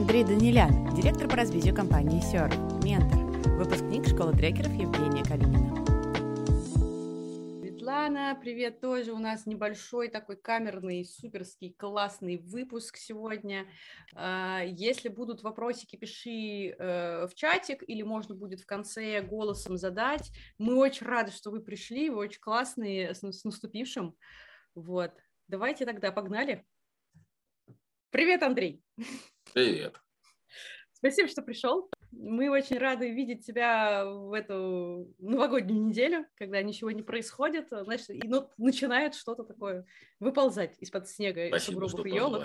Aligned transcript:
Андрей 0.00 0.24
Данилян, 0.24 0.94
директор 0.94 1.28
по 1.28 1.36
развитию 1.36 1.74
компании 1.74 2.22
Serve, 2.22 2.82
ментор, 2.82 3.18
выпускник 3.58 4.06
школы 4.06 4.32
трекеров 4.32 4.72
Евгения 4.72 5.22
Калинина. 5.22 5.76
Светлана, 7.60 8.34
привет 8.40 8.80
тоже. 8.80 9.12
У 9.12 9.18
нас 9.18 9.44
небольшой 9.44 10.08
такой 10.08 10.36
камерный, 10.36 11.04
суперский, 11.04 11.74
классный 11.74 12.38
выпуск 12.38 12.96
сегодня. 12.96 13.66
А, 14.14 14.62
если 14.64 15.10
будут 15.10 15.42
вопросики, 15.42 15.96
пиши 15.96 16.70
э, 16.70 17.26
в 17.26 17.34
чатик 17.34 17.84
или 17.86 18.00
можно 18.00 18.34
будет 18.34 18.60
в 18.60 18.66
конце 18.66 19.20
голосом 19.20 19.76
задать. 19.76 20.32
Мы 20.56 20.76
очень 20.76 21.06
рады, 21.06 21.30
что 21.30 21.50
вы 21.50 21.60
пришли, 21.60 22.08
вы 22.08 22.16
очень 22.16 22.40
классные, 22.40 23.14
с 23.14 23.44
наступившим. 23.44 24.16
Вот. 24.74 25.12
Давайте 25.46 25.84
тогда 25.84 26.10
погнали. 26.10 26.64
Привет, 28.10 28.42
Андрей. 28.42 28.82
Привет. 29.52 30.00
Спасибо, 30.92 31.28
что 31.28 31.42
пришел. 31.42 31.90
Мы 32.12 32.50
очень 32.50 32.78
рады 32.78 33.10
видеть 33.10 33.44
тебя 33.44 34.04
в 34.04 34.32
эту 34.32 35.12
новогоднюю 35.18 35.82
неделю, 35.86 36.26
когда 36.36 36.62
ничего 36.62 36.90
не 36.90 37.02
происходит, 37.02 37.68
значит, 37.70 38.10
и 38.10 38.20
ну, 38.24 38.48
начинает 38.58 39.14
что-то 39.14 39.44
такое 39.44 39.86
выползать 40.20 40.76
из-под 40.78 41.08
снега, 41.08 41.48
Спасибо, 41.48 41.84
из 41.84 41.90
сугробов 41.90 42.06
и 42.06 42.10
елок. 42.10 42.44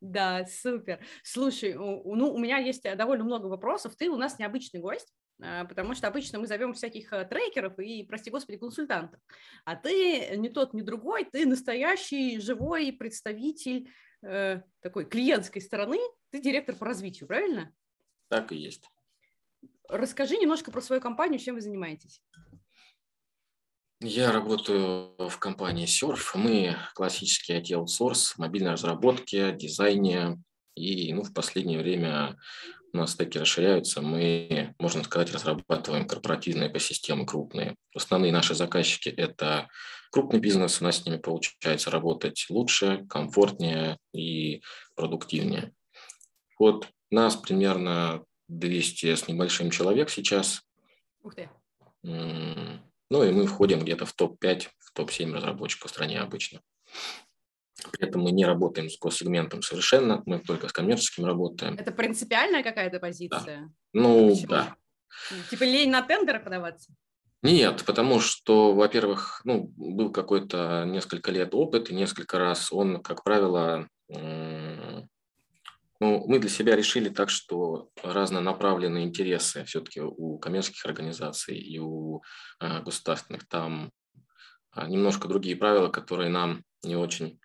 Да, 0.00 0.46
супер. 0.46 1.00
Слушай, 1.22 1.74
ну, 1.74 2.32
у 2.32 2.38
меня 2.38 2.58
есть 2.58 2.82
довольно 2.96 3.24
много 3.24 3.46
вопросов. 3.46 3.94
Ты 3.96 4.08
у 4.10 4.16
нас 4.16 4.38
необычный 4.38 4.80
гость, 4.80 5.12
а, 5.40 5.64
потому 5.64 5.94
что 5.94 6.08
обычно 6.08 6.38
мы 6.38 6.46
зовем 6.46 6.72
всяких 6.72 7.12
э, 7.12 7.24
трекеров 7.24 7.78
и, 7.78 8.04
прости 8.04 8.30
господи, 8.30 8.58
консультантов. 8.58 9.20
А 9.64 9.76
ты 9.76 10.36
не 10.36 10.48
тот, 10.48 10.72
не 10.74 10.82
другой, 10.82 11.24
ты 11.24 11.46
настоящий 11.46 12.40
живой 12.40 12.92
представитель 12.92 13.90
э, 14.22 14.62
такой 14.80 15.04
клиентской 15.04 15.60
стороны, 15.60 15.98
ты 16.30 16.40
директор 16.40 16.74
по 16.74 16.86
развитию, 16.86 17.26
правильно? 17.28 17.74
Так 18.28 18.52
и 18.52 18.56
есть. 18.56 18.88
Расскажи 19.88 20.36
немножко 20.36 20.70
про 20.70 20.80
свою 20.80 21.02
компанию, 21.02 21.38
чем 21.38 21.56
вы 21.56 21.60
занимаетесь. 21.60 22.22
Я 24.00 24.32
работаю 24.32 25.14
в 25.18 25.38
компании 25.38 25.86
Surf. 25.86 26.32
Мы 26.34 26.76
классический 26.94 27.58
IT-аутсорс, 27.58 28.36
мобильной 28.38 28.72
разработки, 28.72 29.52
дизайне. 29.52 30.42
И 30.74 31.12
ну, 31.12 31.22
в 31.22 31.32
последнее 31.32 31.78
время 31.78 32.36
у 32.92 32.98
нас 32.98 33.12
стеки 33.12 33.38
расширяются. 33.38 34.02
Мы, 34.02 34.74
можно 34.78 35.02
сказать, 35.04 35.32
разрабатываем 35.32 36.06
корпоративные 36.06 36.70
экосистемы 36.70 37.26
крупные. 37.26 37.76
Основные 37.94 38.32
наши 38.32 38.54
заказчики– 38.54 39.08
это 39.16 39.68
крупный 40.10 40.40
бизнес. 40.40 40.80
У 40.80 40.84
нас 40.84 40.98
с 40.98 41.06
ними 41.06 41.16
получается 41.16 41.90
работать 41.90 42.46
лучше, 42.50 43.06
комфортнее 43.08 43.98
и 44.12 44.62
продуктивнее. 44.94 45.72
Вот 46.58 46.88
нас 47.10 47.36
примерно 47.36 48.24
200 48.48 49.14
с 49.14 49.28
небольшим 49.28 49.70
человек 49.70 50.10
сейчас. 50.10 50.62
Ух 51.22 51.34
ты. 51.34 51.48
Ну 52.02 53.24
и 53.24 53.30
мы 53.30 53.46
входим 53.46 53.80
где-то 53.80 54.06
в 54.06 54.12
топ-5, 54.12 54.68
в 54.78 54.92
топ-7 54.92 55.32
разработчиков 55.32 55.90
в 55.90 55.94
стране 55.94 56.20
обычно. 56.20 56.60
При 57.90 58.06
этом 58.06 58.22
мы 58.22 58.32
не 58.32 58.44
работаем 58.44 58.88
с 58.88 58.98
госсегментом 58.98 59.62
совершенно, 59.62 60.22
мы 60.26 60.38
только 60.38 60.68
с 60.68 60.72
коммерческим 60.72 61.24
работаем. 61.24 61.74
Это 61.74 61.92
принципиальная 61.92 62.62
какая-то 62.62 63.00
позиция? 63.00 63.40
Да. 63.44 63.72
Ну, 63.92 64.30
Почему? 64.30 64.48
да. 64.48 64.76
Типа 65.50 65.64
лень 65.64 65.90
на 65.90 66.02
тендеры 66.02 66.40
подаваться? 66.40 66.92
Нет, 67.42 67.84
потому 67.84 68.20
что, 68.20 68.72
во-первых, 68.72 69.40
ну, 69.44 69.72
был 69.76 70.12
какой-то 70.12 70.84
несколько 70.86 71.32
лет 71.32 71.54
опыт, 71.54 71.90
и 71.90 71.94
несколько 71.94 72.38
раз 72.38 72.72
он, 72.72 73.02
как 73.02 73.24
правило, 73.24 73.88
ну, 76.02 76.24
мы 76.26 76.38
для 76.40 76.50
себя 76.50 76.76
решили 76.76 77.08
так, 77.08 77.30
что 77.30 77.88
разнонаправленные 78.02 79.04
интересы 79.04 79.64
все-таки 79.64 80.00
у 80.00 80.36
коммерческих 80.38 80.84
организаций 80.84 81.56
и 81.56 81.78
у 81.78 82.22
э, 82.58 82.82
государственных 82.82 83.46
там 83.46 83.92
э, 84.74 84.88
немножко 84.88 85.28
другие 85.28 85.54
правила, 85.54 85.90
которые 85.90 86.28
нам 86.28 86.64
не 86.82 86.96
очень 86.96 87.38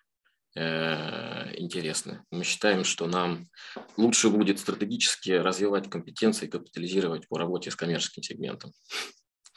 интересны. 0.58 2.24
Мы 2.32 2.44
считаем, 2.44 2.84
что 2.84 3.08
нам 3.08 3.48
лучше 3.96 4.30
будет 4.30 4.60
стратегически 4.60 5.32
развивать 5.32 5.90
компетенции, 5.90 6.48
капитализировать 6.48 7.28
по 7.28 7.38
работе 7.38 7.72
с 7.72 7.76
коммерческим 7.76 8.24
сегментом. 8.24 8.74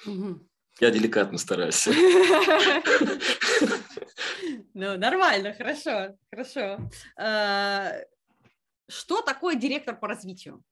Угу. 0.07 0.47
Я 0.81 0.91
деликатно 0.91 1.39
стараюсь. 1.39 1.89
Ну, 4.73 4.97
нормально, 4.97 5.53
хорошо, 5.53 6.17
хорошо. 6.31 6.79
А, 7.17 7.93
что 8.89 9.21
такое 9.21 9.57
директор 9.57 9.99
по 9.99 10.09
развитию? 10.09 10.63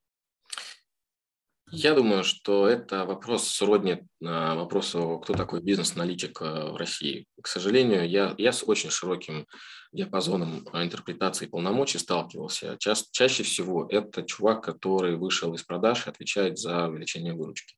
Я 1.71 1.95
думаю, 1.95 2.25
что 2.25 2.67
это 2.67 3.05
вопрос 3.05 3.49
сродни 3.49 3.99
а, 4.25 4.55
вопросу, 4.55 5.21
кто 5.23 5.35
такой 5.35 5.61
бизнес-аналитик 5.61 6.41
а, 6.41 6.73
в 6.73 6.77
России. 6.77 7.27
К 7.43 7.47
сожалению, 7.47 8.09
я, 8.09 8.35
я 8.39 8.53
с 8.53 8.63
очень 8.67 8.91
широким 8.91 9.47
диапазоном 9.93 10.67
интерпретации 10.73 11.47
полномочий 11.47 11.99
сталкивался. 11.99 12.77
Ча 12.79 12.95
чаще 13.11 13.43
всего 13.43 13.87
это 13.91 14.23
чувак, 14.23 14.65
который 14.65 15.17
вышел 15.17 15.53
из 15.55 15.63
продаж 15.63 16.07
и 16.07 16.11
отвечает 16.11 16.59
за 16.59 16.89
увеличение 16.89 17.35
выручки. 17.35 17.75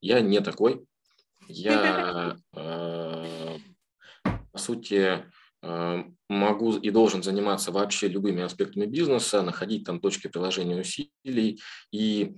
Я 0.00 0.20
не 0.20 0.40
такой. 0.40 0.84
Я, 1.48 2.36
а, 2.54 3.56
по 4.52 4.58
сути, 4.58 5.24
могу 5.62 6.76
и 6.76 6.90
должен 6.90 7.22
заниматься 7.22 7.70
вообще 7.70 8.08
любыми 8.08 8.42
аспектами 8.42 8.84
бизнеса, 8.86 9.42
находить 9.42 9.84
там 9.84 10.00
точки 10.00 10.26
приложения 10.26 10.80
усилий 10.80 11.60
и 11.92 12.34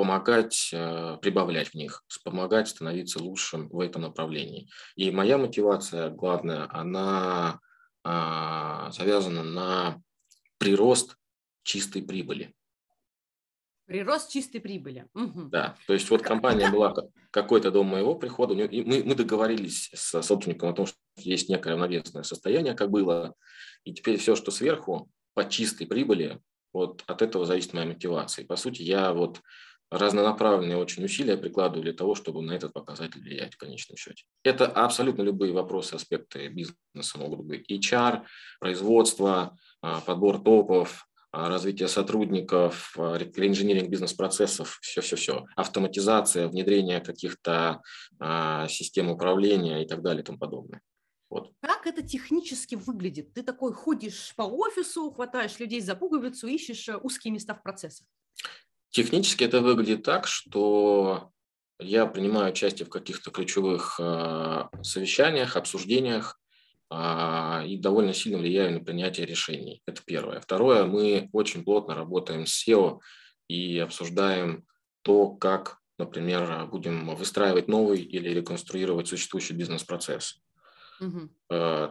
помогать 0.00 0.70
э, 0.72 1.18
прибавлять 1.20 1.68
в 1.68 1.74
них, 1.74 2.02
помогать 2.24 2.68
становиться 2.68 3.22
лучшим 3.22 3.68
в 3.68 3.80
этом 3.80 4.00
направлении. 4.00 4.70
И 4.96 5.10
моя 5.10 5.36
мотивация 5.36 6.08
главная, 6.08 6.66
она 6.70 7.60
а, 8.02 8.90
завязана 8.92 9.42
на 9.42 10.02
прирост 10.56 11.16
чистой 11.64 12.02
прибыли. 12.02 12.54
Прирост 13.90 14.30
чистой 14.30 14.60
прибыли. 14.60 15.08
Угу. 15.14 15.48
Да, 15.50 15.76
то 15.88 15.94
есть 15.94 16.08
вот 16.10 16.22
компания 16.22 16.70
была 16.70 16.94
какой-то 17.32 17.72
до 17.72 17.82
моего 17.82 18.14
прихода, 18.14 18.54
и 18.54 18.84
мы, 18.84 19.02
мы 19.02 19.16
договорились 19.16 19.90
с 19.92 20.22
собственником 20.22 20.68
о 20.68 20.74
том, 20.74 20.86
что 20.86 20.96
есть 21.16 21.48
некое 21.48 21.70
равновесное 21.70 22.22
состояние, 22.22 22.74
как 22.74 22.88
было, 22.88 23.34
и 23.82 23.92
теперь 23.92 24.16
все, 24.18 24.36
что 24.36 24.52
сверху, 24.52 25.10
по 25.34 25.48
чистой 25.48 25.88
прибыли, 25.88 26.38
вот 26.72 27.02
от 27.08 27.20
этого 27.20 27.44
зависит 27.44 27.72
моя 27.72 27.86
мотивация. 27.86 28.44
И, 28.44 28.46
по 28.46 28.54
сути, 28.54 28.82
я 28.82 29.12
вот 29.12 29.40
разнонаправленные 29.90 30.76
очень 30.76 31.04
усилия 31.04 31.36
прикладываю 31.36 31.82
для 31.82 31.92
того, 31.92 32.14
чтобы 32.14 32.42
на 32.42 32.52
этот 32.52 32.72
показатель 32.72 33.20
влиять 33.20 33.54
в 33.54 33.58
конечном 33.58 33.96
счете. 33.96 34.22
Это 34.44 34.66
абсолютно 34.66 35.22
любые 35.22 35.52
вопросы, 35.52 35.94
аспекты 35.94 36.46
бизнеса 36.46 37.18
могут 37.18 37.44
быть. 37.44 37.68
HR, 37.68 38.22
производство, 38.60 39.58
а, 39.82 40.00
подбор 40.00 40.40
топов, 40.40 41.08
развитие 41.32 41.88
сотрудников, 41.88 42.94
а, 42.98 43.16
реинжиниринг 43.16 43.88
бизнес-процессов, 43.88 44.78
все-все-все, 44.82 45.46
автоматизация, 45.56 46.48
внедрение 46.48 47.00
каких-то 47.00 47.82
а, 48.18 48.68
систем 48.68 49.10
управления 49.10 49.82
и 49.82 49.86
так 49.86 50.02
далее 50.02 50.22
и 50.22 50.24
тому 50.24 50.38
подобное. 50.38 50.80
Вот. 51.28 51.52
Как 51.62 51.86
это 51.86 52.02
технически 52.02 52.74
выглядит? 52.74 53.32
Ты 53.32 53.44
такой 53.44 53.72
ходишь 53.72 54.34
по 54.36 54.42
офису, 54.42 55.12
хватаешь 55.12 55.60
людей 55.60 55.80
за 55.80 55.94
пуговицу, 55.94 56.48
ищешь 56.48 56.88
э, 56.88 56.96
узкие 56.96 57.32
места 57.32 57.54
в 57.54 57.62
процессах. 57.62 58.04
Технически 58.90 59.44
это 59.44 59.60
выглядит 59.60 60.02
так, 60.02 60.26
что 60.26 61.30
я 61.78 62.06
принимаю 62.06 62.50
участие 62.50 62.84
в 62.84 62.90
каких-то 62.90 63.30
ключевых 63.30 64.00
совещаниях, 64.82 65.56
обсуждениях, 65.56 66.34
а, 66.34 66.39
и 66.92 67.76
довольно 67.76 68.12
сильно 68.12 68.38
влияю 68.38 68.72
на 68.72 68.84
принятие 68.84 69.24
решений. 69.24 69.80
Это 69.86 70.02
первое. 70.04 70.40
Второе, 70.40 70.86
мы 70.86 71.28
очень 71.32 71.64
плотно 71.64 71.94
работаем 71.94 72.46
с 72.46 72.66
SEO 72.66 72.98
и 73.48 73.78
обсуждаем 73.78 74.64
то, 75.02 75.28
как, 75.30 75.78
например, 75.98 76.66
будем 76.66 77.14
выстраивать 77.14 77.68
новый 77.68 78.00
или 78.02 78.30
реконструировать 78.30 79.08
существующий 79.08 79.54
бизнес-процесс. 79.54 80.40
Угу. 81.00 81.30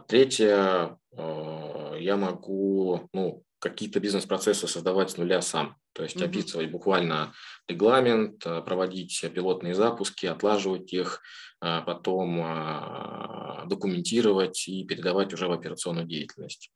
Третье, 0.07 0.97
а, 1.17 1.95
я 1.97 2.15
могу 2.15 3.09
ну, 3.11 3.43
какие-то 3.59 3.99
бизнес-процессы 3.99 4.67
создавать 4.67 5.11
с 5.11 5.17
нуля 5.17 5.41
сам. 5.41 5.77
То 5.93 6.03
есть 6.03 6.21
описывать 6.21 6.71
буквально 6.71 7.33
регламент, 7.67 8.39
проводить 8.43 9.19
пилотные 9.33 9.73
запуски, 9.73 10.27
отлаживать 10.27 10.93
их, 10.93 11.21
потом 11.59 12.39
э, 12.41 13.65
документировать 13.67 14.67
и 14.67 14.85
передавать 14.85 15.33
уже 15.33 15.47
в 15.47 15.51
операционную 15.51 16.07
деятельность. 16.07 16.71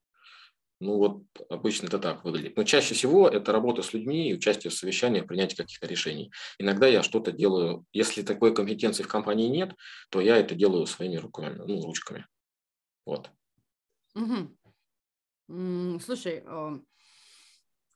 Ну 0.79 0.97
вот 0.97 1.23
обычно 1.49 1.87
это 1.87 1.97
так 1.97 2.25
выглядит. 2.25 2.57
Но 2.57 2.63
чаще 2.65 2.93
всего 2.93 3.29
это 3.29 3.53
работа 3.53 3.81
с 3.81 3.93
людьми 3.93 4.29
и 4.29 4.33
участие 4.33 4.69
в 4.69 4.73
совещаниях, 4.73 5.27
принятие 5.27 5.55
каких-то 5.55 5.87
решений. 5.87 6.31
Иногда 6.59 6.87
я 6.87 7.03
что-то 7.03 7.31
делаю, 7.31 7.85
если 7.93 8.21
такой 8.21 8.53
компетенции 8.53 9.03
в 9.03 9.07
компании 9.07 9.47
нет, 9.47 9.75
то 10.09 10.19
я 10.19 10.35
это 10.35 10.55
делаю 10.55 10.85
своими 10.85 11.15
руками, 11.15 11.61
ну, 11.65 11.81
ручками. 11.85 12.27
Вот. 13.05 13.31
Угу. 14.15 15.99
Слушай, 16.01 16.43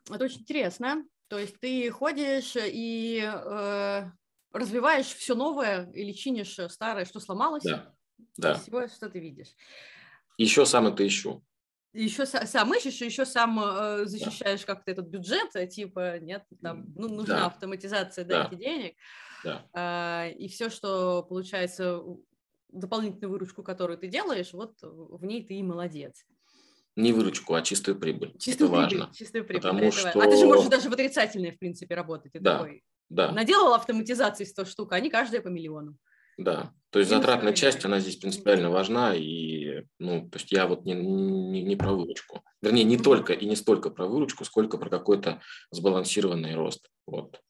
Это 0.09 0.23
очень 0.23 0.41
интересно. 0.41 1.03
То 1.27 1.37
есть 1.39 1.59
ты 1.59 1.89
ходишь 1.91 2.55
и 2.55 3.21
э, 3.21 4.11
развиваешь 4.51 5.07
все 5.07 5.35
новое 5.35 5.91
или 5.93 6.11
чинишь 6.11 6.59
старое, 6.69 7.05
что 7.05 7.19
сломалось? 7.19 7.63
Да, 7.63 7.93
да. 8.37 8.55
Всего, 8.55 8.87
что 8.87 9.09
ты 9.09 9.19
видишь. 9.19 9.55
Еще 10.37 10.65
сам 10.65 10.87
это 10.87 11.05
ищу. 11.05 11.43
Еще 11.93 12.25
сам 12.27 12.73
ищешь, 12.75 13.01
еще 13.01 13.25
сам 13.25 13.59
э, 13.59 14.05
защищаешь 14.05 14.61
да. 14.61 14.75
как-то 14.75 14.91
этот 14.91 15.07
бюджет, 15.07 15.55
э, 15.55 15.65
типа, 15.65 16.19
нет, 16.19 16.43
там, 16.61 16.85
ну, 16.95 17.07
нужна 17.07 17.39
да. 17.39 17.45
автоматизация, 17.47 18.23
дайте 18.23 18.51
да. 18.51 18.57
денег. 18.57 18.95
Да. 19.43 19.65
А, 19.73 20.27
и 20.27 20.47
все, 20.47 20.69
что 20.69 21.23
получается, 21.23 22.03
дополнительную 22.69 23.31
выручку, 23.31 23.63
которую 23.63 23.97
ты 23.97 24.07
делаешь, 24.07 24.53
вот 24.53 24.75
в 24.81 25.25
ней 25.25 25.43
ты 25.43 25.55
и 25.55 25.63
молодец. 25.63 26.25
Не 26.95 27.13
выручку, 27.13 27.53
а 27.53 27.61
чистую 27.61 27.97
прибыль. 27.97 28.35
Чистую 28.37 28.69
это 28.69 28.79
прибыль, 28.79 28.99
важно. 28.99 29.15
Чистую 29.15 29.45
прибыль. 29.45 29.61
Потому 29.61 29.91
что... 29.91 30.09
А 30.09 30.29
ты 30.29 30.37
же 30.37 30.45
можешь 30.45 30.67
даже 30.67 30.89
в 30.89 30.93
отрицательной, 30.93 31.51
в 31.51 31.59
принципе, 31.59 31.95
работать. 31.95 32.33
Ты 32.33 32.39
да, 32.39 32.59
такой, 32.59 32.83
да. 33.09 33.31
Наделал 33.31 33.73
автоматизации 33.73 34.43
100 34.43 34.65
штук, 34.65 34.91
а 34.91 34.95
они 34.95 35.09
каждая 35.09 35.41
по 35.41 35.47
миллиону. 35.47 35.97
Да, 36.37 36.71
то 36.91 36.99
есть 36.99 37.09
затратная 37.09 37.53
часть, 37.53 37.83
она 37.83 37.99
здесь 37.99 38.17
принципиально 38.17 38.69
важна, 38.69 39.15
и, 39.15 39.83
ну, 39.97 40.29
то 40.29 40.37
есть 40.37 40.51
я 40.51 40.67
вот 40.67 40.85
не, 40.85 40.93
не, 40.93 41.63
не 41.63 41.75
про 41.75 41.93
выручку. 41.93 42.43
Вернее, 42.61 42.83
не 42.83 42.97
только 42.97 43.33
и 43.33 43.45
не 43.47 43.55
столько 43.55 43.89
про 43.89 44.05
выручку, 44.05 44.45
сколько 44.45 44.77
про 44.77 44.89
какой-то 44.89 45.41
сбалансированный 45.71 46.53
рост. 46.53 46.89
Вот. 47.07 47.41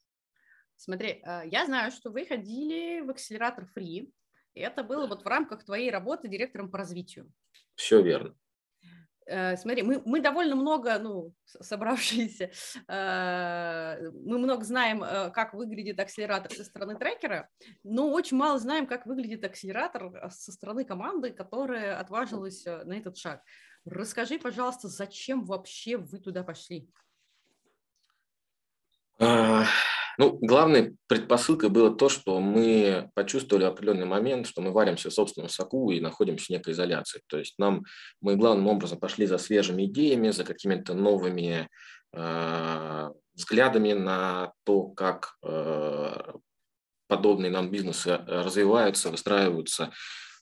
Смотри, 0.78 1.22
а, 1.26 1.44
я 1.44 1.66
знаю, 1.66 1.92
что 1.92 2.12
вы 2.12 2.26
ходили 2.26 3.02
в 3.02 3.10
акселератор 3.10 3.68
Free, 3.76 4.10
и 4.54 4.60
это 4.60 4.84
было 4.84 5.06
вот 5.06 5.24
в 5.24 5.28
рамках 5.28 5.66
твоей 5.66 5.92
работы 5.92 6.30
директором 6.30 6.72
по 6.72 6.78
развитию. 6.78 7.30
Все 7.76 8.02
верно. 8.02 8.36
Э, 9.28 9.58
смотри, 9.58 9.84
мы, 9.84 10.02
мы 10.06 10.22
довольно 10.22 10.56
много, 10.56 10.98
ну, 11.00 11.34
собравшиеся, 11.46 12.50
э, 12.88 14.10
мы 14.24 14.38
много 14.38 14.64
знаем, 14.64 15.04
э, 15.04 15.32
как 15.32 15.54
выглядит 15.54 16.00
акселератор 16.00 16.52
со 16.52 16.64
стороны 16.64 16.98
трекера, 16.98 17.50
но 17.84 18.10
очень 18.12 18.38
мало 18.38 18.58
знаем, 18.58 18.88
как 18.88 19.06
выглядит 19.06 19.44
акселератор 19.44 20.32
со 20.32 20.52
стороны 20.52 20.86
команды, 20.86 21.32
которая 21.32 22.00
отважилась 22.00 22.66
на 22.66 22.94
этот 22.94 23.18
шаг. 23.18 23.44
Расскажи, 23.86 24.40
пожалуйста, 24.40 24.88
зачем 24.88 25.44
вообще 25.44 25.98
вы 25.98 26.20
туда 26.20 26.44
пошли? 26.44 26.90
Ну, 30.18 30.40
главной 30.42 30.98
предпосылкой 31.08 31.70
было 31.70 31.96
то, 31.96 32.10
что 32.10 32.40
мы 32.40 33.10
почувствовали 33.14 33.66
определенный 33.66 34.06
момент, 34.06 34.48
что 34.48 34.62
мы 34.62 34.72
варимся 34.72 35.10
в 35.10 35.14
собственном 35.14 35.50
соку 35.50 35.92
и 35.92 36.00
находимся 36.00 36.46
в 36.46 36.50
некой 36.50 36.74
изоляции. 36.74 37.22
То 37.28 37.38
есть 37.38 37.60
нам, 37.60 37.84
мы 38.20 38.36
главным 38.36 38.68
образом 38.68 39.00
пошли 39.00 39.28
за 39.28 39.38
свежими 39.38 39.86
идеями, 39.86 40.32
за 40.32 40.44
какими-то 40.44 40.96
новыми 40.96 41.70
э, 42.14 43.10
взглядами 43.36 43.94
на 43.94 44.54
то, 44.64 44.84
как 44.84 45.36
э, 45.44 46.34
подобные 47.08 47.52
нам 47.52 47.70
бизнесы 47.70 48.18
развиваются, 48.28 49.12
выстраиваются, 49.12 49.92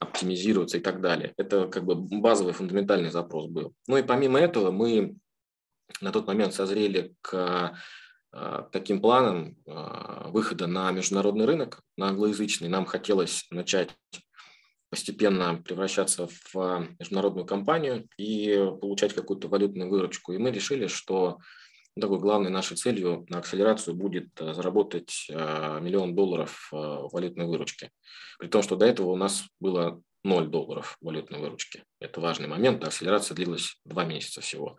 оптимизируются 0.00 0.78
и 0.78 0.80
так 0.80 1.02
далее. 1.02 1.34
Это 1.36 1.68
как 1.68 1.84
бы 1.84 1.96
базовый 1.96 2.54
фундаментальный 2.54 3.10
запрос 3.10 3.46
был. 3.46 3.74
Ну 3.86 3.98
и 3.98 4.02
помимо 4.02 4.38
этого 4.38 4.70
мы 4.70 5.16
на 6.00 6.12
тот 6.12 6.26
момент 6.26 6.54
созрели 6.54 7.14
к 7.20 7.76
таким 8.72 9.00
планом 9.00 9.56
а, 9.66 10.28
выхода 10.28 10.66
на 10.66 10.90
международный 10.90 11.46
рынок, 11.46 11.80
на 11.96 12.08
англоязычный, 12.08 12.68
нам 12.68 12.84
хотелось 12.84 13.46
начать 13.50 13.90
постепенно 14.90 15.60
превращаться 15.64 16.28
в 16.52 16.88
международную 16.98 17.46
компанию 17.46 18.08
и 18.18 18.54
получать 18.80 19.14
какую-то 19.14 19.48
валютную 19.48 19.90
выручку. 19.90 20.32
И 20.32 20.38
мы 20.38 20.50
решили, 20.50 20.86
что 20.86 21.38
такой 21.98 22.18
главной 22.18 22.50
нашей 22.50 22.76
целью 22.76 23.24
на 23.30 23.38
акселерацию 23.38 23.94
будет 23.94 24.28
а, 24.40 24.52
заработать 24.54 25.26
миллион 25.28 26.14
долларов 26.14 26.68
валютной 26.70 27.46
выручки. 27.46 27.90
При 28.38 28.48
том, 28.48 28.62
что 28.62 28.76
до 28.76 28.86
этого 28.86 29.08
у 29.08 29.16
нас 29.16 29.44
было 29.60 30.00
0 30.24 30.48
долларов 30.48 30.96
валютной 31.00 31.38
выручки. 31.38 31.84
Это 32.00 32.20
важный 32.20 32.48
момент. 32.48 32.84
Акселерация 32.84 33.34
длилась 33.34 33.80
два 33.84 34.04
месяца 34.04 34.40
всего. 34.40 34.76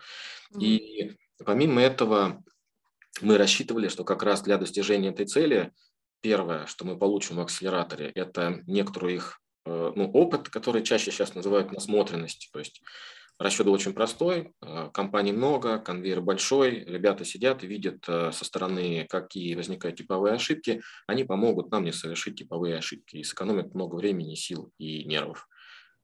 Mm-hmm. 0.53 0.61
И 0.61 1.17
помимо 1.43 1.81
этого 1.81 2.43
мы 3.21 3.37
рассчитывали, 3.37 3.87
что 3.87 4.03
как 4.03 4.23
раз 4.23 4.41
для 4.41 4.57
достижения 4.57 5.09
этой 5.09 5.25
цели 5.25 5.71
первое, 6.21 6.65
что 6.65 6.85
мы 6.85 6.97
получим 6.97 7.37
в 7.37 7.41
акселераторе, 7.41 8.11
это 8.15 8.61
некоторую 8.67 9.15
их 9.15 9.39
э, 9.65 9.93
ну, 9.95 10.11
опыт, 10.11 10.49
который 10.49 10.83
чаще 10.83 11.11
сейчас 11.11 11.35
называют 11.35 11.71
насмотренность. 11.71 12.49
То 12.51 12.59
есть 12.59 12.81
расчет 13.39 13.67
очень 13.67 13.93
простой, 13.93 14.53
э, 14.61 14.89
компаний 14.93 15.31
много, 15.31 15.79
конвейер 15.79 16.21
большой, 16.21 16.83
ребята 16.85 17.23
сидят 17.23 17.63
и 17.63 17.67
видят 17.67 18.03
э, 18.07 18.31
со 18.31 18.45
стороны, 18.45 19.05
какие 19.09 19.55
возникают 19.55 19.97
типовые 19.97 20.33
ошибки, 20.35 20.81
они 21.07 21.23
помогут 21.23 21.71
нам 21.71 21.83
не 21.83 21.91
совершить 21.91 22.37
типовые 22.37 22.77
ошибки 22.77 23.17
и 23.17 23.23
сэкономят 23.23 23.73
много 23.73 23.95
времени, 23.95 24.35
сил 24.35 24.71
и 24.77 25.03
нервов. 25.05 25.47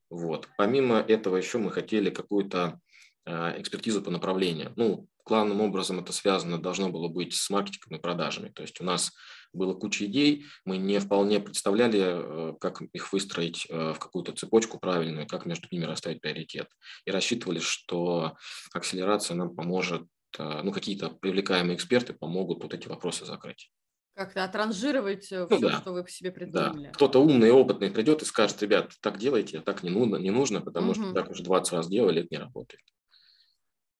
Вот. 0.10 0.48
Помимо 0.58 1.00
этого 1.00 1.38
еще 1.38 1.58
мы 1.58 1.72
хотели 1.72 2.12
какую-то 2.12 2.80
экспертизу 3.26 4.04
по 4.04 4.12
направлению. 4.12 4.74
Ну, 4.76 5.08
главным 5.26 5.62
образом 5.62 6.00
это 6.00 6.14
связано 6.14 6.58
должно 6.58 6.90
было 6.90 7.08
быть 7.08 7.34
с 7.34 7.50
маркетингом 7.50 7.98
и 7.98 8.02
продажами. 8.02 8.50
То 8.50 8.62
есть 8.62 8.80
у 8.82 8.84
нас 8.84 9.12
было 9.54 9.74
куча 9.74 10.06
идей, 10.06 10.46
мы 10.66 10.78
не 10.78 11.00
вполне 11.00 11.40
представляли, 11.40 12.02
э, 12.02 12.54
как 12.60 12.82
их 12.82 13.14
выстроить 13.14 13.68
э, 13.70 13.94
в 13.94 14.00
какую-то 14.00 14.34
цепочку 14.34 14.80
правильную, 14.80 15.28
как 15.28 15.46
между 15.46 15.68
ними 15.72 15.86
расставить 15.86 16.22
приоритет. 16.22 16.68
И 17.06 17.12
рассчитывали, 17.12 17.60
что 17.60 18.36
акселерация 18.74 19.36
нам 19.36 19.56
поможет, 19.56 20.04
э, 20.38 20.62
ну, 20.64 20.72
какие-то 20.72 21.10
привлекаемые 21.10 21.76
эксперты 21.76 22.14
помогут 22.14 22.64
вот 22.64 22.74
эти 22.74 22.88
вопросы 22.88 23.26
закрыть. 23.26 23.72
Как-то 24.16 24.44
отранжировать 24.44 25.28
ну, 25.32 25.48
все, 25.48 25.60
да. 25.60 25.82
что 25.82 25.92
вы 25.92 26.06
себе 26.08 26.32
придумали. 26.32 26.88
Да. 26.88 26.94
Кто-то 26.94 27.20
умный, 27.20 27.52
опытный 27.52 27.90
придет 27.90 28.22
и 28.22 28.26
скажет, 28.26 28.62
ребят, 28.62 28.94
так 29.02 29.18
делайте, 29.18 29.60
а 29.60 29.62
так 29.62 29.82
не 29.82 29.90
нужно, 29.90 30.18
не 30.18 30.30
нужно 30.30 30.62
потому 30.62 30.92
угу. 30.92 30.96
что 31.02 31.14
так 31.14 31.32
уже 31.32 31.44
20 31.44 31.74
раз 31.74 31.88
делали, 31.88 32.22
это 32.22 32.28
не 32.32 32.38
работает. 32.38 32.84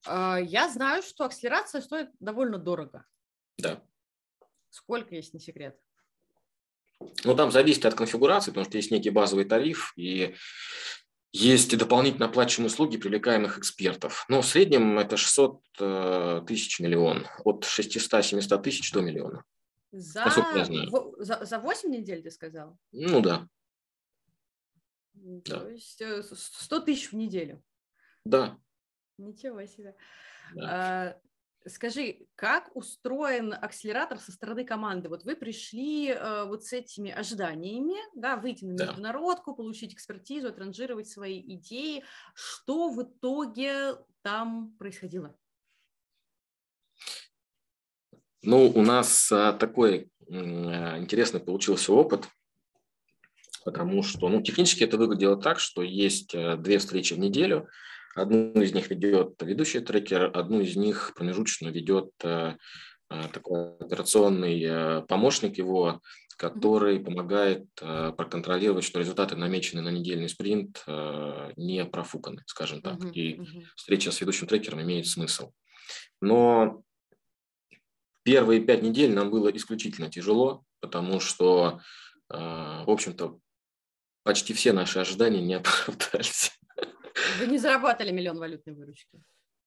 А, 0.06 0.40
я 0.40 0.70
знаю, 0.70 1.04
что 1.04 1.26
акселерация 1.26 1.82
стоит 1.82 2.10
довольно 2.20 2.58
дорого. 2.58 3.06
Да. 3.58 3.82
Сколько, 4.70 5.16
есть 5.16 5.34
не 5.34 5.40
секрет? 5.40 5.78
Ну, 7.24 7.36
там 7.36 7.52
зависит 7.52 7.86
от 7.86 7.96
конфигурации, 7.96 8.52
потому 8.52 8.66
что 8.66 8.78
есть 8.78 8.92
некий 8.92 9.10
базовый 9.10 9.46
тариф, 9.46 9.94
и 9.96 10.36
есть 11.32 11.76
дополнительно 11.78 12.28
оплачиваемые 12.28 12.72
услуги 12.72 12.98
привлекаемых 12.98 13.58
экспертов. 13.58 14.26
Но 14.30 14.42
в 14.42 14.46
среднем 14.46 15.00
это 15.00 15.18
600 15.18 15.62
э, 15.80 16.42
тысяч 16.48 16.80
миллион, 16.80 17.28
от 17.44 17.66
600-700 17.66 18.62
тысяч 18.62 18.92
до 18.92 19.02
миллиона. 19.02 19.44
За, 19.92 20.26
за, 21.20 21.46
за 21.46 21.60
8 21.60 21.90
недель, 21.90 22.24
ты 22.24 22.32
сказал? 22.32 22.78
Ну 22.92 23.22
да. 23.22 23.48
То 25.46 25.60
да. 25.60 25.70
есть 25.70 26.02
100 26.24 26.76
э, 26.76 26.82
тысяч 26.82 27.12
в 27.12 27.16
неделю. 27.16 27.64
Да. 28.26 28.58
Ничего 29.18 29.66
себе. 29.66 29.96
Да. 30.56 31.16
А, 31.66 31.70
скажи, 31.70 32.28
как 32.36 32.76
устроен 32.76 33.54
акселератор 33.54 34.20
со 34.20 34.32
стороны 34.32 34.66
команды? 34.66 35.10
Вот 35.10 35.24
вы 35.24 35.36
пришли 35.36 36.12
а, 36.12 36.46
вот 36.46 36.64
с 36.66 36.74
этими 36.74 37.12
ожиданиями, 37.12 37.96
да, 38.16 38.38
выйти 38.38 38.66
на 38.66 38.72
международку, 38.72 39.52
да. 39.52 39.58
получить 39.58 39.94
экспертизу, 39.94 40.50
отранжировать 40.50 41.08
свои 41.08 41.40
идеи. 41.56 42.04
Что 42.34 42.90
в 42.90 43.04
итоге 43.04 43.98
там 44.22 44.76
происходило? 44.78 45.36
Ну, 48.42 48.70
у 48.70 48.82
нас 48.82 49.32
а, 49.32 49.54
такой 49.54 50.12
а, 50.28 50.98
интересный 50.98 51.40
получился 51.40 51.94
опыт, 51.94 52.28
потому 53.64 54.02
что, 54.02 54.28
ну, 54.28 54.42
технически 54.42 54.84
это 54.84 54.98
выглядело 54.98 55.40
так, 55.40 55.60
что 55.60 55.84
есть 55.84 56.32
две 56.32 56.80
встречи 56.80 57.14
в 57.14 57.20
неделю– 57.20 57.70
Одну 58.16 58.62
из 58.62 58.74
них 58.74 58.90
ведет 58.90 59.42
ведущий 59.42 59.80
трекер, 59.80 60.30
одну 60.36 60.62
из 60.62 60.76
них 60.76 61.14
промежуточно 61.16 61.70
ведет 61.70 62.12
э, 62.24 62.56
э, 63.10 63.22
такой 63.34 63.76
операционный 63.78 64.62
э, 64.64 65.02
помощник 65.08 65.58
его, 65.58 66.00
который 66.38 67.00
помогает 67.00 67.66
проконтролировать, 67.76 68.84
что 68.84 69.00
результаты, 69.00 69.36
намеченные 69.36 69.84
на 69.84 69.90
недельный 69.90 70.28
спринт, 70.28 70.84
не 71.56 71.86
профуканы, 71.86 72.42
скажем 72.48 72.82
так. 72.82 72.96
Uh-huh, 72.96 73.12
и 73.12 73.36
uh-huh. 73.36 73.64
встреча 73.76 74.12
с 74.12 74.20
ведущим 74.20 74.48
трекером 74.48 74.82
имеет 74.82 75.06
смысл. 75.06 75.52
Но 76.22 76.82
первые 78.24 78.62
пять 78.62 78.82
недель 78.82 79.14
нам 79.14 79.30
было 79.30 79.50
исключительно 79.50 80.10
тяжело, 80.10 80.64
потому 80.80 81.20
что, 81.20 81.82
в 82.30 82.90
общем-то, 82.90 83.38
почти 84.24 84.54
все 84.54 84.74
наши 84.74 85.00
ожидания 85.00 85.42
не 85.42 85.54
оправдались. 85.54 86.52
Вы 87.40 87.48
не 87.48 87.58
заработали 87.58 88.12
миллион 88.12 88.40
валютной 88.40 88.74
выручки? 88.74 89.22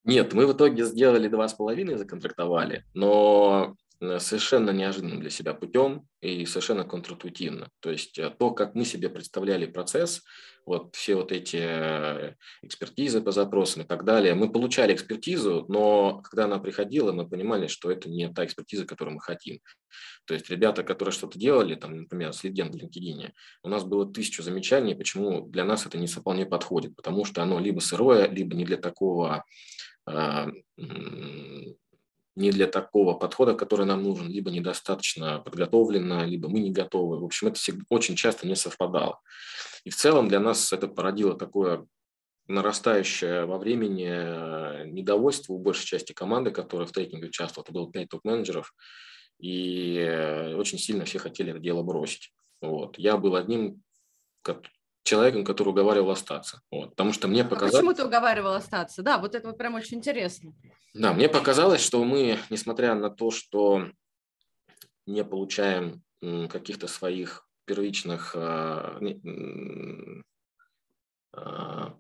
Нет, 0.05 0.33
мы 0.35 0.47
в 0.47 0.53
итоге 0.53 0.85
сделали 0.85 1.29
два 1.29 1.49
с 1.49 1.55
половиной, 1.55 1.97
законтрактовали, 1.97 2.85
но 2.95 3.75
совершенно 4.01 4.71
неожиданным 4.71 5.21
для 5.21 5.31
себя 5.31 5.55
путем 5.55 6.07
и 6.21 6.45
совершенно 6.47 6.85
контринтуитивно. 6.85 7.69
То 7.81 7.91
есть 7.91 8.19
э, 8.19 8.31
то, 8.31 8.51
как 8.51 8.75
мы 8.75 8.85
себе 8.85 9.09
представляли 9.09 9.67
процесс, 9.67 10.23
вот 10.67 10.97
все 10.97 11.15
вот 11.15 11.31
эти 11.31 11.59
э, 11.61 12.35
экспертизы 12.63 13.21
по 13.21 13.31
запросам 13.31 13.83
и 13.83 13.87
так 13.87 14.05
далее, 14.05 14.35
мы 14.35 14.51
получали 14.51 14.93
экспертизу, 14.93 15.65
но 15.69 16.21
когда 16.23 16.45
она 16.45 16.59
приходила, 16.59 17.13
мы 17.13 17.29
понимали, 17.29 17.69
что 17.69 17.91
это 17.91 18.11
не 18.11 18.29
та 18.33 18.45
экспертиза, 18.45 18.85
которую 18.85 19.15
мы 19.15 19.21
хотим. 19.21 19.61
То 20.25 20.35
есть 20.35 20.51
ребята, 20.51 20.83
которые 20.83 21.13
что-то 21.13 21.39
делали, 21.39 21.77
там, 21.77 22.03
например, 22.03 22.33
с 22.33 22.43
лиден 22.43 22.73
в 22.73 22.75
LinkedIn, 22.75 23.31
у 23.63 23.69
нас 23.69 23.85
было 23.85 24.13
тысячу 24.13 24.43
замечаний, 24.43 24.97
почему 24.97 25.47
для 25.47 25.65
нас 25.65 25.87
это 25.87 25.99
не 25.99 26.09
вполне 26.09 26.47
подходит, 26.47 26.97
потому 26.97 27.25
что 27.25 27.43
оно 27.43 27.61
либо 27.61 27.79
сырое, 27.79 28.29
либо 28.29 28.57
не 28.57 28.65
для 28.65 28.77
такого 28.77 29.45
не 32.37 32.51
для 32.51 32.67
такого 32.67 33.15
подхода, 33.15 33.55
который 33.55 33.87
нам 33.87 34.03
нужен, 34.03 34.29
либо 34.29 34.51
недостаточно 34.51 35.41
подготовлено, 35.41 36.25
либо 36.25 36.49
мы 36.49 36.61
не 36.61 36.71
готовы. 36.71 37.19
В 37.19 37.25
общем, 37.25 37.49
это 37.49 37.59
очень 37.89 38.15
часто 38.15 38.47
не 38.47 38.55
совпадало. 38.55 39.21
И 39.85 39.91
в 39.91 39.97
целом 39.97 40.29
для 40.29 40.39
нас 40.39 40.73
это 40.73 40.87
породило 40.87 41.35
такое 41.35 41.87
нарастающее 42.47 43.47
во 43.47 43.59
времени 43.59 44.09
э, 44.09 44.87
недовольство 44.87 45.55
у 45.55 45.59
большей 45.59 45.87
части 45.87 46.13
команды, 46.13 46.51
которая 46.51 46.87
в 46.87 46.93
трекинге 46.93 47.29
участвовала. 47.29 47.65
Это 47.65 47.73
было 47.73 47.91
5 47.91 48.09
топ-менеджеров, 48.09 48.75
и 49.39 49.97
э, 49.99 50.55
очень 50.55 50.79
сильно 50.79 51.05
все 51.05 51.19
хотели 51.19 51.51
это 51.51 51.59
дело 51.59 51.83
бросить. 51.83 52.33
Вот. 52.61 52.99
Я 52.99 53.17
был 53.17 53.35
одним 53.35 53.83
человеком, 55.07 55.45
который 55.45 55.71
уговаривал 55.71 56.11
остаться. 56.11 56.61
Вот, 56.71 56.91
потому 56.91 57.13
что 57.13 57.29
мне 57.29 57.45
показалось... 57.45 57.75
А 57.75 57.79
почему 57.79 57.95
ты 57.95 58.05
уговаривал 58.05 58.55
остаться? 58.55 59.03
Да, 59.03 59.19
вот 59.19 59.35
это 59.35 59.49
вот 59.49 59.57
прям 59.57 59.75
очень 59.75 59.99
интересно. 59.99 60.53
Да, 60.93 61.13
мне 61.13 61.29
показалось, 61.29 61.81
что 61.81 62.05
мы, 62.05 62.39
несмотря 62.51 62.95
на 62.95 63.09
то, 63.09 63.31
что 63.31 63.87
не 65.07 65.25
получаем 65.25 66.03
каких-то 66.49 66.89
своих 66.89 67.47
первичных 67.67 68.35
а, 68.35 68.99
а, 71.33 71.95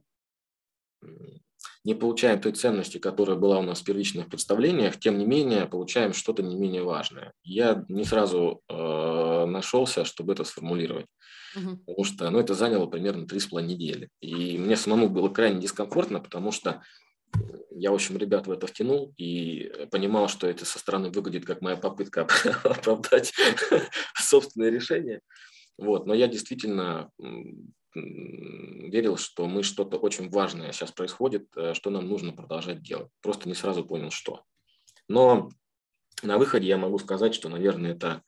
не 1.87 1.95
получаем 1.95 2.40
той 2.40 2.50
ценности, 2.50 2.99
которая 2.99 3.37
была 3.37 3.61
у 3.61 3.62
нас 3.62 3.81
в 3.81 3.85
первичных 3.85 4.26
представлениях, 4.26 4.99
тем 4.99 5.19
не 5.19 5.25
менее 5.25 5.66
получаем 5.66 6.12
что-то 6.12 6.43
не 6.43 6.57
менее 6.57 6.83
важное. 6.83 7.33
Я 7.45 7.85
не 7.88 8.05
сразу 8.05 8.61
э, 8.69 9.45
нашелся, 9.47 10.05
чтобы 10.05 10.33
это 10.33 10.43
сформулировать, 10.43 11.07
угу. 11.55 11.76
потому 11.76 12.05
что 12.05 12.28
ну, 12.31 12.40
это 12.40 12.55
заняло 12.55 12.87
примерно 12.87 13.28
три 13.28 13.38
с 13.38 13.47
половиной 13.47 13.75
недели. 13.75 14.09
И 14.21 14.59
мне 14.59 14.76
самому 14.76 15.09
было 15.09 15.28
крайне 15.28 15.61
дискомфортно, 15.61 16.19
потому 16.19 16.50
что 16.50 16.83
я, 17.71 17.93
в 17.93 17.95
общем, 17.95 18.16
ребят 18.16 18.49
в 18.49 18.50
это 18.50 18.66
втянул 18.66 19.14
и 19.16 19.71
понимал, 19.93 20.26
что 20.26 20.49
это 20.49 20.64
со 20.64 20.81
стороны 20.81 21.11
выглядит 21.11 21.47
как 21.47 21.61
моя 21.61 21.76
попытка 21.76 22.23
оправдать 22.64 23.33
собственное 24.16 24.71
решение. 24.71 25.21
Вот. 25.78 26.05
Но 26.07 26.14
я 26.14 26.26
действительно 26.26 27.11
верил, 27.97 29.17
что 29.17 29.47
мы 29.47 29.62
что-то 29.62 29.97
очень 29.99 30.29
важное 30.31 30.73
сейчас 30.73 30.93
происходит, 30.93 31.49
э, 31.57 31.75
что 31.75 31.91
нам 31.91 32.07
нужно 32.09 32.33
продолжать 32.33 32.83
делать. 32.83 33.11
Просто 33.23 33.49
не 33.49 33.55
сразу 33.55 33.85
понял, 33.85 34.11
что. 34.11 34.43
Но 35.09 35.50
на 36.23 36.38
выходе 36.38 36.67
я 36.67 36.79
могу 36.79 36.99
сказать, 36.99 37.35
что, 37.35 37.49
наверное, 37.49 37.93
это 37.93 38.23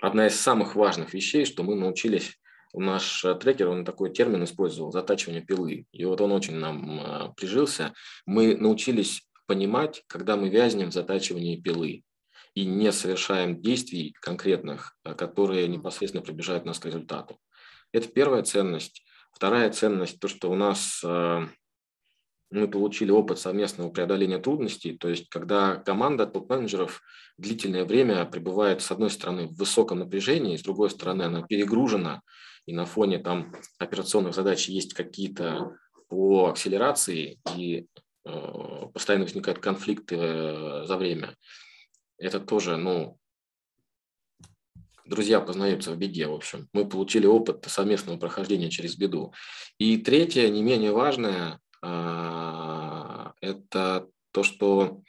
одна 0.00 0.26
из 0.26 0.38
самых 0.38 0.74
важных 0.74 1.14
вещей, 1.14 1.44
что 1.44 1.62
мы 1.62 1.74
научились 1.74 2.38
наш 2.72 3.24
трекер, 3.40 3.68
он 3.68 3.84
такой 3.84 4.12
термин 4.12 4.44
использовал, 4.44 4.92
затачивание 4.92 5.42
пилы. 5.42 5.86
И 5.92 6.04
вот 6.04 6.20
он 6.20 6.32
очень 6.32 6.56
нам 6.56 7.00
э, 7.00 7.32
прижился. 7.36 7.94
Мы 8.26 8.56
научились 8.56 9.28
понимать, 9.46 10.04
когда 10.06 10.36
мы 10.36 10.48
вязнем 10.48 10.90
в 10.90 10.94
затачивании 10.94 11.60
пилы 11.60 12.04
и 12.54 12.64
не 12.64 12.92
совершаем 12.92 13.60
действий 13.60 14.14
конкретных, 14.20 14.96
э, 15.04 15.14
которые 15.14 15.68
непосредственно 15.68 16.22
приближают 16.22 16.64
нас 16.64 16.78
к 16.78 16.86
результату. 16.86 17.38
Это 17.92 18.08
первая 18.08 18.42
ценность. 18.42 19.04
Вторая 19.32 19.70
ценность– 19.70 20.18
то, 20.20 20.28
что 20.28 20.50
у 20.50 20.54
нас 20.54 21.00
э, 21.04 21.46
мы 22.50 22.68
получили 22.68 23.10
опыт 23.10 23.38
совместного 23.38 23.90
преодоления 23.90 24.38
трудностей, 24.38 24.96
то 24.96 25.08
есть 25.08 25.28
когда 25.28 25.76
команда 25.76 26.26
топ-менеджеров 26.26 27.02
длительное 27.36 27.84
время 27.84 28.24
пребывает, 28.24 28.82
с 28.82 28.90
одной 28.90 29.10
стороны, 29.10 29.46
в 29.46 29.54
высоком 29.54 30.00
напряжении, 30.00 30.56
с 30.56 30.62
другой 30.62 30.90
стороны, 30.90 31.22
она 31.22 31.42
перегружена, 31.42 32.22
и 32.66 32.72
на 32.72 32.84
фоне 32.84 33.18
там 33.18 33.52
операционных 33.78 34.34
задач 34.34 34.68
есть 34.68 34.94
какие-то 34.94 35.76
по 36.08 36.46
акселерации, 36.46 37.40
и 37.56 37.86
э, 38.24 38.86
постоянно 38.92 39.24
возникают 39.24 39.58
конфликты 39.58 40.16
э, 40.16 40.84
за 40.86 40.96
время 40.96 41.36
это 42.18 42.40
тоже, 42.40 42.76
ну, 42.76 43.18
друзья 45.04 45.40
познаются 45.40 45.92
в 45.92 45.96
беде, 45.96 46.26
в 46.26 46.34
общем. 46.34 46.68
Мы 46.72 46.88
получили 46.88 47.26
опыт 47.26 47.64
совместного 47.66 48.18
прохождения 48.18 48.70
через 48.70 48.96
беду. 48.96 49.32
И 49.78 49.96
третье, 49.96 50.48
не 50.48 50.62
менее 50.62 50.92
важное, 50.92 51.60
а, 51.80 53.32
это 53.40 54.08
то, 54.32 54.42
что 54.42 55.02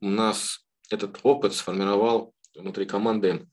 у 0.00 0.08
нас 0.08 0.64
этот 0.90 1.18
опыт 1.22 1.54
сформировал 1.54 2.34
внутри 2.54 2.86
команды 2.86 3.48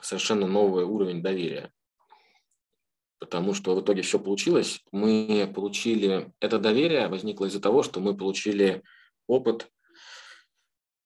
совершенно 0.00 0.46
новый 0.46 0.84
уровень 0.84 1.22
доверия. 1.22 1.72
Потому 3.18 3.54
что 3.54 3.76
в 3.76 3.80
итоге 3.80 4.02
все 4.02 4.18
получилось. 4.18 4.82
Мы 4.90 5.50
получили... 5.54 6.32
Это 6.40 6.58
доверие 6.58 7.06
возникло 7.06 7.44
из-за 7.44 7.60
того, 7.60 7.84
что 7.84 8.00
мы 8.00 8.16
получили 8.16 8.82
опыт 9.28 9.70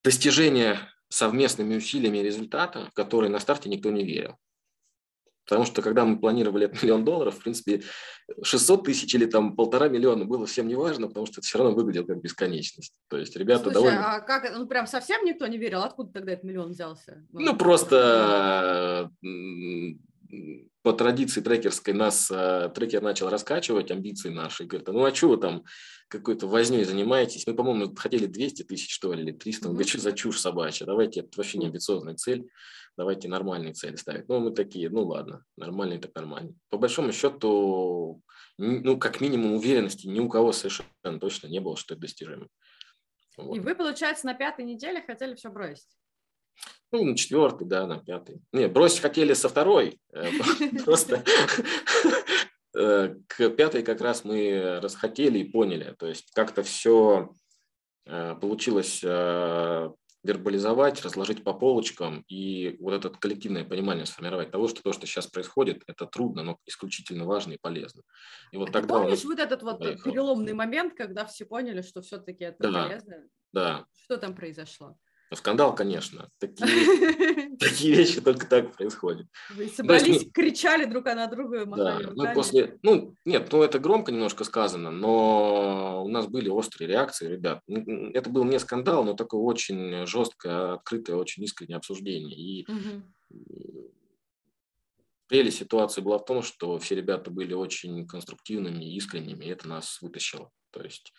достижения 0.06 0.78
совместными 1.08 1.74
усилиями 1.74 2.18
результата, 2.18 2.86
в 2.86 2.94
который 2.94 3.28
на 3.28 3.40
старте 3.40 3.68
никто 3.68 3.90
не 3.90 4.04
верил. 4.04 4.36
Потому 5.44 5.64
что 5.64 5.82
когда 5.82 6.04
мы 6.04 6.20
планировали 6.20 6.66
этот 6.66 6.80
миллион 6.82 7.04
долларов, 7.04 7.34
в 7.34 7.42
принципе, 7.42 7.82
600 8.40 8.84
тысяч 8.84 9.12
или 9.16 9.26
там 9.26 9.56
полтора 9.56 9.88
миллиона 9.88 10.24
было 10.24 10.46
всем 10.46 10.68
не 10.68 10.76
важно, 10.76 11.08
потому 11.08 11.26
что 11.26 11.40
это 11.40 11.46
все 11.48 11.58
равно 11.58 11.74
выглядело 11.74 12.04
как 12.04 12.20
бесконечность. 12.20 12.94
То 13.08 13.16
есть 13.16 13.36
ребята 13.36 13.64
Слушай, 13.64 13.74
довольно... 13.74 14.14
а 14.14 14.20
как, 14.20 14.56
ну 14.56 14.66
прям 14.68 14.86
совсем 14.86 15.24
никто 15.24 15.46
не 15.48 15.58
верил? 15.58 15.82
Откуда 15.82 16.12
тогда 16.12 16.32
этот 16.32 16.44
миллион 16.44 16.70
взялся? 16.70 17.26
Ну, 17.32 17.56
просто 17.56 19.10
по 20.82 20.92
традиции 20.92 21.40
трекерской 21.40 21.94
нас 21.94 22.30
э, 22.30 22.70
трекер 22.74 23.02
начал 23.02 23.28
раскачивать 23.28 23.90
амбиции 23.90 24.30
наши. 24.30 24.64
Говорит, 24.64 24.88
ну 24.88 25.04
а 25.04 25.14
что 25.14 25.28
вы 25.30 25.36
там 25.36 25.64
какой-то 26.08 26.46
возней 26.46 26.84
занимаетесь? 26.84 27.46
Мы, 27.46 27.54
по-моему, 27.54 27.94
хотели 27.94 28.26
200 28.26 28.64
тысяч, 28.64 28.92
что 28.92 29.12
ли, 29.12 29.22
или 29.22 29.32
300. 29.32 29.68
Он 29.68 29.74
говорит, 29.74 29.88
что 29.88 30.00
за 30.00 30.12
чушь 30.12 30.38
собачья? 30.38 30.86
Давайте, 30.86 31.20
это 31.20 31.30
вообще 31.36 31.58
не 31.58 31.66
амбициозная 31.66 32.14
цель. 32.14 32.48
Давайте 32.96 33.28
нормальные 33.28 33.74
цели 33.74 33.96
ставить. 33.96 34.28
Ну, 34.28 34.40
мы 34.40 34.52
такие, 34.52 34.88
ну 34.88 35.04
ладно, 35.04 35.44
нормальные 35.56 35.98
так 35.98 36.14
нормальные. 36.14 36.54
По 36.70 36.78
большому 36.78 37.12
счету, 37.12 38.22
ну, 38.56 38.98
как 38.98 39.20
минимум 39.20 39.54
уверенности 39.54 40.06
ни 40.06 40.20
у 40.20 40.28
кого 40.28 40.52
совершенно 40.52 41.20
точно 41.20 41.48
не 41.48 41.60
было, 41.60 41.76
что 41.76 41.94
это 41.94 42.02
достижимо. 42.02 42.48
Вот. 43.36 43.56
И 43.56 43.60
вы, 43.60 43.74
получается, 43.74 44.26
на 44.26 44.34
пятой 44.34 44.64
неделе 44.64 45.02
хотели 45.02 45.34
все 45.34 45.50
бросить? 45.50 45.88
Ну, 46.92 47.04
на 47.04 47.16
четвертый, 47.16 47.66
да, 47.66 47.86
на 47.86 47.98
пятый. 47.98 48.40
Не, 48.52 48.68
бросить 48.68 49.00
хотели 49.00 49.34
со 49.34 49.48
второй. 49.48 50.00
Э, 50.12 50.30
просто 50.84 51.24
э, 52.74 53.16
к 53.26 53.50
пятой 53.50 53.82
как 53.82 54.00
раз 54.00 54.24
мы 54.24 54.80
расхотели 54.80 55.40
и 55.40 55.50
поняли. 55.50 55.94
То 55.98 56.06
есть 56.06 56.30
как-то 56.32 56.62
все 56.62 57.34
э, 58.06 58.34
получилось 58.40 59.02
вербализовать, 60.26 61.02
разложить 61.02 61.44
по 61.44 61.54
полочкам 61.54 62.24
и 62.28 62.76
вот 62.80 62.92
это 62.94 63.10
коллективное 63.10 63.64
понимание 63.64 64.06
сформировать 64.06 64.50
того, 64.50 64.66
что 64.66 64.82
то, 64.82 64.92
что 64.92 65.06
сейчас 65.06 65.28
происходит, 65.28 65.84
это 65.86 66.04
трудно, 66.06 66.42
но 66.42 66.58
исключительно 66.66 67.24
важно 67.24 67.52
и 67.52 67.58
полезно. 67.60 68.02
И 68.50 68.56
вот 68.56 68.70
а 68.70 68.72
тогда 68.72 68.94
помнишь 68.98 69.24
вот 69.24 69.38
этот 69.38 69.62
вот 69.62 69.78
поехал. 69.78 70.10
переломный 70.10 70.52
момент, 70.52 70.94
когда 70.94 71.24
все 71.26 71.44
поняли, 71.44 71.80
что 71.82 72.02
все-таки 72.02 72.42
это 72.42 72.56
да, 72.58 72.88
полезно? 72.88 73.16
Да. 73.52 73.86
Что 74.04 74.16
там 74.16 74.34
произошло? 74.34 74.98
Ну, 75.28 75.36
скандал, 75.36 75.74
конечно. 75.74 76.30
Такие, 76.38 77.56
такие 77.58 77.96
вещи 77.96 78.20
только 78.20 78.46
так 78.46 78.76
происходят. 78.76 79.26
Вы 79.50 79.66
собрались, 79.68 80.22
есть, 80.22 80.32
кричали 80.32 80.84
друг 80.84 81.06
на 81.06 81.26
друга, 81.26 81.66
махали 81.66 82.04
да, 82.04 82.12
Мы 82.14 82.32
после, 82.32 82.78
ну, 82.82 83.16
нет, 83.24 83.48
ну 83.50 83.62
это 83.62 83.80
громко 83.80 84.12
немножко 84.12 84.44
сказано, 84.44 84.92
но 84.92 86.04
у 86.04 86.08
нас 86.08 86.28
были 86.28 86.48
острые 86.48 86.88
реакции, 86.88 87.28
ребят. 87.28 87.60
Это 87.66 88.30
был 88.30 88.44
не 88.44 88.60
скандал, 88.60 89.02
но 89.02 89.14
такое 89.14 89.40
очень 89.40 90.06
жесткое, 90.06 90.74
открытое, 90.74 91.16
очень 91.16 91.42
искреннее 91.42 91.78
обсуждение. 91.78 92.36
И 92.36 92.66
угу. 92.70 93.92
прелесть 95.26 95.58
ситуации 95.58 96.02
была 96.02 96.18
в 96.18 96.24
том, 96.24 96.42
что 96.42 96.78
все 96.78 96.94
ребята 96.94 97.32
были 97.32 97.52
очень 97.52 98.06
конструктивными 98.06 98.84
и 98.84 98.96
искренними, 98.96 99.44
и 99.44 99.48
это 99.48 99.66
нас 99.66 100.00
вытащило. 100.00 100.52
То 100.70 100.82
есть 100.82 101.12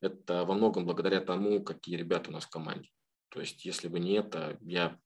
это 0.00 0.46
во 0.46 0.54
многом 0.54 0.86
благодаря 0.86 1.20
тому, 1.20 1.62
какие 1.62 1.96
ребята 1.96 2.30
у 2.30 2.32
нас 2.32 2.44
в 2.44 2.48
команде. 2.48 2.88
То 3.30 3.40
есть, 3.40 3.64
если 3.64 3.88
бы 3.88 4.00
не 4.00 4.14
это, 4.14 4.58
я, 4.60 4.98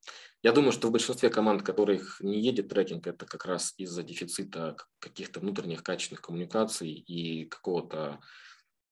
я 0.42 0.52
думаю, 0.52 0.72
что 0.72 0.88
в 0.88 0.92
большинстве 0.92 1.28
команд, 1.28 1.62
которых 1.62 2.20
не 2.20 2.40
едет 2.40 2.68
трекинг, 2.68 3.06
это 3.06 3.26
как 3.26 3.44
раз 3.44 3.74
из-за 3.76 4.02
дефицита 4.02 4.76
каких-то 4.98 5.40
внутренних 5.40 5.82
качественных 5.82 6.22
коммуникаций 6.22 6.90
и 6.90 7.44
какого-то 7.44 8.20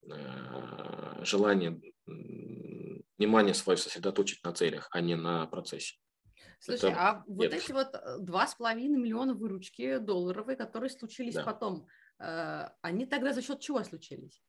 э, 0.02 1.24
желания 1.24 1.80
внимание 3.18 3.54
свое 3.54 3.78
сосредоточить 3.78 4.44
на 4.44 4.52
целях, 4.52 4.88
а 4.92 5.00
не 5.00 5.16
на 5.16 5.46
процессе. 5.46 5.96
Слушай, 6.58 6.90
это... 6.90 7.00
а 7.00 7.24
вот 7.26 7.44
Нет. 7.44 7.54
эти 7.54 7.72
вот 7.72 7.96
два 8.20 8.46
с 8.46 8.54
половиной 8.54 8.98
миллиона 8.98 9.34
выручки 9.34 9.98
долларовые, 9.98 10.56
которые 10.56 10.90
случились 10.90 11.34
да. 11.34 11.42
потом, 11.42 11.86
э, 12.18 12.68
они 12.82 13.06
тогда 13.06 13.32
за 13.32 13.40
счет 13.40 13.60
чего 13.60 13.82
случились? 13.82 14.42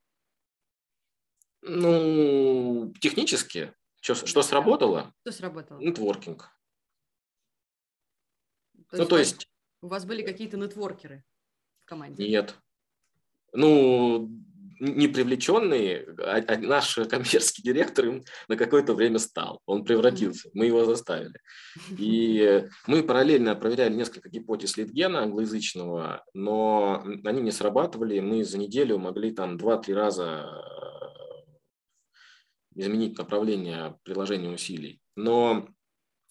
Ну, 1.62 2.94
технически. 3.00 3.74
Что, 4.04 4.16
что 4.16 4.42
сработало? 4.42 5.14
Что 5.22 5.32
сработало? 5.32 5.80
Нетворкинг. 5.80 6.50
То 8.92 8.98
ну, 8.98 9.06
то 9.06 9.18
есть... 9.18 9.48
У 9.82 9.88
вас 9.88 10.04
были 10.04 10.24
какие-то 10.24 10.58
нетворкеры 10.58 11.24
в 11.84 11.86
команде? 11.86 12.28
Нет. 12.28 12.54
Ну, 13.54 14.30
не 14.82 15.08
привлеченный, 15.08 16.04
а, 16.20 16.44
а 16.46 16.58
наш 16.58 16.96
коммерческий 17.10 17.62
директор 17.62 18.06
им 18.08 18.24
на 18.50 18.58
какое-то 18.58 18.94
время 18.94 19.20
стал. 19.20 19.62
Он 19.66 19.86
превратился, 19.86 20.50
мы 20.54 20.66
его 20.66 20.84
заставили. 20.84 21.40
И 21.98 22.68
мы 22.88 23.04
параллельно 23.04 23.56
проверяли 23.56 23.94
несколько 23.94 24.28
гипотез 24.28 24.76
литгена 24.76 25.24
англоязычного, 25.24 26.26
но 26.34 27.06
они 27.24 27.42
не 27.42 27.52
срабатывали. 27.52 28.20
Мы 28.20 28.44
за 28.44 28.58
неделю 28.58 28.98
могли 28.98 29.32
там 29.32 29.56
2-3 29.56 29.94
раза 29.94 30.93
изменить 32.76 33.18
направление 33.18 34.00
приложения 34.04 34.50
усилий. 34.50 35.02
Но 35.16 35.68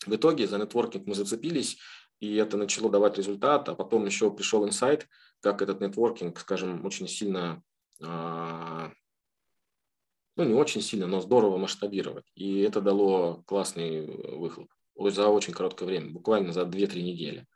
в 0.07 0.15
итоге 0.15 0.47
за 0.47 0.59
нетворкинг 0.59 1.07
мы 1.07 1.15
зацепились, 1.15 1.79
и 2.21 2.37
это 2.37 2.57
начало 2.57 2.91
давать 2.91 3.19
результат, 3.19 3.69
а 3.69 3.75
потом 3.75 4.07
еще 4.07 4.31
пришел 4.31 4.67
инсайт, 4.67 5.09
как 5.41 5.63
этот 5.63 5.81
нетворкинг, 5.81 6.39
скажем, 6.39 6.85
очень 6.85 7.09
сильно, 7.09 7.63
а, 8.01 8.93
ну 10.37 10.45
не 10.45 10.55
очень 10.55 10.83
сильно, 10.83 11.07
но 11.07 11.21
здорово 11.21 11.59
масштабировать. 11.59 12.31
И 12.35 12.61
это 12.61 12.81
дало 12.81 13.43
классный 13.47 14.07
выхлоп 14.37 14.71
за 14.97 15.29
очень 15.29 15.53
короткое 15.53 15.87
время, 15.87 16.13
буквально 16.13 16.53
за 16.53 16.63
2-3 16.63 17.03
недели. 17.03 17.47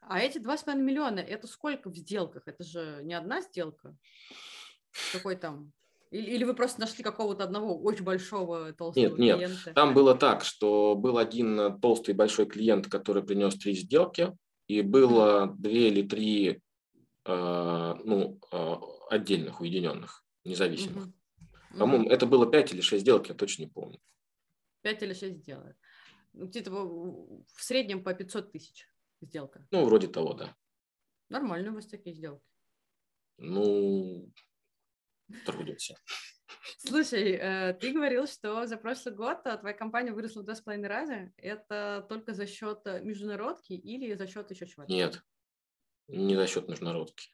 А 0.00 0.20
эти 0.20 0.38
2,5 0.38 0.76
миллиона, 0.76 1.18
это 1.18 1.46
сколько 1.46 1.90
в 1.90 1.96
сделках? 1.96 2.44
Это 2.46 2.62
же 2.62 3.00
не 3.02 3.14
одна 3.14 3.40
сделка? 3.40 3.96
Какой 5.12 5.36
там 5.36 5.72
или, 6.16 6.30
или 6.30 6.44
вы 6.44 6.54
просто 6.54 6.80
нашли 6.80 7.04
какого-то 7.04 7.44
одного 7.44 7.78
очень 7.78 8.04
большого 8.04 8.72
толстого 8.72 9.04
нет, 9.04 9.14
клиента? 9.14 9.66
Нет, 9.66 9.74
там 9.74 9.92
было 9.92 10.14
так, 10.14 10.44
что 10.44 10.94
был 10.94 11.18
один 11.18 11.58
э, 11.60 11.78
толстый 11.78 12.14
большой 12.14 12.46
клиент, 12.46 12.88
который 12.88 13.22
принес 13.22 13.54
три 13.56 13.74
сделки, 13.74 14.36
и 14.66 14.80
было 14.82 15.54
две 15.58 15.88
или 15.88 16.02
три 16.02 16.62
э, 17.24 17.94
ну, 18.04 18.40
э, 18.50 18.74
отдельных, 19.10 19.60
уединенных, 19.60 20.24
независимых. 20.44 21.06
Угу. 21.06 21.78
По-моему, 21.78 22.08
это 22.08 22.26
было 22.26 22.50
пять 22.50 22.72
или 22.72 22.80
шесть 22.80 23.02
сделок, 23.02 23.28
я 23.28 23.34
точно 23.34 23.64
не 23.64 23.68
помню. 23.68 24.00
Пять 24.80 25.02
или 25.02 25.12
шесть 25.12 25.42
сделок. 25.42 25.76
Ну, 26.32 26.46
где-то 26.46 26.70
в 26.70 27.44
среднем 27.62 28.02
по 28.02 28.14
500 28.14 28.52
тысяч 28.52 28.88
сделка. 29.20 29.66
Ну, 29.70 29.84
вроде 29.84 30.08
того, 30.08 30.32
да. 30.32 30.56
Нормально 31.28 31.72
у 31.72 31.74
вас 31.74 31.86
такие 31.86 32.14
сделки. 32.14 32.44
Ну, 33.38 34.30
трудятся. 35.44 35.96
Слушай, 36.78 37.32
э, 37.32 37.72
ты 37.74 37.92
говорил, 37.92 38.26
что 38.26 38.66
за 38.66 38.76
прошлый 38.76 39.14
год 39.14 39.38
э, 39.44 39.56
твоя 39.58 39.74
компания 39.74 40.12
выросла 40.12 40.42
в 40.42 40.44
два 40.44 40.54
с 40.54 40.60
половиной 40.60 40.88
раза. 40.88 41.32
Это 41.36 42.06
только 42.08 42.34
за 42.34 42.46
счет 42.46 42.80
э, 42.84 43.00
международки 43.02 43.72
или 43.72 44.14
за 44.14 44.26
счет 44.26 44.50
еще 44.50 44.66
чего-то? 44.66 44.92
Нет, 44.92 45.22
не 46.08 46.36
за 46.36 46.46
счет 46.46 46.68
международки. 46.68 47.28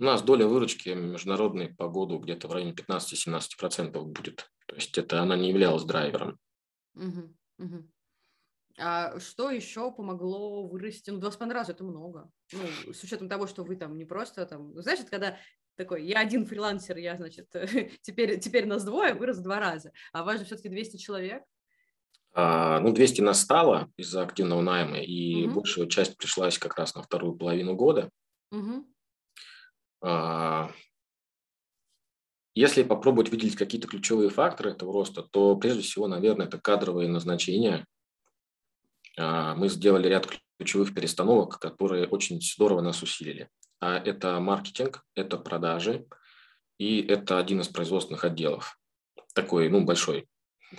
У 0.00 0.04
нас 0.04 0.22
доля 0.22 0.46
выручки 0.46 0.90
международной 0.90 1.74
по 1.74 1.88
году 1.88 2.18
где-то 2.18 2.48
в 2.48 2.52
районе 2.52 2.72
15-17% 2.72 4.00
будет. 4.02 4.50
То 4.66 4.76
есть 4.76 4.96
это 4.96 5.20
она 5.20 5.36
не 5.36 5.48
являлась 5.48 5.84
драйвером. 5.84 6.38
Угу, 6.94 7.34
угу. 7.58 7.90
А 8.80 9.18
что 9.18 9.50
еще 9.50 9.90
помогло 9.90 10.68
вырасти? 10.68 11.10
Ну, 11.10 11.18
два 11.18 11.32
с 11.32 11.36
половиной 11.36 11.58
раза 11.58 11.72
это 11.72 11.82
много. 11.82 12.30
Ну, 12.52 12.92
с 12.92 13.02
учетом 13.02 13.28
того, 13.28 13.48
что 13.48 13.64
вы 13.64 13.74
там 13.74 13.98
не 13.98 14.04
просто 14.04 14.46
там... 14.46 14.80
Знаешь, 14.80 15.00
это 15.00 15.10
когда 15.10 15.38
такой, 15.78 16.04
я 16.04 16.18
один 16.18 16.44
фрилансер, 16.44 16.98
я, 16.98 17.16
значит, 17.16 17.48
теперь, 18.02 18.38
теперь 18.40 18.66
нас 18.66 18.84
двое, 18.84 19.14
вырос 19.14 19.38
в 19.38 19.42
два 19.42 19.60
раза, 19.60 19.92
а 20.12 20.24
вас 20.24 20.40
же 20.40 20.44
все-таки 20.44 20.68
200 20.68 20.96
человек. 20.96 21.42
А, 22.34 22.80
ну, 22.80 22.92
200 22.92 23.22
нас 23.22 23.40
стало 23.40 23.90
из-за 23.96 24.22
активного 24.22 24.60
найма, 24.60 24.98
и 24.98 25.46
угу. 25.46 25.60
большая 25.60 25.86
часть 25.86 26.16
пришлась 26.18 26.58
как 26.58 26.76
раз 26.76 26.94
на 26.94 27.02
вторую 27.02 27.36
половину 27.36 27.74
года. 27.74 28.10
Угу. 28.50 28.86
А, 30.02 30.70
если 32.54 32.82
попробовать 32.82 33.30
выделить 33.30 33.56
какие-то 33.56 33.86
ключевые 33.86 34.30
факторы 34.30 34.72
этого 34.72 34.92
роста, 34.92 35.22
то 35.22 35.56
прежде 35.56 35.82
всего, 35.82 36.08
наверное, 36.08 36.46
это 36.46 36.58
кадровые 36.58 37.08
назначения. 37.08 37.86
А, 39.16 39.54
мы 39.54 39.68
сделали 39.68 40.08
ряд 40.08 40.28
ключевых 40.58 40.92
перестановок, 40.92 41.60
которые 41.60 42.08
очень 42.08 42.40
здорово 42.40 42.80
нас 42.80 43.00
усилили. 43.02 43.48
А 43.80 43.96
это 43.96 44.40
маркетинг, 44.40 45.04
это 45.14 45.36
продажи, 45.36 46.06
и 46.78 47.00
это 47.02 47.38
один 47.38 47.60
из 47.60 47.68
производственных 47.68 48.24
отделов. 48.24 48.78
Такой, 49.34 49.68
ну, 49.68 49.84
большой. 49.84 50.28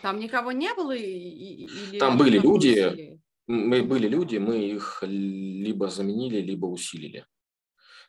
Там 0.01 0.19
никого 0.19 0.51
не 0.51 0.73
было? 0.73 0.91
Или 0.91 1.97
Там 1.97 2.17
были 2.17 2.37
люди, 2.37 2.69
усилили? 2.69 3.19
мы 3.47 3.83
были 3.83 4.07
люди, 4.07 4.37
мы 4.37 4.59
их 4.59 4.99
либо 5.01 5.89
заменили, 5.89 6.41
либо 6.41 6.67
усилили. 6.67 7.25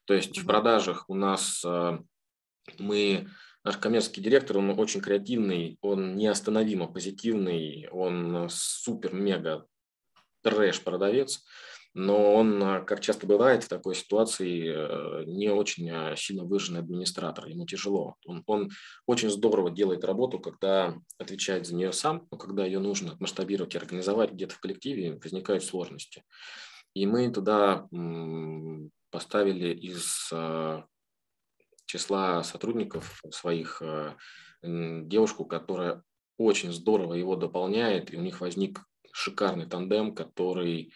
То 0.04 0.14
есть 0.14 0.36
угу. 0.36 0.44
в 0.44 0.46
продажах 0.46 1.04
у 1.08 1.14
нас 1.14 1.64
а, 1.64 2.00
мы, 2.78 3.28
наш 3.64 3.76
коммерческий 3.78 4.20
директор, 4.20 4.58
он 4.58 4.70
очень 4.78 5.00
креативный, 5.00 5.78
он 5.80 6.16
неостановимо 6.16 6.88
позитивный, 6.88 7.88
он 7.90 8.48
супер-мега 8.50 9.66
трэш-продавец 10.42 11.44
но 11.94 12.34
он, 12.34 12.62
а, 12.62 12.80
как 12.82 13.00
часто 13.00 13.26
бывает 13.26 13.64
в 13.64 13.68
такой 13.68 13.96
ситуации, 13.96 14.72
э, 14.72 15.24
не 15.24 15.48
очень 15.48 15.90
а, 15.90 16.14
сильно 16.14 16.44
выраженный 16.44 16.80
администратор, 16.80 17.46
ему 17.46 17.66
тяжело. 17.66 18.14
Он, 18.26 18.44
он 18.46 18.70
очень 19.06 19.28
здорово 19.28 19.70
делает 19.70 20.04
работу, 20.04 20.38
когда 20.38 20.96
отвечает 21.18 21.66
за 21.66 21.74
нее 21.74 21.92
сам, 21.92 22.28
но 22.30 22.38
когда 22.38 22.64
ее 22.64 22.78
нужно 22.78 23.16
масштабировать 23.18 23.74
и 23.74 23.78
организовать 23.78 24.32
где-то 24.32 24.54
в 24.54 24.60
коллективе, 24.60 25.18
возникают 25.22 25.64
сложности. 25.64 26.22
И 26.94 27.06
мы 27.06 27.30
туда 27.30 27.88
поставили 29.10 29.74
из 29.74 30.30
а, 30.32 30.84
числа 31.86 32.44
сотрудников 32.44 33.20
своих 33.30 33.82
девушку, 34.62 35.44
которая 35.44 36.04
очень 36.36 36.70
здорово 36.70 37.14
его 37.14 37.34
дополняет, 37.34 38.12
и 38.12 38.16
у 38.16 38.20
них 38.20 38.40
возник 38.40 38.80
шикарный 39.12 39.66
тандем, 39.66 40.14
который 40.14 40.92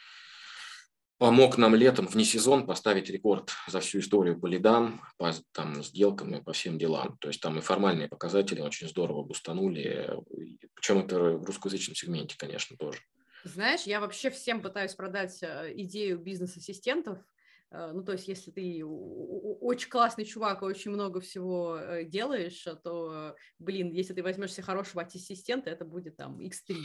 помог 1.19 1.59
нам 1.59 1.75
летом 1.75 2.07
вне 2.07 2.25
сезон 2.25 2.67
поставить 2.67 3.09
рекорд 3.09 3.53
за 3.69 3.81
всю 3.81 4.01
историю 4.01 4.39
по 4.39 4.47
лидам, 4.47 5.01
по 5.17 5.33
там, 5.53 5.83
сделкам 5.83 6.35
и 6.35 6.43
по 6.43 6.53
всем 6.53 6.79
делам. 6.79 7.17
То 7.19 7.29
есть 7.29 7.41
там 7.41 7.59
и 7.59 7.61
формальные 7.61 8.09
показатели 8.09 8.61
очень 8.61 8.89
здорово 8.89 9.23
бустанули, 9.23 10.19
причем 10.75 10.99
это 10.99 11.19
в 11.19 11.45
русскоязычном 11.45 11.95
сегменте, 11.95 12.37
конечно, 12.37 12.77
тоже. 12.77 13.01
Знаешь, 13.45 13.83
я 13.83 14.01
вообще 14.01 14.31
всем 14.31 14.63
пытаюсь 14.63 14.95
продать 14.95 15.43
э, 15.43 15.73
идею 15.77 16.19
бизнес-ассистентов, 16.19 17.19
э, 17.71 17.93
ну, 17.93 18.03
то 18.03 18.13
есть, 18.13 18.27
если 18.27 18.51
ты 18.51 18.83
очень 18.83 19.91
классный 19.91 20.25
чувак 20.25 20.63
и 20.63 20.65
очень 20.65 20.91
много 20.91 21.21
всего 21.21 21.77
э, 21.77 22.05
делаешь, 22.05 22.67
то, 22.83 23.37
блин, 23.59 23.93
если 23.93 24.15
ты 24.15 24.23
возьмешь 24.23 24.55
себе 24.55 24.63
хорошего 24.63 25.03
ассистента, 25.03 25.69
это 25.69 25.85
будет 25.85 26.17
там 26.17 26.41
X3. 26.41 26.77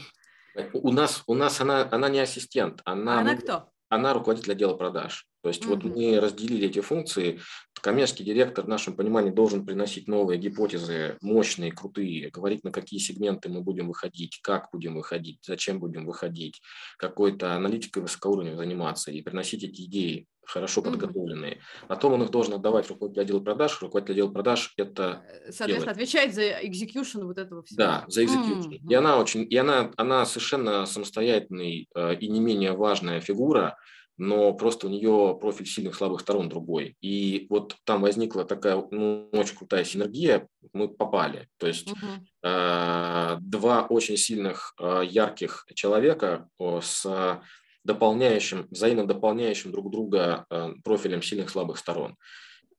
У 0.73 0.91
нас, 0.91 1.23
у 1.27 1.33
нас 1.33 1.61
она, 1.61 1.87
она 1.91 2.09
не 2.09 2.19
ассистент, 2.19 2.81
она... 2.83 3.21
Она 3.21 3.37
кто? 3.37 3.71
Она 3.89 4.13
руководитель 4.13 4.53
отдела 4.53 4.75
продаж. 4.75 5.27
То 5.41 5.49
есть 5.49 5.63
mm-hmm. 5.63 5.67
вот 5.69 5.83
мы 5.83 6.19
разделили 6.19 6.67
эти 6.67 6.79
функции. 6.79 7.39
Коммерческий 7.81 8.23
директор 8.23 8.65
в 8.65 8.67
нашем 8.67 8.95
понимании 8.95 9.31
должен 9.31 9.65
приносить 9.65 10.07
новые 10.07 10.39
гипотезы, 10.39 11.17
мощные, 11.21 11.71
крутые, 11.71 12.29
говорить, 12.29 12.63
на 12.63 12.71
какие 12.71 12.99
сегменты 12.99 13.49
мы 13.49 13.61
будем 13.61 13.87
выходить, 13.87 14.39
как 14.41 14.69
будем 14.71 14.95
выходить, 14.95 15.39
зачем 15.45 15.79
будем 15.79 16.05
выходить, 16.05 16.61
какой-то 16.97 17.55
аналитикой 17.55 18.03
высокоуровневой 18.03 18.57
заниматься 18.57 19.11
и 19.11 19.21
приносить 19.21 19.63
эти 19.63 19.83
идеи 19.83 20.27
хорошо 20.49 20.81
подготовленные. 20.81 21.59
Потом 21.87 22.13
он 22.13 22.23
их 22.23 22.31
должен 22.31 22.55
отдавать 22.55 22.89
руководителю 22.89 23.21
отдела 23.21 23.39
продаж. 23.39 23.81
Руководитель 23.81 24.13
отдела 24.13 24.29
продаж 24.29 24.73
это 24.77 25.23
э, 25.27 25.51
Соответственно, 25.51 25.67
делает. 25.67 25.89
отвечает 25.89 26.33
за 26.33 26.41
execution 26.41 27.25
вот 27.25 27.37
этого 27.37 27.63
всего. 27.63 27.77
Да, 27.77 28.05
за 28.07 28.23
execution. 28.23 28.71
Mm-hmm. 28.71 28.89
И 28.89 28.93
она 28.95 29.19
очень, 29.19 29.45
и 29.49 29.55
она, 29.55 29.91
она 29.95 30.25
совершенно 30.25 30.85
самостоятельный 30.85 31.87
э, 31.95 32.15
и 32.15 32.27
не 32.27 32.39
менее 32.39 32.73
важная 32.73 33.21
фигура, 33.21 33.77
но 34.19 34.53
просто 34.53 34.87
у 34.87 34.89
нее 34.89 35.37
профиль 35.39 35.65
сильных 35.65 35.95
слабых 35.95 36.21
сторон 36.21 36.49
другой. 36.49 36.97
И 37.01 37.47
вот 37.49 37.75
там 37.85 38.01
возникла 38.01 38.43
такая 38.43 38.75
ну, 38.91 39.29
очень 39.31 39.55
крутая 39.55 39.85
синергия, 39.85 40.47
мы 40.73 40.89
попали. 40.89 41.47
То 41.57 41.67
есть 41.67 41.87
uh-huh. 41.87 42.19
э, 42.43 43.37
два 43.39 43.85
очень 43.87 44.17
сильных, 44.17 44.73
э, 44.79 45.03
ярких 45.05 45.65
человека 45.73 46.49
э, 46.59 46.79
с 46.83 47.41
дополняющим, 47.85 48.67
взаимно 48.69 49.07
дополняющим 49.07 49.71
друг 49.71 49.89
друга 49.89 50.45
э, 50.49 50.73
профилем 50.83 51.21
сильных 51.21 51.49
слабых 51.49 51.77
сторон 51.77 52.17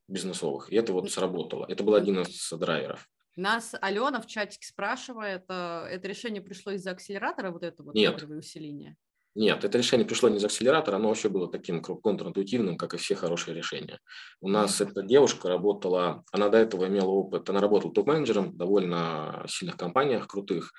бизнесовых. 0.08 0.70
И 0.70 0.76
это 0.76 0.92
вот 0.92 1.10
сработало. 1.10 1.64
Это 1.68 1.82
был 1.82 1.94
один 1.94 2.20
из 2.20 2.50
драйверов. 2.52 3.08
Нас 3.36 3.74
Алена 3.80 4.20
в 4.20 4.26
чатике 4.26 4.66
спрашивает, 4.66 5.44
э, 5.48 5.86
это 5.90 6.06
решение 6.06 6.42
пришло 6.42 6.72
из-за 6.72 6.90
акселератора, 6.90 7.50
вот 7.50 7.62
это 7.62 7.82
вот 7.82 7.94
Нет. 7.94 8.22
усиление? 8.22 8.96
Нет, 9.36 9.64
это 9.64 9.78
решение 9.78 10.06
пришло 10.06 10.28
не 10.28 10.38
из 10.38 10.44
акселератора, 10.44 10.96
оно 10.96 11.08
вообще 11.08 11.28
было 11.28 11.50
таким 11.50 11.82
контринтуитивным, 11.82 12.76
как 12.76 12.94
и 12.94 12.96
все 12.96 13.14
хорошие 13.14 13.54
решения. 13.54 14.00
У 14.40 14.48
нас 14.48 14.80
эта 14.80 15.02
девушка 15.02 15.48
работала, 15.48 16.24
она 16.32 16.48
до 16.48 16.58
этого 16.58 16.88
имела 16.88 17.10
опыт, 17.10 17.48
она 17.48 17.60
работала 17.60 17.92
топ-менеджером 17.92 18.50
в 18.50 18.56
довольно 18.56 19.44
сильных 19.48 19.76
компаниях, 19.76 20.26
крутых, 20.26 20.72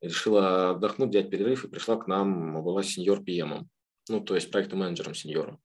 решила 0.00 0.70
отдохнуть, 0.70 1.10
взять 1.10 1.30
перерыв 1.30 1.64
и 1.64 1.68
пришла 1.68 1.96
к 1.96 2.06
нам, 2.06 2.62
была 2.62 2.84
сеньор 2.84 3.22
PM, 3.22 3.64
ну, 4.08 4.20
то 4.20 4.36
есть 4.36 4.52
проектным 4.52 4.80
менеджером 4.80 5.14
сеньором. 5.14 5.60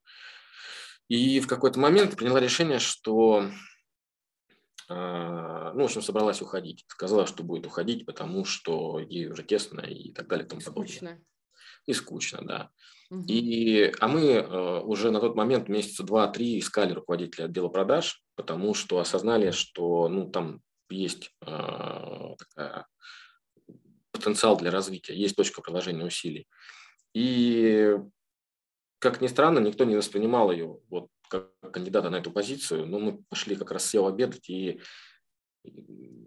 И 1.07 1.41
в 1.41 1.47
какой-то 1.47 1.79
момент 1.79 2.15
приняла 2.15 2.39
решение, 2.39 2.79
что, 2.79 3.45
а, 4.87 5.73
ну, 5.73 5.81
в 5.81 5.85
общем, 5.85 6.01
собралась 6.01 6.41
уходить. 6.41 6.85
Сказала, 6.87 7.27
что 7.27 7.43
будет 7.43 7.67
уходить, 7.67 8.05
потому 8.05 8.45
что 8.45 8.97
ей 8.99 9.27
уже 9.27 9.43
тесно 9.43 9.81
и 9.81 10.13
так 10.13 10.27
далее. 10.27 10.45
И 10.45 10.49
тому 10.49 10.61
Скучно. 10.61 11.21
И 11.85 11.93
скучно, 11.93 12.39
да. 12.43 12.71
Угу. 13.09 13.25
И, 13.27 13.91
а 13.99 14.07
мы 14.07 14.21
э, 14.21 14.79
уже 14.81 15.11
на 15.11 15.19
тот 15.19 15.35
момент 15.35 15.67
месяца 15.67 16.03
два-три 16.03 16.59
искали 16.59 16.93
руководителя 16.93 17.45
отдела 17.45 17.67
продаж, 17.67 18.23
потому 18.35 18.73
что 18.73 18.99
осознали, 18.99 19.51
что 19.51 20.07
ну, 20.07 20.29
там 20.29 20.61
есть 20.89 21.31
э, 21.41 22.35
такая, 22.37 22.85
потенциал 24.11 24.57
для 24.57 24.71
развития, 24.71 25.15
есть 25.15 25.35
точка 25.35 25.61
приложения 25.61 26.05
усилий. 26.05 26.47
И, 27.13 27.97
как 28.99 29.21
ни 29.21 29.27
странно, 29.27 29.59
никто 29.59 29.83
не 29.83 29.95
воспринимал 29.95 30.51
ее 30.51 30.79
вот, 30.89 31.07
как 31.27 31.49
кандидата 31.71 32.09
на 32.09 32.17
эту 32.17 32.31
позицию, 32.31 32.85
но 32.85 32.99
мы 32.99 33.23
пошли 33.29 33.55
как 33.55 33.71
раз 33.71 33.85
сел 33.85 34.07
обедать, 34.07 34.49
и 34.49 34.81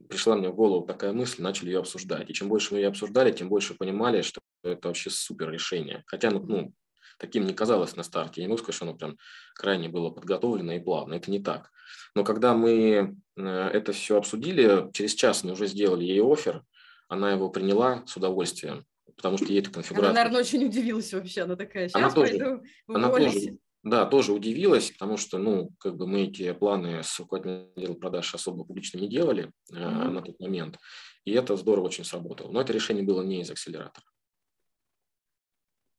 пришла 0.09 0.37
мне 0.37 0.49
в 0.49 0.55
голову 0.55 0.87
такая 0.87 1.12
мысль, 1.12 1.42
начали 1.42 1.70
ее 1.70 1.81
обсуждать. 1.81 2.31
И 2.31 2.35
чем 2.35 2.49
больше 2.49 2.73
мы 2.73 2.81
ее 2.81 2.88
обсуждали, 2.88 3.33
тем 3.33 3.49
больше 3.49 3.75
понимали, 3.75 4.23
что 4.23 4.40
это 4.62 4.88
вообще 4.88 5.11
супер 5.11 5.51
решение. 5.51 6.05
Хотя, 6.07 6.31
ну, 6.31 6.40
ну 6.40 6.73
таким 7.18 7.44
не 7.47 7.53
казалось 7.53 7.97
на 7.97 8.03
старте. 8.03 8.40
Я 8.40 8.47
не 8.47 8.51
могу 8.51 8.59
сказать, 8.59 8.77
что 8.77 8.85
оно 8.85 8.94
прям 8.94 9.16
крайне 9.55 9.88
было 9.88 10.11
подготовлено 10.11 10.73
и 10.73 10.81
плавно. 10.81 11.14
Это 11.14 11.31
не 11.31 11.40
так. 11.40 11.70
Но 12.14 12.25
когда 12.25 12.55
мы 12.55 13.16
э, 13.37 13.42
это 13.42 13.92
все 13.92 14.16
обсудили, 14.16 14.90
через 14.92 15.14
час 15.14 15.44
мы 15.44 15.53
уже 15.53 15.66
сделали 15.66 16.05
ей 16.05 16.23
офер, 16.23 16.62
она 17.09 17.33
его 17.33 17.51
приняла 17.51 18.05
с 18.07 18.16
удовольствием, 18.16 18.85
потому 19.16 19.37
что 19.37 19.47
ей 19.47 19.61
эта 19.61 19.70
конфигурация... 19.70 20.11
Она, 20.11 20.20
наверное, 20.20 20.40
очень 20.40 20.64
удивилась 20.64 21.12
вообще. 21.12 21.42
Она 21.42 21.57
такая, 21.57 21.88
сейчас 21.88 21.97
она 21.97 22.11
тоже, 22.11 22.38
пойду 22.38 22.62
она 22.88 23.09
тоже, 23.11 23.59
да, 23.85 24.07
тоже 24.07 24.33
удивилась, 24.33 24.90
потому 24.90 25.18
что, 25.18 25.37
ну, 25.37 25.70
как 25.79 25.97
бы 25.97 26.07
мы 26.07 26.23
эти 26.23 26.53
планы 26.53 27.03
с 27.03 27.20
руководителем 27.20 27.68
отдела 27.77 27.94
продаж 27.94 28.35
особо 28.35 28.64
публично 28.64 28.99
не 28.99 29.09
делали 29.09 29.53
mm-hmm. 29.70 29.77
э, 29.77 30.09
на 30.09 30.23
тот 30.23 30.40
момент, 30.40 30.79
и 31.25 31.33
это 31.33 31.55
здорово 31.57 31.87
очень 31.87 32.05
сработало. 32.05 32.51
Но 32.51 32.62
это 32.62 32.73
решение 32.73 33.05
было 33.05 33.23
не 33.23 33.42
из 33.42 33.51
акселератора. 33.51 34.07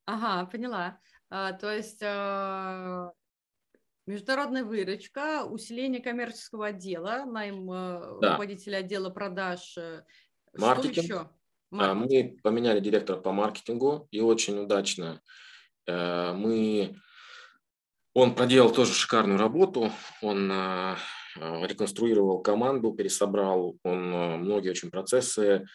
Ага, 0.07 0.49
поняла. 0.49 0.99
А, 1.29 1.53
то 1.53 1.71
есть 1.71 2.01
а, 2.03 3.11
международная 4.07 4.63
выручка, 4.63 5.45
усиление 5.45 6.01
коммерческого 6.01 6.67
отдела, 6.67 7.25
найм 7.25 7.69
а, 7.71 8.17
да. 8.19 8.31
руководителя 8.31 8.77
отдела 8.77 9.11
продаж. 9.11 9.77
Э, 9.77 10.03
Маркетинг. 10.55 10.93
Что 10.93 11.01
еще? 11.01 11.29
Маркетинг. 11.69 12.11
Мы 12.11 12.41
поменяли 12.41 12.79
директора 12.79 13.17
по 13.17 13.31
маркетингу 13.31 14.07
и 14.09 14.21
очень 14.21 14.57
удачно. 14.57 15.21
Э, 15.87 16.33
мы 16.33 16.95
он 18.15 18.33
проделал 18.33 18.71
тоже 18.71 18.93
шикарную 18.93 19.37
работу, 19.37 19.91
он 20.21 20.49
э, 20.51 20.95
реконструировал 21.35 22.39
команду, 22.39 22.93
пересобрал, 22.93 23.77
он 23.83 24.09
многие 24.39 24.69
очень 24.69 24.89
процессы 24.89 25.67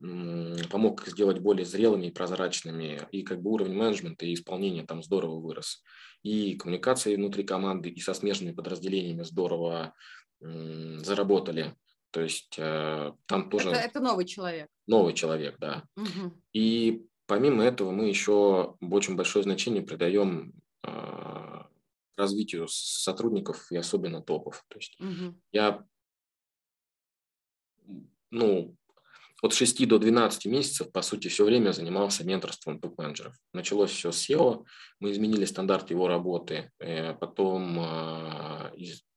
помог 0.00 1.06
сделать 1.06 1.38
более 1.38 1.64
зрелыми 1.64 2.06
и 2.06 2.10
прозрачными, 2.10 3.00
и 3.12 3.22
как 3.22 3.40
бы 3.40 3.52
уровень 3.52 3.74
менеджмента 3.74 4.26
и 4.26 4.34
исполнения 4.34 4.84
там 4.84 5.02
здорово 5.02 5.38
вырос. 5.38 5.82
И 6.22 6.56
коммуникации 6.56 7.14
внутри 7.14 7.44
команды, 7.44 7.90
и 7.90 8.00
со 8.00 8.12
смежными 8.12 8.52
подразделениями 8.52 9.22
здорово 9.22 9.94
заработали. 10.40 11.74
То 12.10 12.20
есть 12.20 12.56
э, 12.58 13.12
там 13.26 13.50
тоже... 13.50 13.70
Это, 13.70 13.80
это 13.80 14.00
новый 14.00 14.24
человек. 14.24 14.68
Новый 14.86 15.14
человек, 15.14 15.56
да. 15.58 15.84
Угу. 15.96 16.32
И 16.52 17.06
помимо 17.26 17.64
этого 17.64 17.92
мы 17.92 18.08
еще 18.08 18.76
очень 18.80 19.16
большое 19.16 19.42
значение 19.42 19.82
придаем 19.82 20.52
э, 20.86 21.62
развитию 22.16 22.66
сотрудников 22.68 23.70
и 23.70 23.76
особенно 23.76 24.22
топов. 24.22 24.64
То 24.68 24.78
есть 24.78 24.96
угу. 25.00 25.34
я 25.52 25.84
ну, 28.30 28.76
от 29.42 29.52
6 29.52 29.86
до 29.86 29.98
12 29.98 30.46
месяцев, 30.46 30.90
по 30.90 31.02
сути, 31.02 31.28
все 31.28 31.44
время 31.44 31.72
занимался 31.72 32.24
менторством 32.24 32.80
топ-менеджеров. 32.80 33.34
Началось 33.52 33.90
все 33.90 34.10
с 34.10 34.28
SEO, 34.28 34.64
мы 35.00 35.12
изменили 35.12 35.44
стандарт 35.44 35.90
его 35.90 36.08
работы, 36.08 36.70
э, 36.78 37.14
потом 37.14 37.78
а, 37.78 38.72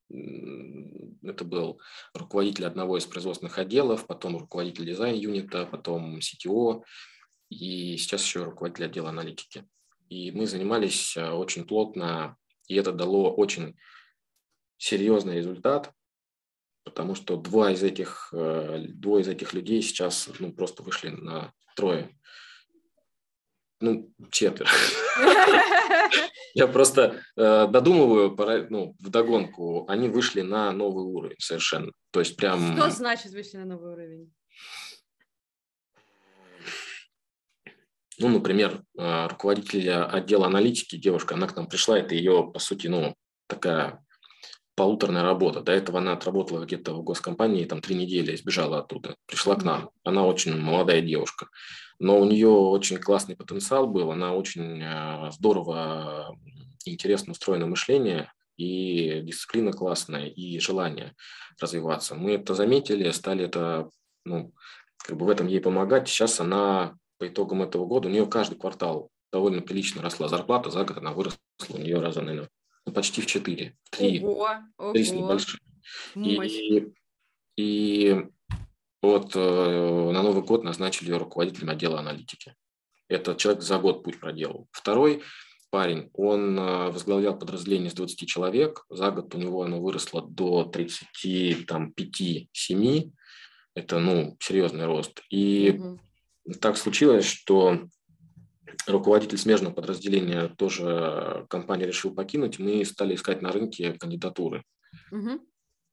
это 0.09 1.43
был 1.43 1.79
руководитель 2.13 2.65
одного 2.65 2.97
из 2.97 3.05
производственных 3.05 3.57
отделов, 3.57 4.05
потом 4.05 4.37
руководитель 4.37 4.85
дизайн-юнита, 4.85 5.65
потом 5.65 6.17
CTO, 6.17 6.83
и 7.49 7.97
сейчас 7.97 8.23
еще 8.23 8.43
руководитель 8.43 8.85
отдела 8.85 9.09
аналитики. 9.09 9.65
И 10.09 10.31
мы 10.31 10.45
занимались 10.45 11.17
а, 11.17 11.35
очень 11.35 11.65
плотно, 11.65 12.37
и 12.67 12.75
это 12.75 12.91
дало 12.91 13.33
очень 13.33 13.77
серьезный 14.77 15.37
результат 15.37 15.91
потому 16.87 17.15
что 17.15 17.35
два 17.35 17.71
из 17.71 17.83
этих, 17.83 18.29
э, 18.31 18.85
двое 18.87 19.21
из 19.21 19.27
этих 19.27 19.53
людей 19.53 19.81
сейчас 19.81 20.29
ну, 20.39 20.53
просто 20.53 20.83
вышли 20.83 21.09
на 21.09 21.51
трое. 21.75 22.09
Ну, 23.81 24.11
четверо. 24.31 24.69
Я 26.53 26.67
просто 26.67 27.21
э, 27.35 27.67
додумываю 27.67 28.35
ну, 28.69 28.95
в 28.99 29.09
догонку. 29.09 29.85
Они 29.89 30.07
вышли 30.07 30.41
на 30.41 30.71
новый 30.71 31.03
уровень 31.03 31.35
совершенно. 31.39 31.91
То 32.11 32.21
есть 32.21 32.37
прям... 32.37 32.77
Что 32.77 32.89
значит 32.89 33.31
вышли 33.33 33.57
на 33.57 33.65
новый 33.65 33.91
уровень? 33.91 34.33
Ну, 38.19 38.29
например, 38.29 38.83
э, 38.97 39.27
руководитель 39.27 39.91
отдела 39.91 40.47
аналитики, 40.47 40.95
девушка, 40.95 41.35
она 41.35 41.47
к 41.47 41.55
нам 41.55 41.67
пришла, 41.67 41.99
это 41.99 42.15
ее, 42.15 42.49
по 42.51 42.59
сути, 42.59 42.87
ну, 42.87 43.15
такая 43.47 44.03
полуторная 44.75 45.23
работа. 45.23 45.61
До 45.61 45.71
этого 45.71 45.99
она 45.99 46.13
отработала 46.13 46.63
где-то 46.63 46.93
в 46.93 47.03
госкомпании, 47.03 47.65
там 47.65 47.81
три 47.81 47.95
недели, 47.95 48.35
сбежала 48.35 48.79
оттуда, 48.79 49.15
пришла 49.25 49.55
к 49.55 49.63
нам. 49.63 49.89
Она 50.03 50.25
очень 50.25 50.55
молодая 50.55 51.01
девушка, 51.01 51.47
но 51.99 52.19
у 52.19 52.25
нее 52.25 52.49
очень 52.49 52.97
классный 52.97 53.35
потенциал 53.35 53.87
был, 53.87 54.11
она 54.11 54.33
очень 54.33 54.81
э, 54.81 55.31
здорово, 55.31 56.35
интересно 56.85 57.31
устроено 57.31 57.67
мышление, 57.67 58.31
и 58.57 59.21
дисциплина 59.23 59.71
классная, 59.71 60.25
и 60.25 60.59
желание 60.59 61.13
развиваться. 61.59 62.15
Мы 62.15 62.33
это 62.33 62.55
заметили, 62.55 63.09
стали 63.11 63.45
это, 63.45 63.89
ну, 64.25 64.53
как 64.97 65.17
бы 65.17 65.25
в 65.25 65.29
этом 65.29 65.47
ей 65.47 65.61
помогать. 65.61 66.07
Сейчас 66.07 66.39
она 66.39 66.95
по 67.17 67.27
итогам 67.27 67.61
этого 67.61 67.85
года, 67.85 68.07
у 68.07 68.11
нее 68.11 68.27
каждый 68.27 68.57
квартал 68.57 69.09
довольно 69.31 69.61
прилично 69.61 70.01
росла 70.01 70.27
зарплата, 70.27 70.69
за 70.69 70.83
год 70.83 70.97
она 70.97 71.11
выросла 71.11 71.39
у 71.69 71.77
нее 71.77 71.99
раза, 71.99 72.21
наверное, 72.21 72.49
ну, 72.85 72.93
почти 72.93 73.21
в 73.21 73.25
4, 73.25 73.75
3, 73.91 74.23
ого, 74.23 74.49
3 74.93 75.03
с 75.03 75.11
небольшим. 75.11 75.59
И, 76.15 76.87
и 77.57 78.25
вот 79.01 79.35
э, 79.35 80.11
на 80.11 80.21
Новый 80.21 80.43
год 80.43 80.63
назначили 80.63 81.09
ее 81.09 81.17
руководителем 81.17 81.69
отдела 81.69 81.99
аналитики. 81.99 82.55
Этот 83.09 83.37
человек 83.37 83.63
за 83.63 83.79
год 83.79 84.03
путь 84.03 84.19
проделал. 84.19 84.67
Второй 84.71 85.23
парень, 85.69 86.09
он 86.13 86.57
э, 86.57 86.91
возглавлял 86.91 87.37
подразделение 87.37 87.89
из 87.89 87.93
20 87.93 88.27
человек. 88.27 88.85
За 88.89 89.11
год 89.11 89.35
у 89.35 89.37
него 89.37 89.63
оно 89.63 89.81
выросло 89.81 90.21
до 90.21 90.71
35-7. 90.73 93.11
Это, 93.75 93.99
ну, 93.99 94.37
серьезный 94.39 94.85
рост. 94.85 95.21
И 95.29 95.77
угу. 95.77 95.99
Так 96.61 96.77
случилось, 96.77 97.25
что 97.25 97.87
руководитель 98.87 99.37
смежного 99.37 99.73
подразделения 99.73 100.47
тоже 100.47 101.45
компания 101.49 101.85
решил 101.85 102.13
покинуть, 102.13 102.59
мы 102.59 102.83
стали 102.85 103.15
искать 103.15 103.41
на 103.41 103.51
рынке 103.51 103.93
кандидатуры. 103.93 104.63
Угу. 105.11 105.41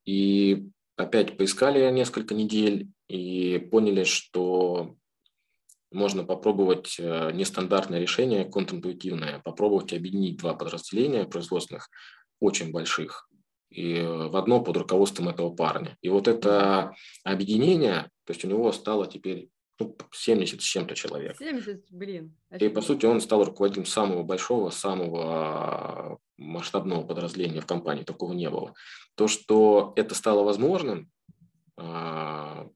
И 0.07 0.69
опять 0.97 1.37
поискали 1.37 1.90
несколько 1.90 2.35
недель 2.35 2.88
и 3.09 3.59
поняли, 3.71 4.05
что 4.05 4.97
можно 5.90 6.25
попробовать 6.25 6.97
э, 6.99 7.31
нестандартное 7.33 8.01
решение, 8.01 8.45
контринтуитивное, 8.45 9.40
попробовать 9.40 9.93
объединить 9.93 10.38
два 10.38 10.55
подразделения 10.55 11.25
производственных, 11.25 11.88
очень 12.40 12.73
больших, 12.73 13.29
и 13.71 14.03
в 14.03 14.37
одно 14.37 14.61
под 14.61 14.77
руководством 14.77 15.29
этого 15.29 15.55
парня. 15.55 15.97
И 16.03 16.09
вот 16.09 16.29
это 16.29 16.95
объединение, 17.23 18.11
то 18.25 18.33
есть 18.33 18.45
у 18.45 18.49
него 18.49 18.73
стало 18.73 19.07
теперь 19.07 19.49
ну, 19.79 19.97
70 20.13 20.61
с 20.61 20.65
чем-то 20.65 20.95
человек. 20.95 21.37
70, 21.39 21.87
блин. 21.91 22.37
И, 22.59 22.69
по 22.69 22.81
сути, 22.81 23.07
он 23.07 23.21
стал 23.21 23.45
руководителем 23.45 23.87
самого 23.87 24.23
большого, 24.23 24.71
самого 24.71 26.19
масштабного 26.37 27.05
подразделения 27.05 27.61
в 27.61 27.67
компании. 27.67 28.05
Такого 28.05 28.33
не 28.33 28.49
было. 28.51 28.75
То, 29.15 29.29
что 29.29 29.93
это 29.97 30.15
стало 30.15 30.45
возможным, 30.45 31.11
а, 31.77 32.69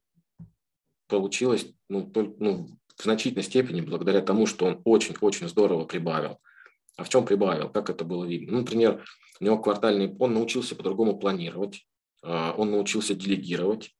получилось 1.07 1.67
ну, 1.87 2.11
ну, 2.39 2.67
в 2.97 3.03
значительной 3.03 3.43
степени 3.43 3.81
благодаря 3.81 4.21
тому, 4.21 4.45
что 4.45 4.65
он 4.65 4.81
очень-очень 4.83 5.47
здорово 5.47 5.85
прибавил. 5.85 6.39
А 6.97 7.03
в 7.03 7.09
чем 7.09 7.25
прибавил? 7.25 7.69
Как 7.69 7.89
это 7.89 8.03
было 8.03 8.25
видно? 8.25 8.53
Ну, 8.53 8.59
например, 8.59 9.05
у 9.39 9.43
него 9.45 9.57
квартальный, 9.57 10.13
он 10.19 10.33
научился 10.33 10.75
по-другому 10.75 11.17
планировать, 11.17 11.87
а, 12.21 12.53
он 12.57 12.71
научился 12.71 13.15
делегировать, 13.15 13.91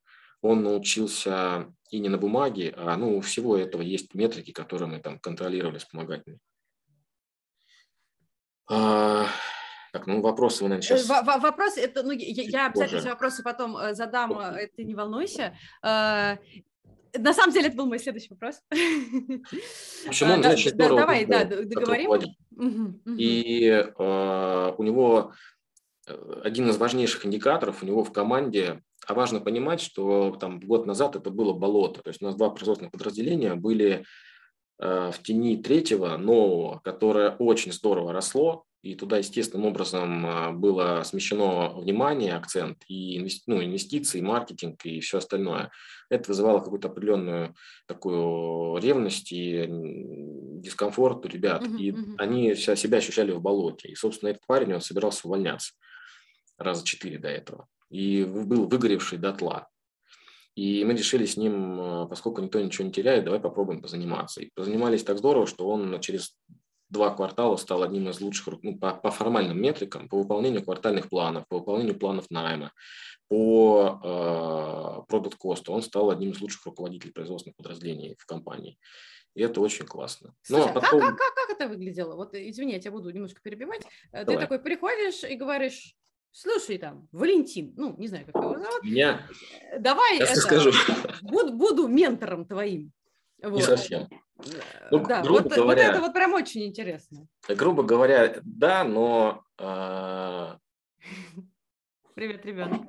он 0.41 0.63
научился 0.63 1.73
и 1.89 1.99
не 1.99 2.09
на 2.09 2.17
бумаге, 2.17 2.73
а 2.77 2.95
ну, 2.97 3.17
у 3.17 3.21
всего 3.21 3.57
этого 3.57 3.81
есть 3.81 4.13
метрики, 4.13 4.51
которые 4.51 4.89
мы 4.89 4.99
там 4.99 5.19
контролировали 5.19 5.79
вспомогательные. 5.79 6.39
А, 8.71 9.27
так, 9.91 10.05
ну 10.05 10.21
вопросы 10.21 10.63
вы, 10.63 10.69
наверное, 10.69 10.97
сейчас... 10.97 11.09
В- 11.09 11.41
вопрос, 11.41 11.77
это, 11.77 12.03
ну, 12.03 12.11
я, 12.11 12.43
я 12.43 12.65
обязательно 12.67 12.99
эти 12.99 13.07
вопросы 13.07 13.41
потом 13.41 13.75
э, 13.75 13.95
задам, 13.95 14.39
э, 14.39 14.67
ты 14.75 14.83
не 14.83 14.93
волнуйся. 14.93 15.55
На 17.17 17.33
самом 17.33 17.53
деле, 17.53 17.67
это 17.67 17.77
был 17.77 17.87
мой 17.87 17.99
следующий 17.99 18.29
вопрос. 18.29 18.61
Почему 18.69 20.33
он, 20.33 20.43
значит, 20.43 20.75
да, 20.75 20.89
Давай, 20.89 21.25
да, 21.25 21.43
договорим. 21.43 23.01
И 23.17 23.65
э, 23.67 24.73
у 24.77 24.83
него 24.83 25.33
э, 26.07 26.41
один 26.43 26.69
из 26.69 26.77
важнейших 26.77 27.25
индикаторов 27.25 27.81
у 27.81 27.85
него 27.85 28.03
в 28.03 28.11
команде, 28.11 28.83
а 29.09 29.15
важно 29.15 29.39
понимать, 29.39 29.81
что 29.81 30.37
там 30.39 30.59
год 30.59 30.85
назад 30.85 31.15
это 31.15 31.31
было 31.31 31.53
болото, 31.53 32.01
то 32.03 32.09
есть 32.09 32.21
у 32.21 32.25
нас 32.25 32.35
два 32.35 32.51
производственных 32.51 32.91
подразделения 32.91 33.55
были 33.55 34.05
э, 34.79 35.11
в 35.11 35.23
тени 35.23 35.57
третьего 35.57 36.15
нового, 36.15 36.79
которое 36.83 37.31
очень 37.31 37.71
здорово 37.71 38.13
росло, 38.13 38.65
и 38.83 38.95
туда 38.95 39.17
естественным 39.17 39.65
образом 39.65 40.25
а, 40.25 40.51
было 40.51 41.03
смещено 41.03 41.73
внимание, 41.73 42.35
акцент 42.35 42.83
и 42.87 43.19
ну, 43.45 43.61
инвестиции, 43.61 44.21
маркетинг 44.21 44.85
и 44.85 45.01
все 45.01 45.17
остальное. 45.17 45.69
Это 46.09 46.29
вызывало 46.29 46.59
какую-то 46.59 46.87
определенную 46.87 47.55
такую 47.87 48.77
ревность 48.81 49.33
и 49.33 49.65
дискомфорт 49.67 51.25
у 51.25 51.27
ребят. 51.27 51.61
Uh-huh, 51.63 51.77
и 51.77 51.91
uh-huh. 51.91 52.15
они 52.19 52.55
себя 52.55 52.99
ощущали 52.99 53.31
в 53.31 53.41
болоте. 53.41 53.89
И, 53.89 53.95
собственно, 53.95 54.29
этот 54.29 54.45
парень, 54.47 54.73
он 54.73 54.79
собирался 54.79 55.27
увольняться 55.27 55.73
раза 56.57 56.85
четыре 56.85 57.19
до 57.19 57.27
этого. 57.27 57.67
И 57.89 58.23
был 58.23 58.67
выгоревший 58.67 59.17
дотла. 59.17 59.67
И 60.55 60.83
мы 60.83 60.93
решили 60.93 61.25
с 61.25 61.37
ним, 61.37 61.79
а, 61.79 62.05
поскольку 62.07 62.41
никто 62.41 62.59
ничего 62.59 62.85
не 62.85 62.91
теряет, 62.91 63.23
давай 63.23 63.39
попробуем 63.39 63.81
позаниматься. 63.81 64.41
И 64.41 64.49
позанимались 64.53 65.03
так 65.03 65.17
здорово, 65.17 65.47
что 65.47 65.67
он 65.67 65.99
через 66.01 66.35
два 66.89 67.11
квартала 67.15 67.55
стал 67.55 67.83
одним 67.83 68.09
из 68.09 68.19
лучших 68.19 68.61
ну, 68.61 68.77
по, 68.77 68.93
по 68.93 69.11
формальным 69.11 69.61
метрикам, 69.61 70.09
по 70.09 70.17
выполнению 70.17 70.63
квартальных 70.63 71.09
планов, 71.09 71.45
по 71.47 71.59
выполнению 71.59 71.97
планов 71.97 72.25
найма, 72.29 72.73
по 73.27 75.05
продукт 75.07 75.35
э, 75.35 75.37
косту. 75.37 75.71
Он 75.71 75.81
стал 75.81 76.09
одним 76.09 76.31
из 76.31 76.41
лучших 76.41 76.65
руководителей 76.65 77.11
производственных 77.11 77.55
подразделений 77.55 78.15
в 78.17 78.25
компании. 78.25 78.77
И 79.35 79.41
это 79.41 79.61
очень 79.61 79.85
классно. 79.85 80.33
Слушай, 80.41 80.65
ну, 80.65 80.71
а 80.71 80.81
потом... 80.81 80.99
как, 80.99 81.17
как, 81.17 81.35
как 81.35 81.49
это 81.51 81.67
выглядело? 81.69 82.15
Вот, 82.15 82.33
извини, 82.33 82.73
я 82.73 82.79
тебя 82.79 82.91
буду 82.91 83.11
немножко 83.11 83.39
перебивать. 83.41 83.85
Э, 84.11 84.25
Давай. 84.25 84.35
Ты 84.35 84.41
такой 84.41 84.59
приходишь 84.59 85.23
и 85.23 85.35
говоришь, 85.35 85.95
слушай, 86.31 86.77
там, 86.77 87.07
Валентин, 87.11 87.73
ну, 87.77 87.95
не 87.97 88.07
знаю, 88.07 88.25
как 88.25 88.35
его 88.35 88.57
зовут. 88.57 88.83
Меня? 88.83 89.27
Э, 89.71 89.79
давай, 89.79 90.19
это, 90.19 90.35
скажу. 90.35 90.71
Буду, 91.21 91.53
буду 91.53 91.87
ментором 91.87 92.45
твоим. 92.45 92.91
Вот. 93.41 93.53
Не 93.53 93.61
совсем. 93.61 94.07
Ну, 94.91 95.05
да, 95.05 95.21
грубо 95.21 95.43
вот, 95.43 95.53
говоря, 95.53 95.87
вот 95.87 95.91
это 95.91 96.01
вот 96.01 96.13
прям 96.13 96.33
очень 96.33 96.65
интересно. 96.65 97.27
Грубо 97.47 97.83
говоря, 97.83 98.39
да, 98.43 98.83
но... 98.83 99.43
Э, 99.57 100.55
Привет, 102.15 102.45
ребенок. 102.45 102.81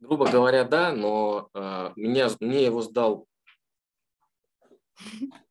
Грубо 0.00 0.28
говоря, 0.28 0.64
да, 0.64 0.92
но 0.92 1.48
э, 1.54 1.92
меня, 1.96 2.28
мне 2.40 2.64
его 2.64 2.82
сдал... 2.82 3.28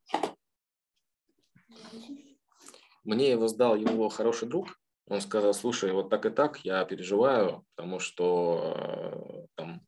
Мне 3.04 3.32
его 3.32 3.48
сдал 3.48 3.76
его 3.76 4.10
хороший 4.10 4.48
друг. 4.48 4.80
Он 5.08 5.22
сказал, 5.22 5.54
слушай, 5.54 5.92
вот 5.92 6.10
так 6.10 6.26
и 6.26 6.30
так 6.30 6.60
я 6.64 6.86
переживаю, 6.86 7.66
потому 7.76 8.00
что 8.00 8.76
э, 8.78 9.48
там 9.56 9.82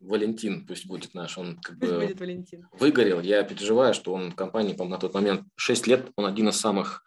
Валентин, 0.00 0.66
пусть 0.66 0.86
будет 0.86 1.14
наш, 1.14 1.38
он 1.38 1.58
как 1.60 1.78
пусть 1.78 1.92
бы 1.92 2.00
будет 2.00 2.20
Валентин. 2.20 2.68
выгорел. 2.72 3.20
Я 3.20 3.42
переживаю, 3.42 3.94
что 3.94 4.12
он 4.12 4.30
в 4.30 4.36
компании, 4.36 4.74
по 4.74 4.84
на 4.84 4.98
тот 4.98 5.14
момент 5.14 5.42
6 5.56 5.86
лет, 5.86 6.10
он 6.16 6.26
один 6.26 6.48
из 6.48 6.60
самых 6.60 7.02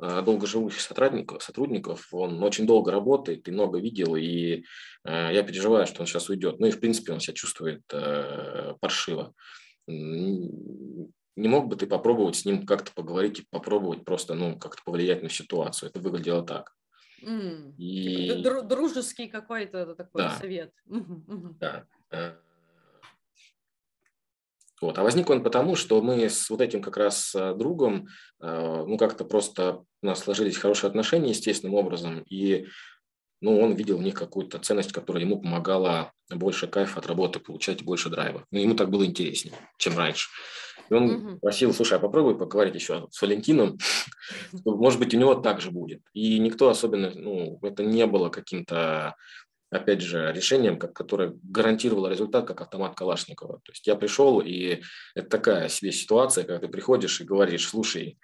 э, 0.00 0.22
долгоживущих 0.22 0.80
сотрудников, 0.80 1.42
сотрудников, 1.42 2.08
он 2.12 2.42
очень 2.42 2.66
долго 2.66 2.90
работает 2.90 3.46
и 3.46 3.52
много 3.52 3.78
видел, 3.78 4.16
и 4.16 4.64
э, 5.04 5.30
я 5.32 5.42
переживаю, 5.42 5.86
что 5.86 6.00
он 6.00 6.06
сейчас 6.06 6.28
уйдет. 6.28 6.58
Ну 6.58 6.66
и, 6.66 6.72
в 6.72 6.80
принципе, 6.80 7.12
он 7.12 7.20
себя 7.20 7.34
чувствует 7.34 7.82
э, 7.92 8.74
паршиво. 8.80 9.34
Не 11.36 11.48
мог 11.48 11.68
бы 11.68 11.76
ты 11.76 11.86
попробовать 11.86 12.36
с 12.36 12.44
ним 12.44 12.66
как-то 12.66 12.92
поговорить 12.92 13.40
и 13.40 13.46
попробовать 13.50 14.04
просто, 14.04 14.34
ну, 14.34 14.58
как-то 14.58 14.82
повлиять 14.84 15.22
на 15.22 15.30
ситуацию? 15.30 15.88
Это 15.88 16.00
выглядело 16.00 16.42
так. 16.42 16.74
Mm. 17.22 17.76
И... 17.76 18.42
Дружеский 18.42 19.28
какой-то 19.28 19.94
такой 19.94 20.22
да. 20.22 20.30
совет. 20.38 20.72
Да. 20.86 21.86
Э, 22.10 22.34
вот. 24.82 24.98
А 24.98 25.02
возник 25.02 25.30
он 25.30 25.42
потому, 25.42 25.76
что 25.76 26.02
мы 26.02 26.28
с 26.28 26.50
вот 26.50 26.60
этим 26.60 26.82
как 26.82 26.96
раз 26.96 27.34
э, 27.34 27.54
другом, 27.54 28.08
э, 28.40 28.84
ну, 28.86 28.98
как-то 28.98 29.24
просто 29.24 29.84
у 30.02 30.06
нас 30.06 30.18
сложились 30.18 30.56
хорошие 30.56 30.88
отношения 30.88 31.30
естественным 31.30 31.74
образом, 31.74 32.24
и 32.28 32.66
ну, 33.40 33.60
он 33.60 33.74
видел 33.74 33.98
в 33.98 34.02
них 34.02 34.14
какую-то 34.14 34.58
ценность, 34.58 34.92
которая 34.92 35.24
ему 35.24 35.40
помогала 35.40 36.12
больше 36.30 36.66
кайфа 36.66 36.98
от 36.98 37.06
работы 37.06 37.38
получать, 37.38 37.82
больше 37.82 38.10
драйва. 38.10 38.44
Ну, 38.50 38.58
ему 38.58 38.74
так 38.74 38.90
было 38.90 39.06
интереснее, 39.06 39.54
чем 39.78 39.96
раньше. 39.96 40.28
И 40.92 40.94
он 40.94 41.10
угу. 41.10 41.38
просил, 41.38 41.72
слушай, 41.72 41.96
а 41.96 42.00
попробуй 42.00 42.36
поговорить 42.36 42.74
еще 42.74 43.08
с 43.10 43.22
Валентином, 43.22 43.78
может 44.66 44.98
быть, 44.98 45.14
у 45.14 45.18
него 45.18 45.34
так 45.34 45.62
же 45.62 45.70
будет. 45.70 46.02
И 46.12 46.38
никто 46.38 46.68
особенно, 46.68 47.10
ну, 47.14 47.58
это 47.62 47.82
не 47.82 48.06
было 48.06 48.28
каким-то 48.28 49.16
опять 49.70 50.02
же, 50.02 50.30
решением, 50.34 50.78
как, 50.78 50.92
которое 50.92 51.32
гарантировало 51.42 52.08
результат, 52.08 52.46
как 52.46 52.60
автомат 52.60 52.94
Калашникова. 52.94 53.54
То 53.64 53.72
есть 53.72 53.86
я 53.86 53.96
пришел, 53.96 54.40
и 54.40 54.82
это 55.14 55.28
такая 55.30 55.70
себе 55.70 55.92
ситуация, 55.92 56.44
когда 56.44 56.66
ты 56.66 56.68
приходишь 56.70 57.22
и 57.22 57.24
говоришь, 57.24 57.66
слушай, 57.66 58.18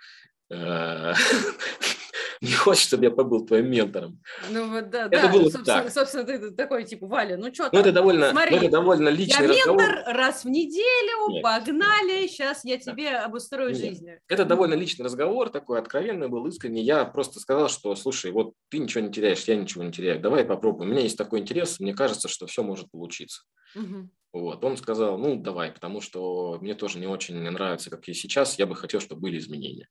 э, 0.51 1.15
не 2.41 2.53
хочешь, 2.53 2.85
чтобы 2.85 3.05
я 3.05 3.11
побыл 3.11 3.45
твоим 3.47 3.71
ментором. 3.71 4.21
Ну 4.51 4.71
вот 4.71 4.91
да, 4.91 5.07
это 5.07 5.23
да, 5.23 5.33
было 5.33 5.51
собственно, 5.51 5.65
так. 5.65 5.91
собственно, 5.91 6.25
ты 6.25 6.51
такой 6.53 6.85
типа, 6.85 7.07
Валя, 7.07 7.37
ну 7.37 7.53
что 7.53 7.69
ну, 7.73 7.81
это 7.81 7.93
довольно, 7.93 8.31
Смотри, 8.31 8.57
ну, 8.57 8.63
это 8.63 8.71
довольно 8.71 9.09
личный 9.09 9.47
я 9.47 9.53
разговор. 9.53 9.83
ментор 9.83 10.15
раз 10.15 10.45
в 10.45 10.49
неделю, 10.49 11.29
нет, 11.31 11.43
погнали, 11.43 12.23
нет. 12.23 12.31
сейчас 12.31 12.65
я 12.65 12.79
тебе 12.79 13.11
да. 13.11 13.25
обустрою 13.25 13.71
нет. 13.71 13.79
жизнь. 13.79 14.09
Это 14.29 14.45
довольно 14.45 14.75
личный 14.75 15.05
разговор, 15.05 15.51
такой 15.51 15.79
откровенный 15.79 16.29
был, 16.29 16.47
искренний. 16.47 16.83
Я 16.83 17.05
просто 17.05 17.41
сказал, 17.41 17.69
что, 17.69 17.95
слушай, 17.97 18.31
вот 18.31 18.55
ты 18.71 18.79
ничего 18.79 19.05
не 19.05 19.13
теряешь, 19.13 19.45
я 19.45 19.57
ничего 19.57 19.83
не 19.85 19.93
теряю, 19.93 20.21
давай 20.21 20.45
попробуем. 20.45 20.91
У 20.91 20.93
меня 20.93 21.03
есть 21.03 21.19
такой 21.19 21.41
интерес, 21.41 21.81
мне 21.81 21.95
кажется, 21.95 22.29
что 22.29 22.47
все 22.47 22.63
может 22.63 22.91
получиться. 22.91 23.43
Угу. 23.75 24.11
Вот, 24.33 24.63
он 24.63 24.77
сказал, 24.77 25.19
ну, 25.19 25.37
давай, 25.37 25.73
потому 25.73 26.01
что 26.01 26.59
мне 26.61 26.75
тоже 26.75 26.99
не 26.99 27.07
очень 27.07 27.35
нравится, 27.37 27.91
как 27.91 28.07
я 28.09 28.15
сейчас, 28.15 28.59
я 28.59 28.67
бы 28.67 28.77
хотел, 28.77 29.01
чтобы 29.01 29.23
были 29.23 29.39
изменения. 29.39 29.89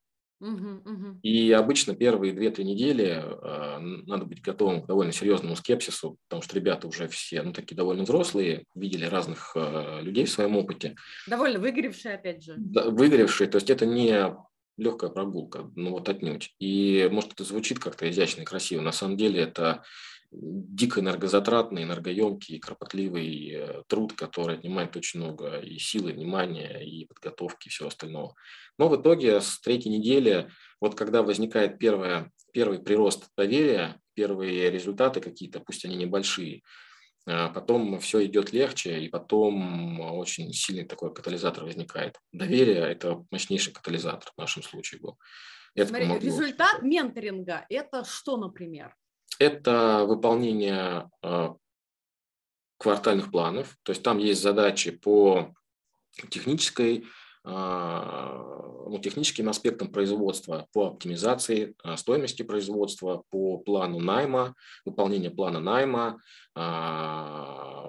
И 1.24 1.52
обычно 1.52 1.96
первые 1.96 2.34
2-3 2.34 2.64
недели 2.64 3.24
э, 3.24 3.80
надо 3.80 4.26
быть 4.26 4.42
готовым 4.42 4.84
к 4.84 4.88
довольно 4.88 5.12
серьезному 5.12 5.56
скепсису, 5.56 6.18
потому 6.28 6.42
что 6.42 6.56
ребята 6.56 6.88
уже 6.88 7.08
все, 7.08 7.42
ну, 7.42 7.54
такие 7.54 7.76
довольно 7.76 8.04
взрослые, 8.04 8.66
видели 8.76 9.06
разных 9.06 9.54
э, 9.56 10.02
людей 10.02 10.26
в 10.26 10.32
своем 10.32 10.56
опыте. 10.56 10.96
Довольно 11.28 11.60
выгоревшие, 11.60 12.16
опять 12.16 12.44
же. 12.44 12.54
Да, 12.58 12.90
выгоревшие, 12.90 13.50
то 13.50 13.58
есть 13.58 13.70
это 13.70 13.86
не 13.86 14.36
легкая 14.78 15.10
прогулка, 15.10 15.72
ну 15.76 15.92
вот 15.92 16.08
отнюдь. 16.08 16.54
И 16.60 17.10
может 17.12 17.34
это 17.34 17.44
звучит 17.44 17.80
как-то 17.80 18.10
изящно 18.10 18.42
и 18.42 18.46
красиво, 18.46 18.82
на 18.82 18.92
самом 18.92 19.18
деле 19.18 19.42
это 19.42 19.84
дико 20.32 21.00
энергозатратный, 21.00 21.84
энергоемкий, 21.84 22.60
кропотливый 22.60 23.52
э, 23.52 23.84
труд, 23.88 24.14
который 24.14 24.58
отнимает 24.58 24.96
очень 24.96 25.20
много 25.20 25.60
и 25.60 25.78
силы, 25.80 26.12
и 26.12 26.14
внимания, 26.14 26.80
и 26.80 27.06
подготовки, 27.06 27.68
и 27.68 27.70
всего 27.70 27.88
остального. 27.88 28.36
Но 28.78 28.90
в 28.90 29.00
итоге 29.00 29.40
с 29.40 29.60
третьей 29.62 29.98
недели, 29.98 30.50
вот 30.82 30.96
когда 30.96 31.24
возникает 31.24 31.80
первое, 31.80 32.32
первый 32.52 32.80
прирост 32.80 33.30
доверия, 33.38 34.00
первые 34.14 34.70
результаты 34.70 35.22
какие-то, 35.22 35.60
пусть 35.60 35.86
они 35.86 35.96
небольшие, 35.96 36.62
а 37.26 37.50
потом 37.50 38.00
все 38.00 38.26
идет 38.26 38.54
легче, 38.54 39.00
и 39.00 39.10
потом 39.10 40.00
очень 40.00 40.52
сильный 40.54 40.86
такой 40.86 41.14
катализатор 41.14 41.66
возникает. 41.66 42.18
Доверие– 42.32 42.80
это 42.92 43.26
мощнейший 43.32 43.74
катализатор 43.74 44.32
в 44.36 44.40
нашем 44.40 44.64
случае 44.64 45.02
был. 45.02 45.18
Это 45.76 45.90
Смотри, 45.90 46.20
результат 46.20 46.82
менторинга– 46.82 47.66
это 47.70 48.04
что, 48.06 48.38
например? 48.38 48.96
Это 49.40 50.06
выполнение 50.08 51.10
э, 51.22 51.50
квартальных 52.78 53.32
планов, 53.32 53.78
то 53.84 53.92
есть 53.92 54.04
там 54.04 54.18
есть 54.18 54.42
задачи 54.42 54.92
по 54.92 55.54
технической 56.30 57.06
ну, 57.50 59.00
техническим 59.02 59.48
аспектам 59.48 59.88
производства, 59.90 60.68
по 60.74 60.88
оптимизации 60.88 61.76
стоимости 61.96 62.42
производства, 62.42 63.24
по 63.30 63.58
плану 63.60 64.02
найма, 64.02 64.54
выполнение 64.84 65.32
плана 65.32 65.62
найма, 65.62 66.20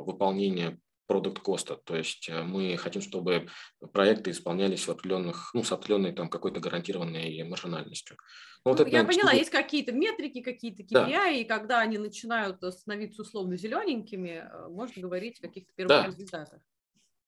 выполнение 0.04 0.78
продукт 1.08 1.40
коста. 1.40 1.76
То 1.76 1.96
есть 1.96 2.28
э, 2.28 2.42
мы 2.42 2.76
хотим, 2.76 3.02
чтобы 3.02 3.48
проекты 3.92 4.30
исполнялись 4.30 4.86
в 4.86 4.90
определенных, 4.90 5.50
ну, 5.54 5.64
с 5.64 5.72
определенной 5.72 6.12
там 6.12 6.28
какой-то 6.28 6.60
гарантированной 6.60 7.42
маржинальностью. 7.44 8.16
Ну, 8.64 8.72
вот 8.72 8.78
ну, 8.78 8.86
это, 8.86 8.96
я 8.96 9.04
поняла, 9.04 9.32
есть 9.32 9.50
какие-то 9.50 9.92
метрики, 9.92 10.42
какие-то 10.42 10.82
KPI, 10.82 11.10
да. 11.10 11.28
и 11.28 11.44
когда 11.44 11.80
они 11.80 11.98
начинают 11.98 12.62
становиться 12.72 13.22
условно 13.22 13.56
зелененькими, 13.56 14.44
э, 14.44 14.68
можно 14.68 15.02
говорить 15.02 15.38
о 15.40 15.48
каких-то 15.48 15.72
первых 15.74 15.88
да. 15.88 16.06
результатах. 16.06 16.60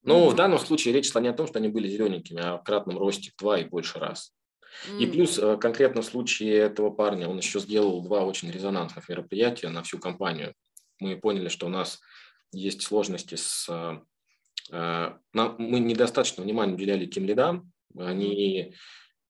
Ну, 0.02 0.26
mm-hmm. 0.26 0.30
в 0.30 0.34
данном 0.36 0.58
случае 0.58 0.94
речь 0.94 1.10
шла 1.10 1.20
не 1.20 1.28
о 1.28 1.32
том, 1.32 1.46
что 1.46 1.58
они 1.58 1.68
были 1.68 1.88
зелененькими, 1.88 2.40
а 2.40 2.54
о 2.54 2.58
кратном 2.58 2.98
росте 2.98 3.32
в 3.34 3.40
два 3.40 3.58
и 3.58 3.64
больше 3.64 3.98
раз. 3.98 4.34
Mm-hmm. 4.86 4.98
И 4.98 5.06
плюс 5.06 5.38
э, 5.38 5.56
конкретно 5.56 6.02
в 6.02 6.06
случае 6.06 6.56
этого 6.56 6.90
парня 6.90 7.28
он 7.28 7.38
еще 7.38 7.60
сделал 7.60 8.02
два 8.02 8.24
очень 8.24 8.50
резонансных 8.50 9.08
мероприятия 9.08 9.68
на 9.70 9.82
всю 9.82 9.98
компанию. 9.98 10.54
Мы 11.00 11.16
поняли, 11.16 11.48
что 11.48 11.66
у 11.66 11.70
нас 11.70 12.00
есть 12.52 12.82
сложности 12.82 13.36
с... 13.36 13.68
Э, 14.70 15.12
мы 15.32 15.80
недостаточно 15.80 16.42
внимания 16.42 16.74
уделяли 16.74 17.06
тем 17.06 17.24
лидам, 17.24 17.72
они 17.96 18.74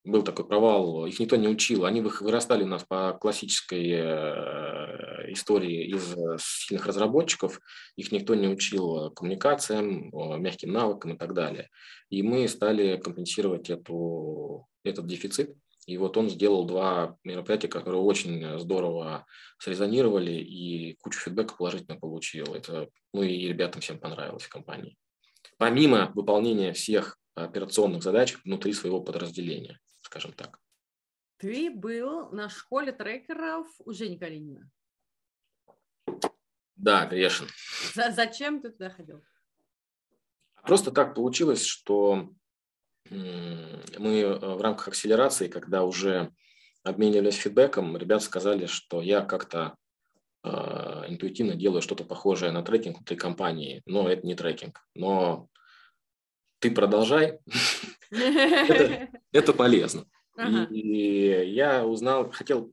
был 0.05 0.23
такой 0.23 0.47
провал, 0.47 1.07
их 1.07 1.21
никто 1.21 1.37
не 1.37 1.49
учил, 1.49 1.85
они 1.85 2.01
вырастали 2.01 2.63
у 2.63 2.67
нас 2.67 2.85
по 2.85 3.13
классической 3.13 3.91
э, 3.91 5.33
истории 5.33 5.95
из 5.95 6.15
сильных 6.43 6.87
разработчиков, 6.87 7.61
их 7.97 8.13
никто 8.13 8.35
не 8.35 8.49
учил 8.49 9.11
коммуникациям, 9.11 10.11
мягким 10.43 10.73
навыкам 10.73 11.15
и 11.15 11.19
так 11.19 11.35
далее. 11.35 11.69
И 12.09 12.23
мы 12.23 12.49
стали 12.49 12.97
компенсировать 12.97 13.71
эту, 13.71 14.67
этот 14.85 15.07
дефицит 15.07 15.55
и 15.87 15.97
вот 15.97 16.17
он 16.17 16.31
сделал 16.31 16.65
два 16.67 17.17
мероприятия, 17.25 17.69
которые 17.69 18.01
очень 18.01 18.59
здорово 18.59 19.27
срезонировали 19.59 20.33
и 20.33 20.97
кучу 21.01 21.21
фидбэка 21.21 21.57
положительно 21.57 21.99
получил. 21.99 22.55
Это, 22.55 22.89
ну 23.13 23.23
и 23.23 23.49
ребятам 23.49 23.81
всем 23.81 23.99
понравилось 23.99 24.45
в 24.45 24.49
компании. 24.49 24.97
Помимо 25.57 26.13
выполнения 26.15 26.73
всех 26.73 27.19
операционных 27.35 28.03
задач 28.03 28.37
внутри 28.45 28.73
своего 28.73 29.01
подразделения, 29.01 29.81
скажем 30.03 30.33
так. 30.33 30.59
Ты 31.39 31.71
был 31.71 32.31
на 32.31 32.51
школе 32.51 32.93
трекеров 32.93 33.67
у 33.79 33.93
Жени 33.93 34.19
Калинина? 34.19 34.71
Да, 36.77 37.07
грешен. 37.07 37.47
За, 37.95 38.11
зачем 38.11 38.61
ты 38.61 38.71
туда 38.71 38.91
ходил? 38.91 39.23
Просто 40.63 40.91
так 40.91 41.15
получилось, 41.15 41.65
что 41.65 42.31
мы 43.09 44.21
э, 44.21 44.39
в 44.39 44.61
рамках 44.61 44.89
акселерации, 44.89 45.49
когда 45.49 45.85
уже 45.85 46.33
обменивались 46.83 47.37
фидбэком, 47.37 47.97
ребята 47.97 48.25
сказали, 48.25 48.67
что 48.67 49.03
я 49.03 49.23
как-то 49.23 49.75
э, 50.45 50.49
интуитивно 51.09 51.55
делаю 51.55 51.83
что-то 51.83 52.05
похожее 52.05 52.53
на 52.53 52.63
трекинг 52.63 52.99
внутри 52.99 53.17
компании, 53.17 53.83
но 53.87 54.09
это 54.09 54.27
не 54.27 54.35
трекинг. 54.35 54.81
Но 54.95 55.49
ты 56.61 56.71
продолжай, 56.71 57.39
это 58.11 59.53
полезно. 59.53 60.05
И 60.71 61.51
я 61.53 61.85
узнал, 61.85 62.31
хотел, 62.31 62.73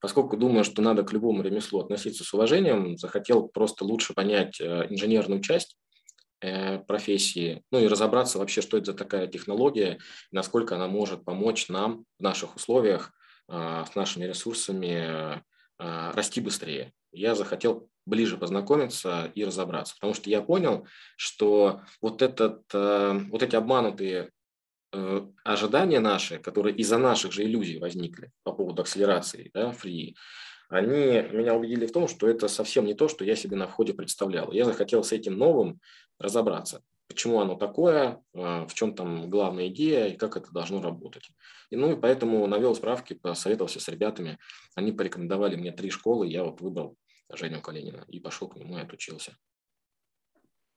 поскольку 0.00 0.36
думаю, 0.36 0.64
что 0.64 0.82
надо 0.82 1.04
к 1.04 1.12
любому 1.12 1.42
ремеслу 1.42 1.80
относиться 1.80 2.24
с 2.24 2.34
уважением, 2.34 2.96
захотел 2.96 3.48
просто 3.48 3.84
лучше 3.84 4.14
понять 4.14 4.60
э, 4.60 4.86
инженерную 4.90 5.40
часть 5.40 5.76
профессии, 6.40 7.62
ну 7.70 7.80
и 7.80 7.86
разобраться 7.86 8.38
вообще, 8.38 8.60
что 8.60 8.76
это 8.76 8.92
за 8.92 8.94
такая 8.94 9.26
технология, 9.26 9.98
насколько 10.30 10.74
она 10.74 10.86
может 10.86 11.24
помочь 11.24 11.68
нам 11.68 12.04
в 12.18 12.22
наших 12.22 12.56
условиях 12.56 13.12
а, 13.48 13.84
с 13.84 13.94
нашими 13.94 14.24
ресурсами 14.24 15.42
а, 15.78 16.12
расти 16.12 16.40
быстрее. 16.40 16.92
Я 17.12 17.34
захотел 17.34 17.88
ближе 18.04 18.36
познакомиться 18.36 19.30
и 19.34 19.44
разобраться, 19.44 19.94
потому 19.94 20.14
что 20.14 20.30
я 20.30 20.42
понял, 20.42 20.86
что 21.16 21.80
вот, 22.00 22.22
этот, 22.22 22.62
э, 22.72 23.20
вот 23.30 23.42
эти 23.42 23.56
обманутые 23.56 24.30
э, 24.92 25.26
ожидания 25.42 25.98
наши, 25.98 26.38
которые 26.38 26.76
из-за 26.76 26.98
наших 26.98 27.32
же 27.32 27.42
иллюзий 27.42 27.78
возникли 27.78 28.30
по 28.44 28.52
поводу 28.52 28.82
акселерации, 28.82 29.50
да, 29.54 29.72
free, 29.72 30.14
они 30.68 31.22
меня 31.32 31.54
убедили 31.54 31.86
в 31.86 31.92
том, 31.92 32.08
что 32.08 32.28
это 32.28 32.48
совсем 32.48 32.86
не 32.86 32.94
то, 32.94 33.08
что 33.08 33.24
я 33.24 33.36
себе 33.36 33.56
на 33.56 33.68
входе 33.68 33.94
представлял. 33.94 34.52
Я 34.52 34.64
захотел 34.64 35.04
с 35.04 35.12
этим 35.12 35.38
новым 35.38 35.80
разобраться, 36.18 36.82
почему 37.08 37.40
оно 37.40 37.54
такое, 37.54 38.22
а, 38.34 38.66
в 38.66 38.74
чем 38.74 38.94
там 38.94 39.30
главная 39.30 39.68
идея 39.68 40.08
и 40.08 40.16
как 40.16 40.36
это 40.36 40.50
должно 40.50 40.82
работать. 40.82 41.28
И, 41.70 41.76
ну 41.76 41.92
и 41.92 42.00
поэтому 42.00 42.46
навел 42.46 42.74
справки, 42.74 43.14
посоветовался 43.14 43.80
с 43.80 43.88
ребятами. 43.88 44.38
Они 44.74 44.92
порекомендовали 44.92 45.56
мне 45.56 45.72
три 45.72 45.90
школы, 45.90 46.26
я 46.26 46.44
вот 46.44 46.60
выбрал 46.60 46.96
Женю 47.32 47.60
Калинина 47.60 48.04
и 48.08 48.20
пошел 48.20 48.48
к 48.48 48.56
нему 48.56 48.78
и 48.78 48.82
отучился. 48.82 49.36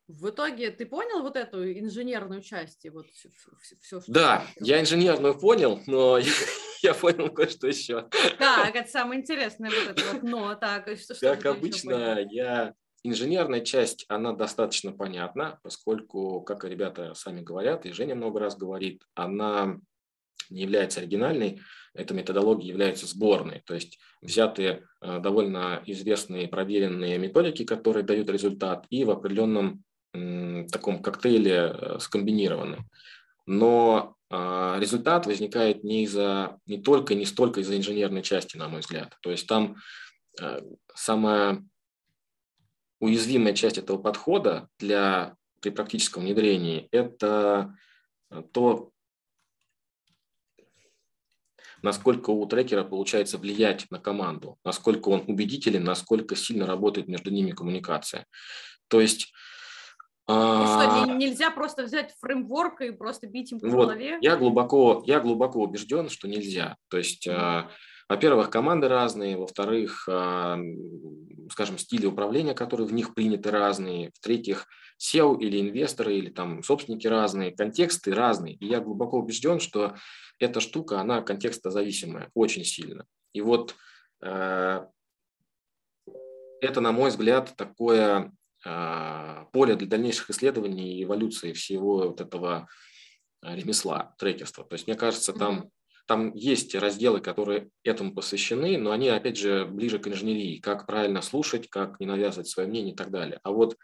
В 0.07 0.29
итоге 0.31 0.71
ты 0.71 0.87
понял 0.87 1.21
вот 1.21 1.35
эту 1.35 1.71
инженерную 1.71 2.41
часть? 2.41 2.83
И 2.83 2.89
вот 2.89 3.05
все, 3.11 3.29
все, 3.79 4.01
что 4.01 4.11
да, 4.11 4.47
я 4.59 4.81
инженерную 4.81 5.37
понял, 5.37 5.79
но 5.85 6.17
я, 6.17 6.31
я 6.81 6.93
понял 6.95 7.29
кое-что 7.31 7.67
еще. 7.67 8.09
Так, 8.39 8.75
это 8.75 8.89
самое 8.89 9.21
интересное 9.21 9.69
вот 9.69 9.97
это 9.97 10.13
вот 10.13 10.23
но. 10.23 10.55
Так, 10.55 10.89
что, 10.97 11.13
что 11.13 11.35
как 11.35 11.45
обычно, 11.45 12.27
я 12.31 12.73
Инженерная 13.03 13.61
часть, 13.61 14.05
она 14.09 14.33
достаточно 14.33 14.91
понятна, 14.91 15.59
поскольку, 15.63 16.41
как 16.41 16.65
ребята 16.65 17.13
сами 17.13 17.41
говорят, 17.41 17.85
и 17.85 17.93
Женя 17.93 18.15
много 18.15 18.39
раз 18.39 18.57
говорит, 18.57 19.03
она 19.15 19.79
не 20.49 20.63
является 20.63 20.99
оригинальной, 20.99 21.61
эта 21.93 22.13
методология 22.13 22.67
является 22.67 23.07
сборной, 23.07 23.61
то 23.65 23.73
есть 23.73 23.99
взятые 24.21 24.83
э, 25.01 25.19
довольно 25.19 25.81
известные 25.85 26.47
проверенные 26.47 27.17
методики, 27.17 27.63
которые 27.63 28.03
дают 28.03 28.29
результат, 28.29 28.85
и 28.89 29.03
в 29.03 29.11
определенном 29.11 29.83
таком 30.11 31.03
коктейле 31.03 31.53
э, 31.53 31.97
скомбинированы. 31.99 32.79
Но 33.45 34.15
э, 34.29 34.75
результат 34.79 35.25
возникает 35.25 35.83
не, 35.83 36.03
из-за, 36.03 36.57
не 36.65 36.81
только 36.81 37.15
не 37.15 37.25
столько 37.25 37.61
из-за 37.61 37.77
инженерной 37.77 38.23
части, 38.23 38.57
на 38.57 38.67
мой 38.67 38.81
взгляд. 38.81 39.15
То 39.21 39.31
есть 39.31 39.47
там 39.47 39.75
самая 40.95 41.63
уязвимая 42.99 43.53
часть 43.53 43.77
этого 43.77 43.97
подхода 43.97 44.67
для, 44.77 45.35
при 45.61 45.69
практическом 45.69 46.23
внедрении– 46.23 46.87
это 46.91 47.75
э, 48.29 48.43
то, 48.51 48.91
насколько 51.81 52.29
у 52.31 52.45
трекера 52.45 52.83
получается 52.83 53.37
влиять 53.37 53.85
на 53.89 53.99
команду, 53.99 54.57
насколько 54.63 55.09
он 55.09 55.23
убедителен, 55.27 55.83
насколько 55.83 56.35
сильно 56.35 56.65
работает 56.65 57.07
между 57.07 57.31
ними 57.31 57.51
коммуникация. 57.51 58.25
То 58.87 59.01
есть 59.01 59.31
что, 60.25 61.05
нельзя 61.15 61.49
просто 61.49 61.83
взять 61.83 62.13
фреймворк 62.19 62.81
и 62.81 62.91
просто 62.91 63.25
бить 63.25 63.51
им 63.51 63.59
по 63.59 63.67
вот, 63.67 63.85
голове? 63.85 64.19
Я 64.21 64.37
глубоко, 64.37 65.03
я 65.07 65.19
глубоко 65.19 65.63
убежден, 65.63 66.07
что 66.07 66.27
нельзя. 66.27 66.77
То 66.89 66.97
есть 66.97 67.27
mm-hmm. 67.27 67.67
Во-первых, 68.09 68.49
команды 68.49 68.87
разные, 68.87 69.37
во-вторых, 69.37 70.09
скажем, 71.51 71.77
стили 71.77 72.07
управления, 72.07 72.55
которые 72.55 72.87
в 72.87 72.93
них 72.93 73.13
приняты 73.13 73.51
разные, 73.51 74.11
в-третьих, 74.15 74.65
SEO 75.01 75.39
или 75.39 75.61
инвесторы, 75.61 76.17
или 76.17 76.29
там 76.29 76.61
собственники 76.61 77.07
разные, 77.07 77.55
контексты 77.55 78.13
разные. 78.13 78.55
И 78.55 78.65
я 78.65 78.81
глубоко 78.81 79.17
убежден, 79.17 79.59
что 79.59 79.95
эта 80.39 80.59
штука, 80.59 80.99
она 80.99 81.21
контекстозависимая, 81.21 82.29
очень 82.33 82.65
сильно. 82.65 83.05
И 83.33 83.41
вот 83.41 83.75
э, 84.21 84.85
это, 86.61 86.81
на 86.81 86.91
мой 86.91 87.11
взгляд, 87.11 87.53
такое 87.55 88.31
э, 88.65 89.45
поле 89.53 89.75
для 89.75 89.87
дальнейших 89.87 90.31
исследований 90.31 90.97
и 90.97 91.03
эволюции 91.03 91.53
всего 91.53 92.09
вот 92.09 92.19
этого 92.19 92.67
ремесла, 93.41 94.15
трекерства. 94.17 94.65
То 94.65 94.73
есть, 94.73 94.87
мне 94.87 94.97
кажется, 94.97 95.31
там 95.31 95.69
там 96.09 96.33
есть 96.33 96.73
разделы, 96.73 97.21
которые 97.21 97.69
этому 97.83 98.15
посвящены, 98.15 98.79
но 98.79 98.89
они, 98.89 99.09
опять 99.09 99.37
же, 99.37 99.65
ближе 99.65 99.99
к 99.99 100.07
инженерии, 100.07 100.57
как 100.57 100.87
правильно 100.87 101.21
слушать, 101.21 101.69
как 101.69 101.99
не 101.99 102.07
навязывать 102.07 102.47
свое 102.47 102.67
мнение 102.67 102.93
и 102.93 102.95
так 102.95 103.11
далее. 103.11 103.39
А 103.43 103.51
вот 103.51 103.77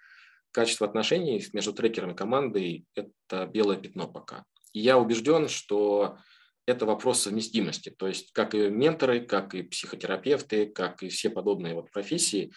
качество 0.50 0.88
отношений 0.88 1.46
между 1.54 1.72
трекером 1.72 2.14
и 2.14 2.16
командой– 2.16 2.86
это 2.96 3.46
белое 3.46 3.78
пятно 3.78 4.08
пока. 4.08 4.44
И 4.74 4.80
я 4.80 4.98
убежден, 4.98 5.48
что 5.48 6.18
это 6.66 6.88
вопрос 6.88 7.20
совместимости. 7.20 7.94
То 7.96 8.08
есть 8.08 8.32
как 8.32 8.56
и 8.56 8.70
менторы, 8.72 9.20
как 9.20 9.54
и 9.54 9.62
психотерапевты, 9.62 10.66
как 10.66 11.04
и 11.04 11.10
все 11.10 11.30
подобные 11.30 11.76
вот 11.76 11.92
профессии, 11.92 12.52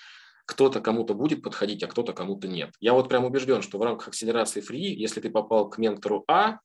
кто-то 0.46 0.80
кому-то 0.80 1.12
будет 1.12 1.42
подходить, 1.42 1.82
а 1.82 1.88
кто-то 1.88 2.14
кому-то 2.14 2.48
нет. 2.48 2.70
Я 2.80 2.94
вот 2.94 3.10
прям 3.10 3.26
убежден, 3.26 3.60
что 3.60 3.76
в 3.76 3.82
рамках 3.82 4.08
акселерации 4.08 4.62
free, 4.62 4.94
если 4.94 5.20
ты 5.20 5.28
попал 5.28 5.68
к 5.68 5.76
ментору 5.76 6.24
А, 6.26 6.60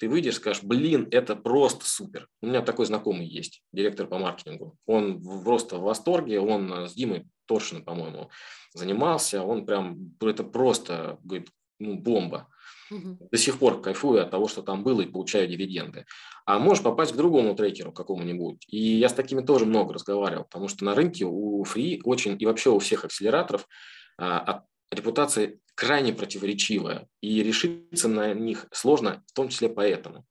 ты 0.00 0.08
выйдешь, 0.08 0.36
скажешь, 0.36 0.62
блин, 0.62 1.06
это 1.10 1.36
просто 1.36 1.86
супер. 1.86 2.26
У 2.40 2.46
меня 2.46 2.62
такой 2.62 2.86
знакомый 2.86 3.26
есть, 3.26 3.62
директор 3.70 4.06
по 4.06 4.18
маркетингу. 4.18 4.78
Он 4.86 5.22
просто 5.44 5.76
в 5.76 5.82
восторге, 5.82 6.40
он 6.40 6.88
с 6.88 6.94
Димой 6.94 7.26
Торшиным, 7.46 7.84
по-моему, 7.84 8.30
занимался, 8.72 9.42
он 9.42 9.66
прям, 9.66 10.14
это 10.22 10.42
просто, 10.42 11.18
говорит, 11.22 11.50
ну, 11.78 11.96
бомба. 11.96 12.48
До 12.90 13.36
сих 13.36 13.58
пор 13.58 13.82
кайфую 13.82 14.22
от 14.22 14.30
того, 14.30 14.48
что 14.48 14.62
там 14.62 14.82
было, 14.82 15.02
и 15.02 15.06
получаю 15.06 15.46
дивиденды. 15.46 16.06
А 16.46 16.58
можешь 16.58 16.82
попасть 16.82 17.12
к 17.12 17.16
другому 17.16 17.54
трекеру 17.54 17.92
какому-нибудь. 17.92 18.64
И 18.68 18.78
я 18.78 19.08
с 19.10 19.12
такими 19.12 19.42
тоже 19.42 19.66
много 19.66 19.94
разговаривал, 19.94 20.44
потому 20.44 20.68
что 20.68 20.84
на 20.84 20.94
рынке 20.94 21.26
у 21.26 21.62
Free 21.64 22.00
очень, 22.04 22.36
и 22.40 22.46
вообще 22.46 22.70
у 22.70 22.78
всех 22.78 23.04
акселераторов, 23.04 23.68
а, 24.18 24.64
репутация 24.90 25.58
крайне 25.74 26.12
противоречивая. 26.12 27.08
И 27.20 27.42
решиться 27.42 28.08
на 28.08 28.34
них 28.34 28.66
сложно, 28.72 29.22
в 29.26 29.32
том 29.32 29.48
числе 29.48 29.68
поэтому. 29.68 30.26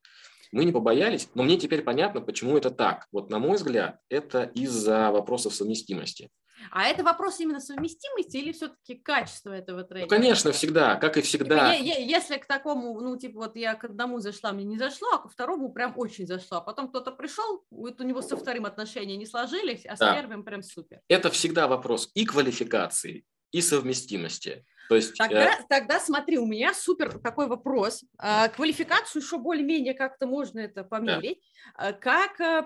Мы 0.51 0.65
не 0.65 0.71
побоялись, 0.71 1.29
но 1.35 1.43
мне 1.43 1.57
теперь 1.57 1.83
понятно, 1.83 2.21
почему 2.21 2.57
это 2.57 2.71
так. 2.71 3.07
Вот 3.11 3.29
на 3.29 3.39
мой 3.39 3.57
взгляд, 3.57 3.99
это 4.09 4.43
из-за 4.43 5.11
вопросов 5.11 5.53
совместимости. 5.53 6.29
А 6.71 6.87
это 6.87 7.03
вопрос 7.03 7.39
именно 7.39 7.59
совместимости 7.59 8.37
или 8.37 8.51
все-таки 8.51 8.95
качества 8.95 9.51
этого 9.51 9.83
трейдера? 9.83 10.09
Ну, 10.09 10.09
конечно, 10.09 10.51
всегда, 10.51 10.95
как 10.95 11.17
и 11.17 11.21
всегда. 11.21 11.75
Типа, 11.75 11.99
если 11.99 12.37
к 12.37 12.45
такому, 12.45 12.99
ну, 12.99 13.17
типа, 13.17 13.39
вот 13.39 13.55
я 13.55 13.75
к 13.75 13.85
одному 13.85 14.19
зашла, 14.19 14.51
мне 14.51 14.65
не 14.65 14.77
зашло, 14.77 15.07
а 15.13 15.17
ко 15.19 15.29
второму 15.29 15.71
прям 15.71 15.93
очень 15.95 16.27
зашло. 16.27 16.57
А 16.57 16.61
потом 16.61 16.89
кто-то 16.89 17.11
пришел, 17.11 17.63
вот 17.71 18.01
у 18.01 18.03
него 18.03 18.21
со 18.21 18.37
вторым 18.37 18.65
отношения 18.65 19.17
не 19.17 19.25
сложились, 19.25 19.85
а 19.85 19.95
да. 19.95 20.11
с 20.11 20.15
первым 20.15 20.43
прям 20.43 20.61
супер. 20.61 20.99
Это 21.07 21.29
всегда 21.31 21.67
вопрос 21.67 22.11
и 22.13 22.25
квалификации, 22.25 23.25
и 23.51 23.61
совместимости. 23.61 24.65
То 24.89 24.95
есть, 24.95 25.15
тогда, 25.15 25.53
э... 25.53 25.63
тогда 25.69 25.99
смотри, 25.99 26.39
у 26.39 26.47
меня 26.47 26.73
супер 26.73 27.19
такой 27.19 27.47
вопрос. 27.47 28.03
А, 28.17 28.47
квалификацию 28.49 29.21
еще 29.21 29.37
более-менее 29.37 29.93
как-то 29.93 30.25
можно 30.25 30.59
это 30.59 30.83
померить. 30.83 31.39
Да. 31.77 31.93
Как 31.93 32.41
э, 32.41 32.63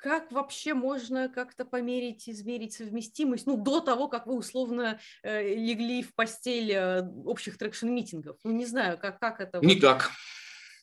как 0.00 0.32
вообще 0.32 0.74
можно 0.74 1.28
как-то 1.28 1.64
померить, 1.64 2.28
измерить 2.28 2.72
совместимость, 2.72 3.46
ну, 3.46 3.56
до 3.56 3.80
того, 3.80 4.08
как 4.08 4.26
вы 4.26 4.34
условно 4.36 4.98
э, 5.22 5.54
легли 5.54 6.02
в 6.02 6.14
постель 6.14 6.72
э, 6.72 7.02
общих 7.24 7.58
traction 7.58 7.94
-митингов? 7.94 8.38
Ну, 8.44 8.52
не 8.52 8.66
знаю, 8.66 8.98
как, 8.98 9.18
как 9.20 9.40
это... 9.40 9.60
Никак. 9.60 10.10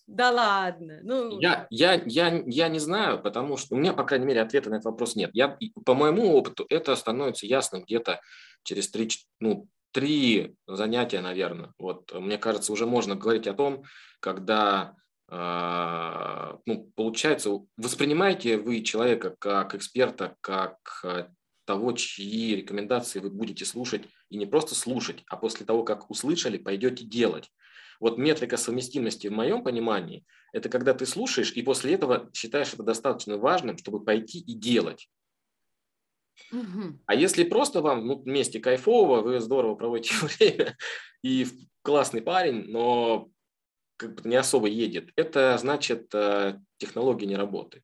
Да 0.07 0.31
ладно. 0.31 0.99
Ну... 1.03 1.39
Я, 1.39 1.67
я, 1.69 2.01
я, 2.05 2.43
я 2.45 2.67
не 2.69 2.79
знаю, 2.79 3.21
потому 3.21 3.57
что 3.57 3.75
у 3.75 3.77
меня, 3.77 3.93
по 3.93 4.03
крайней 4.03 4.25
мере, 4.25 4.41
ответа 4.41 4.69
на 4.69 4.75
этот 4.75 4.85
вопрос 4.85 5.15
нет. 5.15 5.31
Я, 5.33 5.57
по 5.85 5.93
моему 5.93 6.33
опыту 6.33 6.65
это 6.69 6.95
становится 6.95 7.45
ясно 7.45 7.81
где-то 7.81 8.21
через 8.63 8.89
три, 8.89 9.09
ну, 9.39 9.67
три 9.91 10.55
занятия, 10.65 11.19
наверное. 11.19 11.73
Вот, 11.77 12.13
мне 12.13 12.37
кажется, 12.37 12.71
уже 12.71 12.85
можно 12.85 13.15
говорить 13.15 13.47
о 13.47 13.53
том, 13.53 13.83
когда 14.21 14.95
а, 15.29 16.57
ну, 16.65 16.89
получается, 16.95 17.51
воспринимаете 17.75 18.57
вы 18.57 18.81
человека 18.81 19.35
как 19.39 19.75
эксперта, 19.75 20.37
как 20.39 20.77
а, 21.03 21.27
того, 21.65 21.91
чьи 21.91 22.55
рекомендации 22.55 23.19
вы 23.19 23.29
будете 23.29 23.65
слушать, 23.65 24.03
и 24.29 24.37
не 24.37 24.45
просто 24.45 24.73
слушать, 24.73 25.23
а 25.27 25.35
после 25.35 25.65
того, 25.65 25.83
как 25.83 26.09
услышали, 26.09 26.57
пойдете 26.57 27.03
делать. 27.03 27.51
Вот 27.99 28.17
метрика 28.17 28.57
совместимости 28.57 29.27
в 29.27 29.31
моем 29.31 29.63
понимании– 29.63 30.25
это 30.53 30.69
когда 30.69 30.93
ты 30.93 31.05
слушаешь 31.05 31.51
и 31.51 31.61
после 31.61 31.93
этого 31.93 32.29
считаешь 32.33 32.73
это 32.73 32.83
достаточно 32.83 33.37
важным, 33.37 33.77
чтобы 33.77 34.03
пойти 34.03 34.39
и 34.39 34.53
делать. 34.53 35.09
Угу. 36.51 36.99
А 37.05 37.15
если 37.15 37.43
просто 37.43 37.81
вам 37.81 38.05
ну, 38.05 38.21
вместе 38.21 38.59
кайфово, 38.59 39.21
вы 39.21 39.39
здорово 39.39 39.75
проводите 39.75 40.15
время 40.21 40.77
и 41.23 41.47
классный 41.81 42.21
парень, 42.21 42.65
но 42.69 43.29
как 43.97 44.15
бы 44.15 44.29
не 44.29 44.35
особо 44.35 44.67
едет, 44.67 45.09
это 45.15 45.57
значит 45.57 46.13
э, 46.13 46.59
технология 46.77 47.25
не 47.25 47.35
работает. 47.35 47.83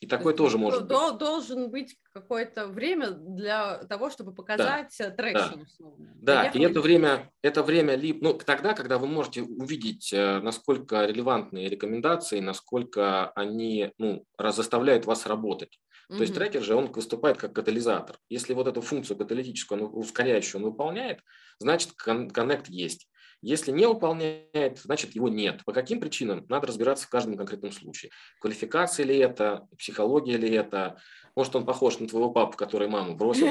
И 0.00 0.06
такое 0.06 0.32
тоже 0.34 0.56
может 0.56 0.86
быть. 0.86 1.18
Должен 1.18 1.70
быть 1.70 1.96
какое-то 2.12 2.66
время 2.68 3.10
для 3.10 3.84
того, 3.84 4.08
чтобы 4.08 4.34
показать 4.34 4.94
да, 4.98 5.10
traction. 5.10 5.60
Да, 5.78 6.44
да. 6.44 6.48
и 6.48 6.62
это 6.62 6.80
время, 6.80 7.30
это 7.42 7.62
время 7.62 7.96
ли, 7.96 8.16
ну, 8.18 8.32
тогда, 8.32 8.72
когда 8.72 8.96
вы 8.96 9.06
можете 9.06 9.42
увидеть, 9.42 10.10
э, 10.12 10.40
насколько 10.40 11.04
релевантные 11.04 11.68
рекомендации, 11.68 12.40
насколько 12.40 13.30
они 13.32 13.92
ну, 13.98 14.24
заставляют 14.38 15.04
вас 15.04 15.26
работать. 15.26 15.78
То 16.08 16.22
есть 16.22 16.34
трекер 16.34 16.62
же, 16.62 16.74
он 16.74 16.90
выступает 16.90 17.36
как 17.36 17.52
катализатор. 17.52 18.18
Если 18.28 18.52
вот 18.52 18.66
эту 18.66 18.80
функцию 18.80 19.16
каталитическую, 19.16 19.84
он, 19.86 19.90
ускоряющую 19.94 20.60
он 20.60 20.68
выполняет, 20.68 21.20
значит, 21.60 21.92
коннект 21.92 22.68
есть. 22.68 23.08
Если 23.42 23.70
не 23.70 23.86
выполняет, 23.86 24.78
значит 24.78 25.14
его 25.14 25.28
нет. 25.28 25.64
По 25.64 25.72
каким 25.72 26.00
причинам? 26.00 26.44
Надо 26.48 26.66
разбираться 26.66 27.06
в 27.06 27.08
каждом 27.08 27.36
конкретном 27.36 27.72
случае. 27.72 28.10
Квалификация 28.38 29.06
ли 29.06 29.16
это, 29.16 29.66
психология 29.78 30.36
ли 30.36 30.50
это, 30.50 31.00
может, 31.34 31.56
он 31.56 31.64
похож 31.64 31.98
на 32.00 32.06
твоего 32.06 32.30
папу, 32.30 32.56
который 32.56 32.88
маму 32.88 33.16
бросил. 33.16 33.46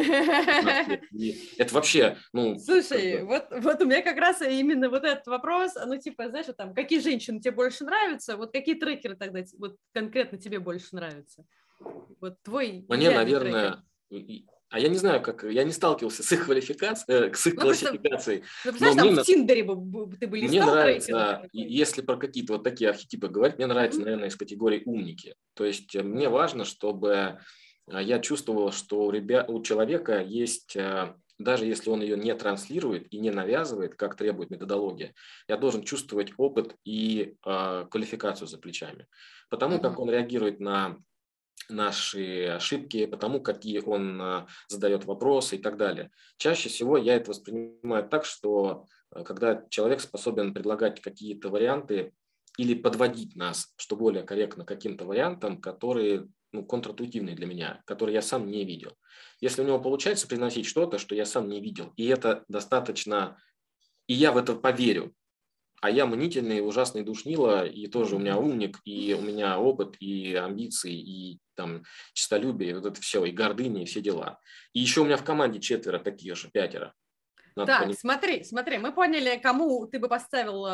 Это 1.58 1.74
вообще, 1.74 2.18
ну... 2.34 2.60
Слушай, 2.60 3.24
вот, 3.24 3.48
вот 3.50 3.82
у 3.82 3.86
меня 3.86 4.04
как 4.04 4.18
раз 4.18 4.42
именно 4.42 4.90
вот 4.90 5.04
этот 5.04 5.26
вопрос, 5.26 5.74
ну, 5.86 5.98
типа, 5.98 6.30
знаешь, 6.30 6.48
там, 6.56 6.76
какие 6.76 7.00
женщины 7.00 7.40
тебе 7.40 7.52
больше 7.52 7.84
нравятся, 7.84 8.38
вот 8.38 8.52
какие 8.52 8.76
трекеры 8.76 9.16
тогда 9.16 9.40
вот 9.58 9.76
конкретно 9.94 10.38
тебе 10.38 10.60
больше 10.60 10.90
нравятся? 10.92 11.46
Вот 12.20 12.36
твой... 12.44 12.86
Мне, 12.88 13.10
наверное, 13.10 13.84
а 14.70 14.80
я 14.80 14.88
не 14.88 14.98
знаю, 14.98 15.22
как 15.22 15.44
я 15.44 15.64
не 15.64 15.72
сталкивался 15.72 16.22
с 16.22 16.32
их 16.32 16.46
квалификацией, 16.46 17.30
э, 17.30 17.34
с 17.34 17.48
их 17.48 17.56
ну, 17.56 17.62
классификацией. 17.62 18.44
Ну, 18.66 18.72
но 18.80 18.96
там 18.96 19.08
мне, 19.08 19.22
в 19.22 19.26
Тиндере 19.26 19.64
бы 19.64 20.16
ты 20.16 20.28
были 20.28 20.48
Мне 20.48 20.64
нравится, 20.64 21.12
да, 21.12 21.44
если 21.52 22.02
про 22.02 22.18
какие-то 22.18 22.54
вот 22.54 22.64
такие 22.64 22.92
архетипы 22.92 23.30
говорить, 23.30 23.58
мне 23.58 23.66
нравится, 23.66 24.00
mm-hmm. 24.00 24.04
наверное, 24.04 24.28
из 24.30 24.36
категории 24.36 24.84
умники. 24.86 25.36
То 25.56 25.66
есть 25.66 25.96
э, 25.96 26.04
мне 26.04 26.30
важно, 26.30 26.66
чтобы 26.66 27.40
э, 27.88 28.04
я 28.04 28.20
чувствовал, 28.20 28.72
что 28.72 29.06
у, 29.06 29.12
ребят, 29.12 29.50
у 29.50 29.60
человека 29.64 30.22
есть, 30.22 30.78
даже 31.40 31.66
если 31.66 31.90
он 31.90 32.02
ее 32.02 32.16
не 32.16 32.36
транслирует 32.36 33.12
и 33.12 33.18
не 33.18 33.32
навязывает, 33.32 33.96
как 33.96 34.16
требует 34.16 34.52
методология, 34.52 35.16
я 35.48 35.58
должен 35.58 35.84
чувствовать 35.84 36.34
опыт 36.38 36.76
и 36.86 37.34
э, 37.44 37.86
квалификацию 37.90 38.48
за 38.48 38.60
плечами. 38.60 39.08
Потому 39.50 39.78
mm-hmm. 39.78 39.82
как 39.82 40.00
он 40.00 40.12
реагирует 40.12 40.60
на 40.60 40.98
наши 41.68 42.46
ошибки, 42.46 43.06
потому 43.06 43.42
какие 43.42 43.80
он 43.80 44.22
а, 44.22 44.48
задает 44.68 45.06
вопросы 45.06 45.58
и 45.58 45.60
так 45.60 45.78
далее. 45.78 46.12
Чаще 46.38 46.70
всего 46.70 46.98
я 46.98 47.16
это 47.16 47.32
воспринимаю 47.32 48.08
так, 48.08 48.26
что 48.26 48.86
а, 49.12 49.24
когда 49.24 49.66
человек 49.70 50.02
способен 50.02 50.54
предлагать 50.54 51.02
какие-то 51.02 51.50
варианты 51.50 52.14
или 52.58 52.74
подводить 52.74 53.36
нас, 53.36 53.74
что 53.78 53.96
более 53.96 54.24
корректно, 54.24 54.66
каким-то 54.66 55.06
вариантам, 55.06 55.62
которые 55.62 56.28
ну, 56.52 56.66
контринтуитивные 56.66 57.36
для 57.36 57.46
меня, 57.46 57.82
которые 57.86 58.16
я 58.16 58.22
сам 58.22 58.50
не 58.50 58.66
видел. 58.66 58.98
Если 59.40 59.62
у 59.62 59.66
него 59.66 59.80
получается 59.80 60.28
приносить 60.28 60.66
что-то, 60.66 60.98
что 60.98 61.16
я 61.16 61.26
сам 61.26 61.48
не 61.48 61.62
видел, 61.62 61.94
и 61.96 62.08
это 62.08 62.44
достаточно, 62.48 63.40
и 64.08 64.14
я 64.14 64.32
в 64.32 64.38
это 64.38 64.56
поверю, 64.56 65.14
а 65.82 65.90
я 65.90 66.06
мнительный, 66.06 66.66
ужасный 66.66 67.04
душнило, 67.04 67.66
и 67.66 67.88
тоже 67.88 68.16
у 68.16 68.20
меня 68.20 68.38
умник, 68.38 68.80
и 68.86 69.14
у 69.14 69.22
меня 69.22 69.60
опыт, 69.60 69.96
и 70.00 70.36
амбиции, 70.36 70.94
и 70.94 71.40
там 71.56 71.84
честолюбие, 72.14 72.72
и 72.72 72.74
вот 72.74 72.86
это 72.86 73.02
все, 73.02 73.24
и 73.26 73.32
гордыня, 73.32 73.84
и 73.84 73.86
все 73.86 74.02
дела. 74.02 74.40
И 74.74 74.80
еще 74.80 75.02
у 75.02 75.06
меня 75.06 75.18
в 75.18 75.24
команде 75.24 75.60
четверо 75.60 76.00
таких 76.00 76.36
же, 76.36 76.50
пятеро. 76.50 76.94
Надо 77.56 77.72
так, 77.74 77.82
понять. 77.82 78.00
смотри, 78.00 78.44
смотри, 78.44 78.78
мы 78.78 78.94
поняли, 78.94 79.40
кому 79.42 79.86
ты 79.88 80.00
бы 80.00 80.08
поставил 80.08 80.66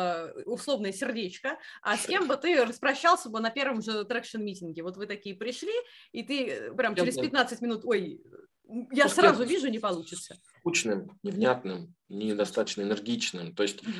условное 0.44 0.92
сердечко, 0.92 1.58
а 1.82 1.96
с 1.96 2.06
кем 2.06 2.28
бы 2.28 2.36
ты 2.36 2.64
распрощался 2.64 3.28
бы 3.28 3.40
на 3.40 3.50
первом 3.50 3.82
же 3.82 4.04
traction 4.04 4.41
-митинге. 4.41 4.82
Вот 4.82 4.96
вы 4.96 5.06
такие 5.06 5.34
пришли, 5.34 5.72
и 6.12 6.22
ты 6.22 6.48
э, 6.48 6.74
прям 6.74 6.94
через 6.94 7.16
15 7.16 7.60
минут, 7.60 7.84
ой, 7.84 8.20
я 8.68 9.04
Пускай 9.04 9.24
сразу 9.24 9.44
вижу, 9.44 9.68
не 9.68 9.78
получится. 9.78 10.36
Скучным, 10.60 11.18
невнятным, 11.22 11.94
недостаточно 12.08 12.82
энергичным. 12.82 13.54
То 13.54 13.62
есть 13.62 13.82
угу. 13.82 13.92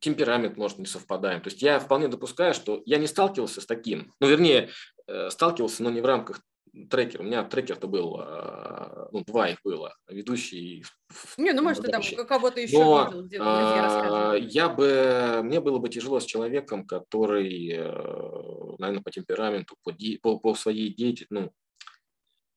темперамент 0.00 0.56
может 0.56 0.78
не 0.78 0.86
совпадаем. 0.86 1.40
То 1.40 1.48
есть 1.48 1.62
я 1.62 1.78
вполне 1.78 2.08
допускаю, 2.08 2.54
что 2.54 2.82
я 2.84 2.98
не 2.98 3.06
сталкивался 3.06 3.60
с 3.60 3.66
таким. 3.66 4.12
Ну, 4.20 4.28
вернее, 4.28 4.70
э, 5.06 5.30
сталкивался, 5.30 5.82
но 5.82 5.90
не 5.90 6.00
в 6.00 6.04
рамках 6.04 6.40
трекера. 6.90 7.22
У 7.22 7.24
меня 7.24 7.42
трекер-то 7.44 7.86
был, 7.86 8.20
э, 8.20 9.08
ну, 9.12 9.24
два 9.24 9.48
их 9.48 9.58
было, 9.64 9.94
ведущий. 10.08 10.84
Не, 11.36 11.52
ну, 11.52 11.62
может, 11.62 11.84
ты 11.84 11.90
там 11.90 12.02
кого-то 12.26 12.60
еще 12.60 12.78
но, 12.78 13.06
видел, 13.06 13.22
где 13.26 13.38
а, 13.40 14.34
я 14.34 14.68
бы, 14.68 15.40
мне 15.42 15.60
было 15.60 15.78
бы 15.78 15.88
тяжело 15.88 16.20
с 16.20 16.24
человеком, 16.24 16.86
который, 16.86 17.70
э, 17.72 18.76
наверное, 18.78 19.02
по 19.02 19.10
темпераменту, 19.10 19.76
по, 19.82 19.92
по, 20.22 20.38
по 20.38 20.54
своей 20.54 20.94
деятельности, 20.94 21.26
ну, 21.30 21.52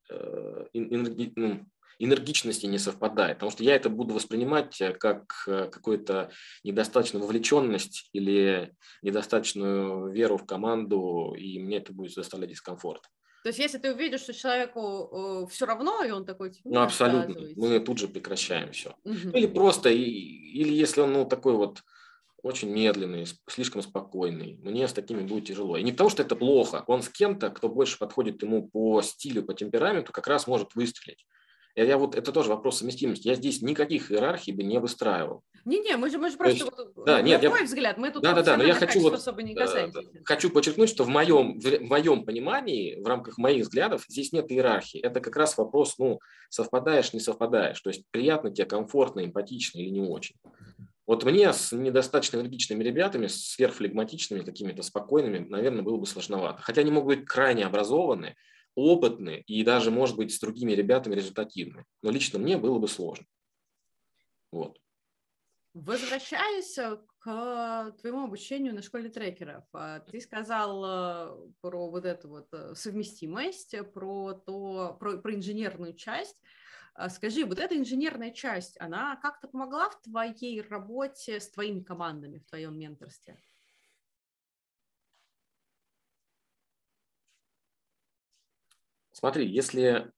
Э, 0.10 0.66
ну, 0.74 1.66
энергичности 2.00 2.66
не 2.66 2.80
совпадает, 2.80 3.38
потому 3.38 3.52
что 3.52 3.64
я 3.64 3.76
это 3.76 3.90
буду 3.90 4.14
воспринимать 4.14 4.80
э, 4.82 4.94
как 4.94 5.34
э, 5.48 5.70
какую-то 5.72 6.32
недостаточную 6.64 7.24
вовлеченность 7.24 8.10
или 8.14 8.74
недостаточную 9.02 10.12
веру 10.12 10.38
в 10.38 10.46
команду, 10.46 11.36
и 11.38 11.60
мне 11.60 11.78
это 11.78 11.94
будет 11.94 12.14
заставлять 12.14 12.50
дискомфорт. 12.50 13.04
То 13.44 13.50
есть, 13.50 13.60
если 13.60 13.78
ты 13.78 13.94
увидишь, 13.94 14.22
что 14.22 14.34
человеку 14.34 15.44
э, 15.44 15.52
все 15.52 15.66
равно, 15.66 16.04
и 16.04 16.12
он 16.12 16.26
такой, 16.26 16.52
типа, 16.52 16.70
ну, 16.70 16.82
абсолютно, 16.82 17.36
мы 17.56 17.80
тут 17.82 17.98
же 17.98 18.08
прекращаем 18.08 18.72
все. 18.72 18.96
Угу. 19.04 19.32
Или 19.34 19.48
просто, 19.48 19.90
и, 19.90 20.02
или 20.02 20.74
если 20.74 21.02
он, 21.02 21.14
ну, 21.14 21.26
такой 21.26 21.54
вот 21.54 21.84
очень 22.44 22.70
медленный, 22.70 23.26
слишком 23.50 23.82
спокойный. 23.82 24.60
Мне 24.62 24.88
с 24.88 24.94
такими 24.94 25.22
будет 25.22 25.48
тяжело. 25.48 25.78
И 25.78 25.84
не 25.84 25.94
потому, 25.94 26.10
что 26.10 26.22
это 26.22 26.36
плохо. 26.36 26.84
Он 26.88 27.02
с 27.02 27.10
кем-то, 27.10 27.50
кто 27.50 27.70
больше 27.70 27.98
подходит 27.98 28.44
ему 28.44 28.68
по 28.68 29.02
стилю, 29.02 29.44
по 29.44 29.54
темпераменту, 29.54 30.12
как 30.12 30.28
раз 30.28 30.46
может 30.46 30.76
выстрелить. 30.76 31.26
Я, 31.76 31.86
я 31.86 31.98
вот, 31.98 32.16
это 32.16 32.32
тоже 32.32 32.50
вопрос 32.50 32.80
совместимости. 32.80 33.28
Я 33.28 33.36
здесь 33.36 33.62
никаких 33.62 34.12
иерархий 34.12 34.54
бы 34.54 34.62
не 34.62 34.80
выстраивал. 34.80 35.42
Не-не, 35.66 35.96
мы 35.96 36.10
же, 36.10 36.18
мы 36.18 36.30
же 36.30 36.38
просто, 36.38 36.66
есть, 36.66 36.72
вот, 36.78 37.06
да, 37.06 37.20
на 37.20 37.22
нет, 37.22 37.42
мой 37.44 37.60
я, 37.60 37.66
взгляд, 37.66 37.98
мы 37.98 38.12
тут 38.12 38.22
да, 38.22 38.34
да, 38.34 38.44
да, 38.44 38.58
но 38.58 38.64
я 38.66 38.74
хочу 38.74 39.00
вот, 39.00 39.14
особо 39.14 39.42
не 39.44 39.54
э, 39.54 39.56
касаемся. 39.56 40.02
хочу 40.26 40.50
подчеркнуть, 40.50 40.90
что 40.90 41.06
в 41.06 41.08
моем, 41.08 41.58
в 41.58 41.80
моем 41.84 42.26
понимании, 42.26 43.02
в 43.02 43.08
рамках 43.08 43.38
моих 43.38 43.64
взглядов, 43.64 44.04
здесь 44.10 44.34
нет 44.34 44.52
иерархии. 44.52 45.00
Это 45.00 45.22
как 45.22 45.38
раз 45.38 45.58
вопрос, 45.58 45.98
ну, 45.98 46.20
совпадаешь, 46.50 47.14
не 47.14 47.22
совпадаешь. 47.22 47.80
То 47.80 47.92
есть 47.92 48.04
приятно 48.12 48.52
тебе, 48.52 48.66
комфортно, 48.66 49.24
эмпатично 49.24 49.80
или 49.80 49.90
не 49.90 50.02
очень. 50.02 50.36
Вот 51.14 51.26
мне 51.26 51.54
с 51.54 51.72
недостаточно 51.72 52.38
энергичными 52.38 52.84
ребятами, 52.84 53.28
сверхфлегматичными, 53.28 54.44
какими-то 54.44 54.82
спокойными, 54.82 55.48
наверное, 55.48 55.84
было 55.84 55.98
бы 55.98 56.08
сложновато. 56.08 56.64
Хотя 56.64 56.82
они 56.82 56.90
могут 56.90 57.18
быть 57.18 57.28
крайне 57.28 57.68
образованные, 57.68 58.36
опытные 58.74 59.42
и 59.42 59.64
даже, 59.64 59.92
может 59.92 60.16
быть, 60.16 60.34
с 60.34 60.40
другими 60.40 60.72
ребятами 60.72 61.14
результативные. 61.14 61.86
Но 62.02 62.10
лично 62.10 62.40
мне 62.40 62.58
было 62.58 62.80
бы 62.80 62.88
сложно. 62.88 63.28
Вот. 64.52 64.80
Возвращаясь 65.76 66.80
э, 66.80 66.98
к 67.20 67.96
твоему 68.02 68.24
обучению 68.24 68.74
на 68.74 68.82
школе 68.82 69.10
трекеров, 69.10 69.66
а, 69.72 70.00
ты 70.00 70.20
сказал 70.20 70.84
э, 70.84 71.52
про 71.62 71.92
вот 71.92 72.06
эту 72.06 72.28
вот 72.28 72.48
э, 72.54 72.74
совместимость, 72.74 73.76
про, 73.94 74.34
то, 74.34 74.98
про, 75.00 75.20
про 75.20 75.36
инженерную 75.36 75.94
часть. 75.94 76.38
А 76.96 77.10
скажи, 77.10 77.44
вот 77.44 77.58
эта 77.60 77.76
инженерная 77.76 78.32
часть, 78.32 78.80
она 78.80 79.16
как-то 79.16 79.48
помогла 79.48 79.90
в 79.90 80.00
твоей 80.02 80.62
работе 80.62 81.40
с 81.40 81.50
твоими 81.50 81.82
командами, 81.82 82.38
в 82.38 82.46
твоем 82.46 82.78
менторстве? 82.78 83.38
Смотри, 89.12 89.48
если 89.48 90.12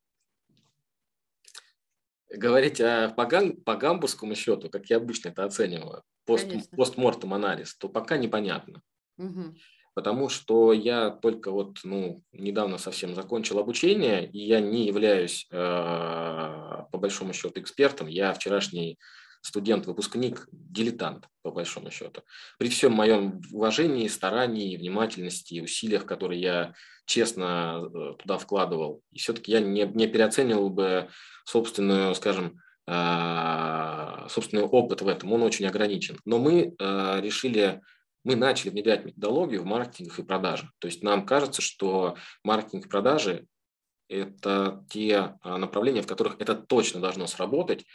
говорить 2.30 2.82
о, 2.82 3.09
по, 3.09 3.26
гам, 3.26 3.55
по 3.57 3.76
гамбургскому 3.76 4.36
счету, 4.36 4.69
как 4.69 4.88
я 4.88 4.97
обычно 4.97 5.30
это 5.30 5.45
оцениваю, 5.45 6.03
пост, 6.26 6.47
постмортом 6.71 7.34
анализ, 7.34 7.76
то 7.78 7.88
пока 7.88 8.17
непонятно. 8.17 8.82
Угу. 9.17 9.55
Потому 9.95 10.29
что 10.29 10.73
я 10.73 11.09
только 11.09 11.51
вот 11.51 11.79
ну, 11.83 12.21
недавно 12.33 12.77
совсем 12.77 13.15
закончил 13.15 13.59
обучение, 13.59 14.29
и 14.29 14.39
я 14.39 14.59
не 14.59 14.85
являюсь 14.85 15.47
э, 15.51 15.55
по 15.57 16.97
большому 16.97 17.33
счету 17.33 17.61
экспертом. 17.61 18.07
Я 18.07 18.33
вчерашний 18.33 18.99
студент-выпускник, 19.41 20.47
дилетант, 20.51 21.27
по 21.43 21.51
большому 21.51 21.91
счету. 21.91 22.23
При 22.57 22.67
всем 22.67 22.91
моем 22.93 23.41
уважении, 23.51 24.07
старании, 24.07 24.75
внимательности, 24.75 25.61
усилиях, 25.61 26.05
которые 26.05 26.41
я 26.41 26.73
честно 27.05 27.83
э, 27.85 28.13
туда 28.19 28.37
вкладывал, 28.37 29.01
и 29.11 29.19
все-таки 29.19 29.51
я 29.51 29.59
не, 29.59 29.83
не 29.83 30.07
переоценивал 30.07 30.69
бы 30.69 31.09
собственную, 31.45 32.15
скажем, 32.15 32.59
э, 32.87 34.27
собственный 34.29 34.63
опыт 34.63 35.01
в 35.01 35.07
этом, 35.07 35.31
он 35.31 35.43
очень 35.43 35.67
ограничен. 35.67 36.17
Но 36.25 36.39
мы 36.39 36.75
э, 36.77 37.21
решили, 37.21 37.81
мы 38.26 38.36
начали 38.36 38.71
внедрять 38.71 39.05
методологию 39.05 39.61
в 39.61 39.65
маркетинг 39.65 40.19
и 40.19 40.23
продаже. 40.23 40.69
То 40.80 40.88
есть 40.88 41.01
нам 41.01 41.26
кажется, 41.26 41.61
что 41.61 42.17
маркетинг 42.43 42.88
и 42.88 42.89
продажи– 42.89 43.45
это 44.09 44.86
те 44.89 45.38
направления, 45.43 46.01
в 46.01 46.07
которых 46.07 46.36
это 46.39 46.55
точно 46.55 46.99
должно 46.99 47.28
сработать, 47.28 47.86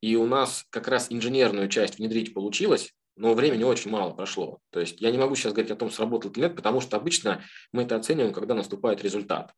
и 0.00 0.14
у 0.14 0.26
нас 0.26 0.64
как 0.70 0.86
раз 0.86 1.08
инженерную 1.10 1.68
часть 1.68 1.98
внедрить 1.98 2.32
получилось, 2.32 2.94
но 3.16 3.34
времени 3.34 3.64
очень 3.64 3.90
мало 3.90 4.12
прошло. 4.12 4.60
То 4.70 4.78
есть 4.78 5.00
я 5.00 5.10
не 5.10 5.18
могу 5.18 5.34
сейчас 5.34 5.52
говорить 5.52 5.72
о 5.72 5.76
том, 5.76 5.90
сработал 5.90 6.30
или 6.30 6.42
нет, 6.42 6.54
потому 6.54 6.80
что 6.80 6.96
обычно 6.96 7.42
мы 7.72 7.82
это 7.82 7.96
оцениваем, 7.96 8.32
когда 8.32 8.54
наступает 8.54 9.02
результат. 9.02 9.52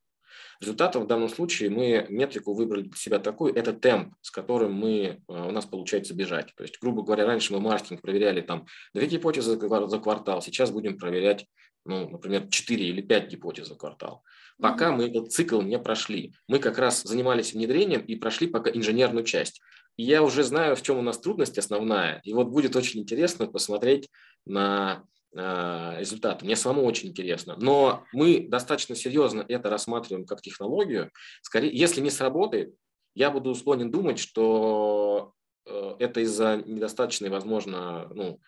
Результатом 0.61 1.05
в 1.05 1.07
данном 1.07 1.31
случае 1.31 1.71
мы 1.71 2.07
метрику 2.11 2.53
выбрали 2.53 2.83
для 2.83 2.97
себя 2.97 3.19
такую, 3.19 3.55
это 3.55 3.73
темп, 3.73 4.15
с 4.21 4.31
которым 4.31 4.75
мы, 4.75 4.93
э, 4.99 5.19
у 5.27 5.51
нас 5.51 5.65
получается 5.65 6.15
бежать. 6.15 6.53
То 6.55 6.65
есть, 6.65 6.79
грубо 6.81 7.03
говоря, 7.03 7.25
раньше 7.25 7.55
мы 7.55 7.61
маркетинг 7.61 8.03
проверяли 8.03 8.43
там 8.43 8.67
две 8.93 9.07
гипотезы 9.07 9.59
за 9.59 9.99
квартал, 9.99 10.43
сейчас 10.43 10.71
будем 10.71 10.99
проверять, 10.99 11.47
ну, 11.87 12.11
например, 12.11 12.49
4 12.51 12.85
или 12.85 13.01
5 13.01 13.31
гипотез 13.31 13.69
за 13.69 13.75
квартал. 13.75 14.23
Пока 14.61 14.91
mm-hmm. 14.91 14.97
мы 14.97 15.09
этот 15.09 15.33
цикл 15.33 15.63
не 15.63 15.79
прошли. 15.79 16.35
Мы 16.47 16.59
как 16.59 16.77
раз 16.77 17.03
занимались 17.03 17.55
внедрением 17.55 18.03
и 18.03 18.17
прошли 18.17 18.47
пока 18.47 18.71
инженерную 18.71 19.25
часть. 19.25 19.63
И 19.97 20.03
я 20.03 20.23
уже 20.23 20.43
знаю, 20.43 20.77
в 20.77 20.83
чем 20.83 20.99
у 20.99 21.03
нас 21.03 21.19
трудность 21.19 21.57
основная. 21.57 22.21
И 22.25 22.35
вот 22.35 22.49
будет 22.49 22.77
очень 22.77 23.01
интересно 23.01 23.47
посмотреть 23.47 24.11
на 24.45 25.05
результаты. 25.33 26.45
Мне 26.45 26.57
самому 26.57 26.85
очень 26.85 27.11
интересно. 27.11 27.57
Но 27.57 28.05
мы 28.13 28.49
достаточно 28.49 28.97
серьезно 28.97 29.45
это 29.49 29.71
рассматриваем 29.71 30.27
как 30.27 30.43
технологию. 30.43 31.11
Скорее, 31.43 31.71
если 31.73 32.01
не 32.01 32.11
сработает, 32.11 32.75
я 33.15 33.31
буду 33.31 33.55
склонен 33.55 33.91
думать, 33.91 34.19
что 34.19 35.33
э, 35.67 35.95
это 35.99 36.21
из-за 36.21 36.57
недостаточной, 36.57 37.29
возможно, 37.29 38.09
ну, 38.15 38.41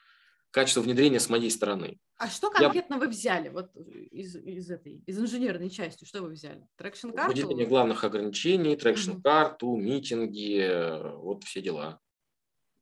качество 0.50 0.80
внедрения 0.80 1.20
с 1.20 1.28
моей 1.28 1.50
стороны. 1.50 1.98
А 2.16 2.28
что 2.28 2.50
конкретно 2.50 2.94
Я... 2.94 3.00
вы 3.00 3.08
взяли 3.08 3.48
вот 3.48 3.74
из, 3.76 4.36
из 4.36 4.70
этой, 4.70 5.02
из 5.06 5.18
инженерной 5.18 5.70
части? 5.70 6.04
Что 6.04 6.22
вы 6.22 6.30
взяли? 6.30 6.66
Traction 6.76 7.06
-карту? 7.06 7.32
Выделение 7.32 7.66
главных 7.66 8.04
ограничений, 8.04 8.76
traction 8.76 9.25
-карту, 9.25 9.68
угу. 9.68 9.80
митинги, 9.80 11.14
вот 11.16 11.44
все 11.44 11.60
дела. 11.60 12.00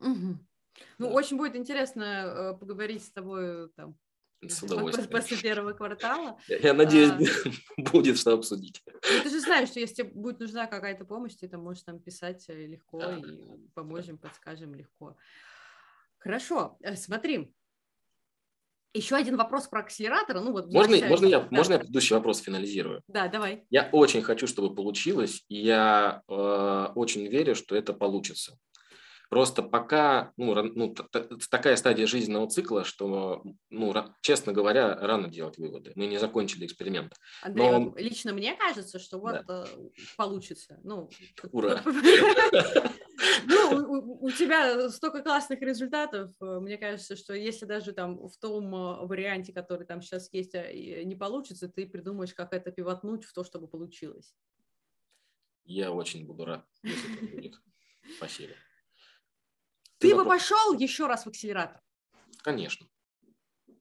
Угу. 0.00 0.38
Ну, 0.98 1.08
да. 1.08 1.14
очень 1.14 1.36
будет 1.36 1.56
интересно 1.56 2.02
э, 2.04 2.58
поговорить 2.58 3.04
с 3.04 3.10
тобой 3.10 3.68
там, 3.70 3.96
с 4.48 4.62
удовольствием. 4.62 5.10
После 5.10 5.36
первого 5.36 5.72
квартала. 5.72 6.38
Я 6.48 6.74
надеюсь, 6.74 7.10
а, 7.10 7.50
будет 7.92 8.18
что 8.18 8.32
обсудить. 8.32 8.82
Ну, 8.86 9.22
ты 9.22 9.28
же 9.28 9.40
знаешь, 9.40 9.68
что 9.68 9.80
если 9.80 9.96
тебе 9.96 10.10
будет 10.10 10.40
нужна 10.40 10.66
какая-то 10.66 11.04
помощь, 11.04 11.34
ты 11.34 11.48
там 11.48 11.62
можешь 11.62 11.82
там 11.82 11.98
писать 11.98 12.44
э, 12.48 12.66
легко 12.66 12.98
да. 12.98 13.16
и 13.16 13.68
поможем, 13.74 14.18
подскажем 14.18 14.74
легко. 14.74 15.16
Хорошо, 16.18 16.78
э, 16.80 16.96
смотри, 16.96 17.52
еще 18.92 19.16
один 19.16 19.36
вопрос 19.36 19.68
про 19.68 19.80
акселератор. 19.80 20.40
Ну, 20.40 20.52
вот 20.52 20.72
можно, 20.72 21.06
можно, 21.06 21.26
я, 21.26 21.40
да. 21.40 21.48
можно 21.50 21.74
я 21.74 21.78
предыдущий 21.78 22.16
вопрос 22.16 22.40
финализирую? 22.40 23.02
Да, 23.08 23.28
давай. 23.28 23.64
Я 23.70 23.88
очень 23.92 24.22
хочу, 24.22 24.46
чтобы 24.46 24.74
получилось, 24.74 25.44
и 25.48 25.56
я 25.56 26.22
э, 26.28 26.86
очень 26.94 27.26
верю, 27.28 27.54
что 27.54 27.76
это 27.76 27.92
получится. 27.92 28.58
Просто 29.30 29.62
пока 29.62 30.32
ну, 30.36 30.60
ну, 30.74 30.92
такая 31.50 31.76
стадия 31.76 32.08
жизненного 32.08 32.50
цикла, 32.50 32.84
что, 32.84 33.44
ну, 33.70 33.94
честно 34.22 34.52
говоря, 34.52 34.96
рано 34.96 35.28
делать 35.28 35.56
выводы. 35.56 35.92
Мы 35.94 36.06
не 36.06 36.18
закончили 36.18 36.66
эксперимент. 36.66 37.14
Андрей, 37.40 37.70
Но... 37.70 37.80
вот 37.80 38.00
лично 38.00 38.32
мне 38.32 38.56
кажется, 38.56 38.98
что 38.98 39.20
вот 39.20 39.46
да. 39.46 39.66
Э, 39.68 39.88
получится. 40.16 40.80
Ну, 40.82 41.08
Ура! 41.52 41.80
Ну, 43.46 44.18
у 44.20 44.30
тебя 44.30 44.88
столько 44.88 45.22
классных 45.22 45.60
результатов. 45.60 46.32
Э, 46.40 46.58
мне 46.58 46.76
кажется, 46.76 47.14
что 47.14 47.32
если 47.32 47.66
даже 47.66 47.92
там 47.92 48.26
в 48.28 48.36
том 48.38 48.74
э, 48.74 49.06
варианте, 49.06 49.52
который 49.52 49.86
там 49.86 50.02
сейчас 50.02 50.32
есть, 50.32 50.54
не 50.54 51.14
получится, 51.14 51.68
ты 51.68 51.86
придумаешь, 51.86 52.34
как 52.34 52.52
это 52.52 52.72
пивотнуть 52.72 53.24
в 53.24 53.32
то, 53.32 53.44
чтобы 53.44 53.68
получилось. 53.68 54.34
Я 55.64 55.92
очень 55.92 56.26
буду 56.26 56.46
рад, 56.46 56.66
если 56.82 57.14
это 57.14 57.36
будет. 57.36 57.54
Спасибо. 58.16 58.54
Ты 60.00 60.16
бы 60.16 60.24
пошел 60.24 60.72
еще 60.72 61.06
раз 61.06 61.24
в 61.24 61.28
акселератор? 61.28 61.80
Конечно. 62.42 62.86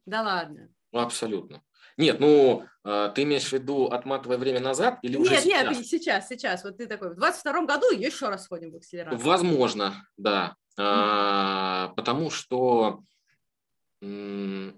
Да 0.06 0.22
ладно. 0.22 0.70
Ну, 0.92 1.00
абсолютно. 1.00 1.64
Нет, 1.98 2.20
ну, 2.20 2.66
а, 2.84 3.10
ты 3.10 3.24
имеешь 3.24 3.48
в 3.48 3.54
виду, 3.54 3.86
отматывая 3.86 4.38
время 4.38 4.60
назад 4.60 5.00
или 5.02 5.18
уже 5.18 5.32
нет, 5.32 5.44
сейчас? 5.44 5.64
Нет, 5.64 5.78
нет, 5.78 5.88
сейчас, 5.88 6.28
сейчас. 6.28 6.64
Вот 6.64 6.78
ты 6.78 6.88
такой, 6.88 7.12
в 7.12 7.16
22 7.16 7.66
году 7.66 7.92
еще 7.92 8.30
раз 8.30 8.46
сходим 8.46 8.72
в 8.72 8.76
акселератор. 8.76 9.18
Возможно, 9.20 10.08
да. 10.18 10.56
Mm-hmm. 10.78 10.84
А, 10.86 11.88
потому 11.96 12.30
что, 12.30 13.02
ну, 14.02 14.74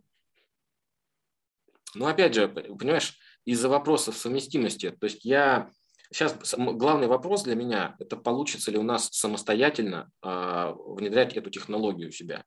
опять 1.95 2.33
же, 2.33 2.47
понимаешь, 2.47 3.17
из-за 3.45 3.69
вопросов 3.69 4.17
совместимости, 4.17 4.91
то 4.91 5.05
есть 5.05 5.25
я 5.25 5.69
Сейчас 6.11 6.55
главный 6.57 7.07
вопрос 7.07 7.43
для 7.43 7.55
меня– 7.55 7.95
это 7.99 8.17
получится 8.17 8.69
ли 8.69 8.77
у 8.77 8.83
нас 8.83 9.07
самостоятельно 9.11 10.11
э, 10.21 10.73
внедрять 10.87 11.37
эту 11.37 11.49
технологию 11.49 12.09
у 12.09 12.11
себя. 12.11 12.43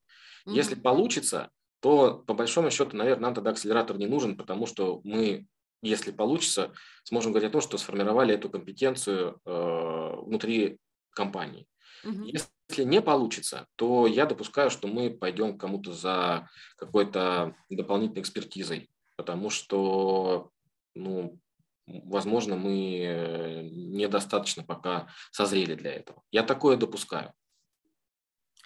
Mm-hmm. 0.46 0.52
Если 0.52 0.74
получится, 0.74 1.50
то 1.80 2.22
по 2.26 2.34
большому 2.34 2.70
счету, 2.70 2.94
наверное, 2.94 3.22
нам 3.22 3.34
тогда 3.34 3.50
акселератор 3.52 3.96
не 3.96 4.06
нужен, 4.06 4.36
потому 4.36 4.66
что 4.66 5.00
мы, 5.04 5.46
если 5.80 6.10
получится, 6.10 6.72
сможем 7.04 7.32
говорить 7.32 7.48
о 7.48 7.52
том, 7.52 7.60
что 7.62 7.78
сформировали 7.78 8.34
эту 8.34 8.50
компетенцию 8.50 9.40
э, 9.46 10.14
внутри 10.26 10.78
компании. 11.10 11.66
Mm-hmm. 12.04 12.24
Если 12.24 12.84
не 12.84 13.00
получится, 13.00 13.66
то 13.76 14.06
я 14.06 14.26
допускаю, 14.26 14.70
что 14.70 14.88
мы 14.88 15.08
пойдем 15.08 15.56
кому-то 15.56 15.94
за 15.94 16.50
какой-то 16.76 17.56
дополнительной 17.70 18.20
экспертизой, 18.20 18.90
потому 19.16 19.48
что 19.48 20.50
ну, 20.94 21.38
возможно, 21.86 22.56
мы 22.56 22.98
э, 23.00 23.62
недостаточно 23.62 24.62
пока 24.62 25.08
созрели 25.30 25.74
для 25.74 25.92
этого. 25.92 26.22
Я 26.30 26.42
такое 26.42 26.76
допускаю. 26.76 27.32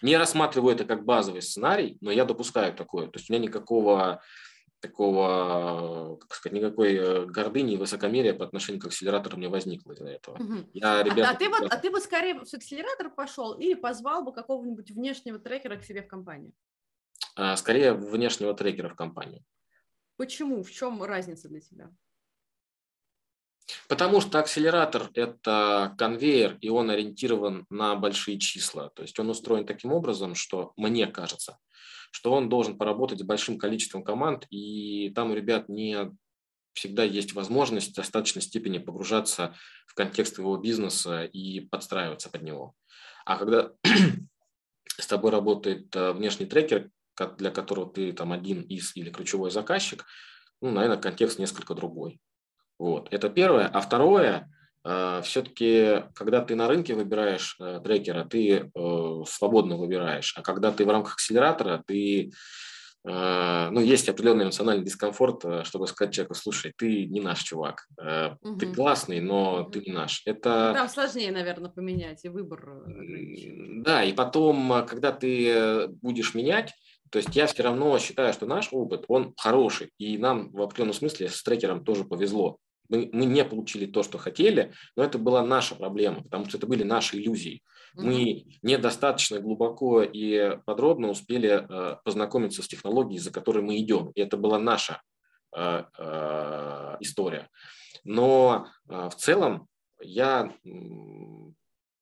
Не 0.03 0.16
рассматриваю 0.16 0.75
это 0.75 0.85
как 0.85 1.05
базовый 1.05 1.43
сценарий, 1.43 1.99
но 2.01 2.12
я 2.12 2.25
допускаю 2.25 2.73
такое. 2.73 3.09
То 3.09 3.19
есть 3.19 3.29
у 3.29 3.33
меня 3.33 3.43
никакого 3.43 4.23
такого, 4.81 6.19
как 6.19 6.35
сказать, 6.35 6.57
никакой 6.57 6.95
э, 6.95 7.25
гордыни 7.27 7.75
и 7.75 7.77
высокомерия 7.77 8.33
по 8.33 8.45
отношению 8.45 8.81
к 8.81 8.87
акселератору 8.87 9.37
не 9.37 9.49
возникло 9.49 9.93
из-за 9.93 10.09
этого. 10.09 10.37
Угу. 10.37 10.71
Я, 10.75 11.03
ребята, 11.03 11.31
а, 11.31 11.33
а, 11.33 11.35
ты 11.35 11.49
бы, 11.51 11.57
а 11.57 11.77
ты 11.77 11.91
бы 11.91 12.01
скорее 12.01 12.45
с 12.45 12.55
акселератора 12.55 13.11
пошел 13.11 13.55
или 13.55 13.75
позвал 13.75 14.23
бы 14.23 14.33
какого-нибудь 14.33 14.93
внешнего 14.93 15.41
трекера 15.41 15.77
к 15.77 15.85
себе 15.85 16.03
в 16.03 16.09
компанию? 16.09 16.53
А, 17.35 17.57
скорее 17.57 17.93
внешнего 17.93 18.55
трекера 18.55 18.89
в 18.89 18.95
компанию. 18.95 19.45
Почему? 20.16 20.62
В 20.62 20.71
чем 20.71 21.03
разница 21.03 21.49
для 21.49 21.61
тебя? 21.61 21.91
Потому 23.89 24.21
что 24.21 24.39
акселератор– 24.39 25.11
это 25.14 25.95
конвейер, 25.99 26.57
и 26.61 26.71
он 26.71 26.91
ориентирован 26.91 27.66
на 27.71 27.97
большие 27.97 28.39
числа. 28.39 28.91
То 28.91 29.03
есть 29.03 29.19
он 29.19 29.29
устроен 29.31 29.66
таким 29.66 29.93
образом, 29.93 30.35
что, 30.35 30.73
мне 30.77 31.07
кажется, 31.07 31.59
что 32.11 32.33
он 32.33 32.49
должен 32.49 32.79
поработать 32.79 33.21
с 33.21 33.25
большим 33.25 33.59
количеством 33.59 34.03
команд, 34.03 34.47
и 34.51 35.11
там 35.14 35.31
у 35.31 35.35
ребят 35.35 35.69
не 35.69 36.11
всегда 36.73 37.03
есть 37.03 37.33
возможность 37.35 37.93
в 37.93 37.97
достаточной 37.97 38.43
степени 38.43 38.79
погружаться 38.79 39.55
в 39.87 39.95
контекст 39.95 40.39
его 40.39 40.57
бизнеса 40.57 41.25
и 41.25 41.61
подстраиваться 41.61 42.31
под 42.31 42.43
него. 42.43 42.75
А 43.25 43.37
когда 43.37 43.73
с 44.99 45.07
тобой 45.07 45.33
работает 45.33 45.95
э, 45.97 46.12
внешний 46.12 46.47
трекер, 46.47 46.91
для 47.37 47.51
которого 47.51 47.93
ты 47.93 48.12
там 48.12 48.33
один 48.33 48.62
из 48.62 48.95
или 48.95 49.11
ключевой 49.11 49.51
заказчик, 49.51 50.07
ну, 50.61 50.71
наверное, 50.71 50.99
контекст 50.99 51.39
несколько 51.39 51.75
другой. 51.75 52.21
Вот, 52.79 53.09
это 53.11 53.29
первое. 53.29 53.66
А 53.66 53.81
второе, 53.81 54.49
э, 54.85 55.20
все-таки, 55.24 56.05
когда 56.14 56.41
ты 56.41 56.55
на 56.55 56.68
рынке 56.68 56.95
выбираешь 56.95 57.57
э, 57.61 57.81
трекера, 57.83 58.24
ты 58.24 58.70
э, 58.72 59.22
свободно 59.26 59.76
выбираешь, 59.76 60.35
а 60.37 60.43
когда 60.43 60.70
ты 60.70 60.85
в 60.85 60.91
рамках 60.91 61.14
акселератора, 61.14 61.83
ты 61.87 62.31
ну, 63.05 63.81
есть 63.81 64.09
определенный 64.09 64.45
эмоциональный 64.45 64.85
дискомфорт, 64.85 65.64
чтобы 65.64 65.87
сказать 65.87 66.12
человеку, 66.12 66.35
слушай, 66.35 66.74
ты 66.76 67.07
не 67.07 67.20
наш 67.20 67.43
чувак, 67.43 67.87
угу. 67.97 68.59
ты 68.59 68.66
классный, 68.74 69.20
но 69.20 69.62
угу. 69.62 69.70
ты 69.70 69.81
не 69.81 69.93
наш. 69.93 70.20
Это... 70.26 70.72
Там 70.74 70.89
сложнее, 70.89 71.31
наверное, 71.31 71.70
поменять 71.70 72.24
и 72.24 72.29
выбор. 72.29 72.85
Да, 73.83 74.03
и 74.03 74.12
потом, 74.12 74.85
когда 74.87 75.12
ты 75.12 75.87
будешь 76.03 76.35
менять, 76.35 76.74
то 77.11 77.18
есть 77.18 77.35
я 77.35 77.47
все 77.47 77.62
равно 77.62 77.99
считаю, 77.99 78.33
что 78.33 78.47
наш 78.47 78.68
опыт, 78.72 79.05
он 79.09 79.33
хороший, 79.39 79.91
и 79.97 80.18
нам 80.18 80.51
в 80.51 80.61
определенном 80.61 80.95
смысле 80.95 81.29
с 81.29 81.43
трекером 81.43 81.85
тоже 81.85 82.05
повезло 82.05 82.59
мы, 82.89 83.09
мы 83.12 83.24
не 83.24 83.45
получили 83.45 83.86
то, 83.86 84.03
что 84.03 84.18
хотели, 84.18 84.72
но 84.97 85.05
это 85.05 85.18
была 85.18 85.45
наша 85.45 85.74
проблема, 85.74 86.22
потому 86.22 86.47
что 86.47 86.59
это 86.59 86.66
были 86.66 86.82
наши 86.82 87.18
иллюзии. 87.18 87.62
Мы 87.95 88.45
недостаточно 88.62 89.41
глубоко 89.41 90.03
и 90.03 90.59
подробно 90.66 91.09
успели 91.09 91.49
э, 91.49 91.97
познакомиться 92.05 92.62
с 92.62 92.68
технологией, 92.68 93.18
за 93.18 93.32
которой 93.32 93.62
мы 93.62 93.78
идем. 93.78 94.11
И 94.14 94.20
это 94.20 94.36
была 94.36 94.59
наша 94.59 95.03
э, 95.57 95.84
э, 95.99 96.97
история. 97.01 97.49
Но 98.05 98.68
э, 98.89 99.09
в 99.09 99.14
целом 99.16 99.66
я 100.01 100.55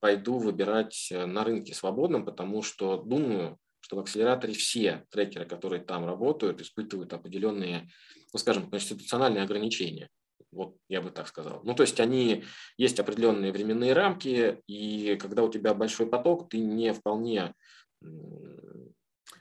пойду 0.01 0.39
выбирать 0.39 1.09
на 1.11 1.45
рынке 1.45 1.75
свободном, 1.75 2.25
потому 2.25 2.63
что 2.63 2.99
думаю, 2.99 3.59
что 3.81 3.97
в 3.97 4.01
акселераторе 4.01 4.53
все 4.53 5.07
трекеры, 5.11 5.47
которые 5.47 5.83
там 5.83 6.05
работают, 6.05 6.61
испытывают 6.61 7.13
определенные, 7.13 7.89
ну, 8.33 8.39
скажем, 8.39 8.69
конституциональные 8.69 9.45
ограничения. 9.45 10.11
Вот 10.57 10.77
я 10.89 11.03
бы 11.03 11.11
так 11.11 11.29
сказал. 11.29 11.61
Ну, 11.65 11.75
то 11.75 11.83
есть 11.83 12.01
они, 12.01 12.45
есть 12.79 12.99
определенные 12.99 13.53
временные 13.53 13.93
рамки, 13.93 14.63
и 14.67 15.17
когда 15.21 15.43
у 15.43 15.51
тебя 15.51 15.75
большой 15.75 16.07
поток, 16.07 16.49
ты 16.49 16.59
не 16.59 16.95
вполне 16.95 17.55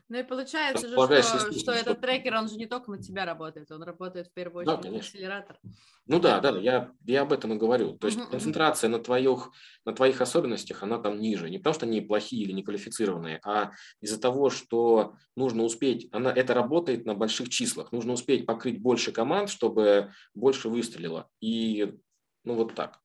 ну 0.08 0.20
и 0.20 0.24
получается 0.24 0.88
же, 0.88 0.96
что, 1.24 1.52
что 1.52 1.72
этот 1.72 2.02
трекер, 2.02 2.36
он 2.36 2.48
же 2.48 2.58
не 2.58 2.66
только 2.66 2.92
на 2.92 3.02
тебя 3.02 3.26
работает, 3.26 3.72
он 3.72 3.84
работает 3.84 4.28
в 4.28 4.34
первую 4.34 4.66
очередь 4.66 4.82
да, 4.82 4.92
на 4.92 4.98
акселератор. 4.98 5.60
Ну 6.08 6.20
да, 6.20 6.40
да, 6.40 6.58
я, 6.58 6.92
я 7.06 7.22
об 7.22 7.34
этом 7.34 7.54
и 7.54 7.58
говорю. 7.58 7.98
То 7.98 8.08
есть 8.08 8.20
uh-huh, 8.20 8.30
концентрация 8.30 8.88
uh-huh. 8.88 8.98
на, 8.98 9.00
твоих, 9.00 9.52
на 9.84 9.94
твоих 9.94 10.22
особенностях, 10.22 10.84
она 10.84 11.00
там 11.00 11.20
ниже. 11.20 11.50
Не 11.50 11.58
потому 11.58 11.74
что 11.74 11.86
они 11.86 12.02
плохие 12.02 12.44
или 12.44 12.52
неквалифицированные, 12.52 13.40
а 13.44 13.72
из-за 14.02 14.20
того, 14.20 14.50
что 14.50 15.16
нужно 15.36 15.64
успеть, 15.64 16.08
она, 16.12 16.32
это 16.32 16.54
работает 16.54 17.06
на 17.06 17.16
больших 17.16 17.50
числах, 17.50 17.92
нужно 17.92 18.14
успеть 18.14 18.46
покрыть 18.46 18.82
больше 18.82 19.12
команд, 19.12 19.50
чтобы 19.50 20.12
больше 20.34 20.70
выстрелило. 20.70 21.30
И 21.40 21.96
ну 22.44 22.56
вот 22.56 22.76
так. 22.76 23.00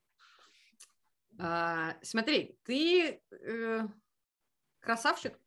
А, 1.39 1.97
смотри, 2.03 2.59
ты 2.65 3.23
э, 3.31 3.89
красавчик, 4.81 5.39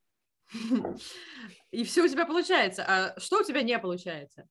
и 1.72 1.84
все 1.84 2.04
у 2.04 2.08
тебя 2.08 2.26
получается. 2.26 2.86
А 2.88 3.20
что 3.20 3.40
у 3.40 3.44
тебя 3.44 3.62
не 3.62 3.78
получается? 3.80 4.48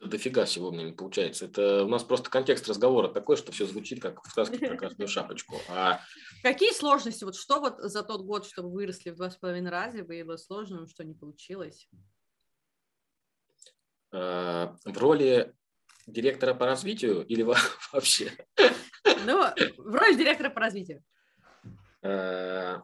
Дофига 0.00 0.46
всего 0.46 0.68
у 0.68 0.72
меня 0.72 0.84
не 0.84 0.92
получается. 0.92 1.44
Это 1.44 1.84
у 1.84 1.88
нас 1.88 2.02
просто 2.02 2.30
контекст 2.30 2.66
разговора 2.68 3.08
такой, 3.08 3.36
что 3.36 3.52
все 3.52 3.66
звучит 3.66 4.00
как 4.00 4.24
в 4.24 4.30
сказке 4.30 4.58
про 4.58 4.76
красную 4.76 5.08
шапочку. 5.08 5.56
А... 5.68 6.00
Какие 6.42 6.72
сложности? 6.72 7.24
Вот 7.24 7.36
что 7.36 7.60
вот 7.60 7.78
за 7.78 8.02
тот 8.02 8.22
год, 8.22 8.46
что 8.46 8.62
вы 8.62 8.70
выросли 8.70 9.10
в 9.10 9.16
два 9.16 9.30
с 9.30 9.36
половиной 9.36 9.70
раза, 9.70 10.02
было 10.02 10.38
сложным, 10.38 10.88
что 10.88 11.04
не 11.04 11.14
получилось? 11.14 11.86
А, 14.12 14.74
в 14.84 14.98
роли 14.98 15.54
директора 16.06 16.54
по 16.54 16.64
развитию 16.64 17.24
или 17.26 17.42
вообще? 17.92 18.32
Ну, 19.26 19.44
в 19.76 19.94
роли 19.94 20.14
директора 20.14 20.48
по 20.48 20.60
развитию. 20.60 21.04
А, 22.02 22.82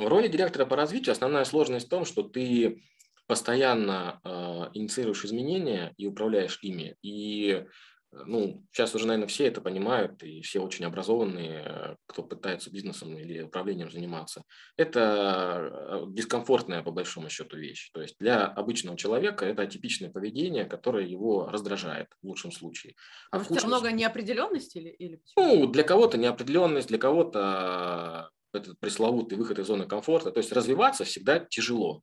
в 0.00 0.08
роли 0.08 0.28
директора 0.28 0.66
по 0.66 0.76
развитию 0.76 1.12
основная 1.12 1.44
сложность 1.44 1.86
в 1.86 1.90
том, 1.90 2.04
что 2.04 2.22
ты 2.22 2.82
постоянно 3.26 4.20
э, 4.24 4.30
инициируешь 4.74 5.24
изменения 5.24 5.94
и 5.96 6.06
управляешь 6.06 6.58
ими. 6.62 6.96
И 7.02 7.64
ну, 8.12 8.66
сейчас 8.72 8.94
уже, 8.94 9.06
наверное, 9.06 9.28
все 9.28 9.46
это 9.46 9.60
понимают, 9.60 10.22
и 10.24 10.42
все 10.42 10.60
очень 10.60 10.84
образованные, 10.84 11.96
кто 12.06 12.24
пытается 12.24 12.70
бизнесом 12.72 13.16
или 13.16 13.42
управлением 13.42 13.90
заниматься. 13.90 14.42
Это 14.76 16.04
дискомфортная, 16.08 16.82
по 16.82 16.90
большому 16.90 17.28
счету, 17.30 17.56
вещь. 17.56 17.90
То 17.92 18.02
есть 18.02 18.16
для 18.18 18.46
обычного 18.46 18.96
человека 18.96 19.46
это 19.46 19.62
атипичное 19.62 20.10
поведение, 20.10 20.64
которое 20.64 21.06
его 21.06 21.46
раздражает 21.46 22.08
в 22.20 22.26
лучшем 22.26 22.50
случае. 22.50 22.96
А 23.30 23.38
Потому 23.38 23.60
что 23.60 23.68
много 23.68 23.92
неопределенности 23.92 24.78
или, 24.78 24.88
или 24.88 25.22
Ну, 25.36 25.66
для 25.66 25.84
кого-то 25.84 26.18
неопределенность, 26.18 26.88
для 26.88 26.98
кого-то 26.98 28.30
этот 28.52 28.78
пресловутый 28.80 29.38
выход 29.38 29.58
из 29.58 29.66
зоны 29.66 29.86
комфорта. 29.86 30.30
То 30.30 30.38
есть 30.38 30.52
развиваться 30.52 31.04
всегда 31.04 31.38
тяжело. 31.38 32.02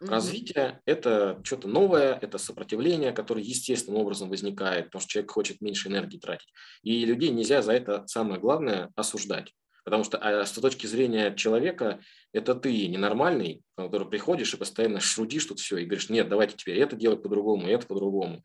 Развитие– 0.00 0.80
это 0.84 1.40
что-то 1.44 1.68
новое, 1.68 2.18
это 2.20 2.38
сопротивление, 2.38 3.12
которое 3.12 3.42
естественным 3.42 4.00
образом 4.00 4.28
возникает, 4.28 4.86
потому 4.86 5.00
что 5.00 5.10
человек 5.10 5.30
хочет 5.30 5.60
меньше 5.60 5.88
энергии 5.88 6.18
тратить. 6.18 6.52
И 6.82 7.04
людей 7.04 7.30
нельзя 7.30 7.62
за 7.62 7.72
это, 7.72 8.04
самое 8.06 8.40
главное, 8.40 8.90
осуждать. 8.96 9.54
Потому 9.84 10.04
что 10.04 10.18
а 10.18 10.44
с 10.44 10.52
точки 10.52 10.86
зрения 10.86 11.34
человека, 11.34 12.00
это 12.34 12.54
ты 12.54 12.88
ненормальный, 12.88 13.62
который 13.76 14.06
приходишь 14.06 14.52
и 14.52 14.58
постоянно 14.58 15.00
шрудишь 15.00 15.46
тут 15.46 15.60
все 15.60 15.78
и 15.78 15.86
говоришь, 15.86 16.10
нет, 16.10 16.28
давайте 16.28 16.56
теперь 16.56 16.78
это 16.78 16.94
делать 16.94 17.22
по-другому, 17.22 17.66
это 17.68 17.86
по-другому. 17.86 18.44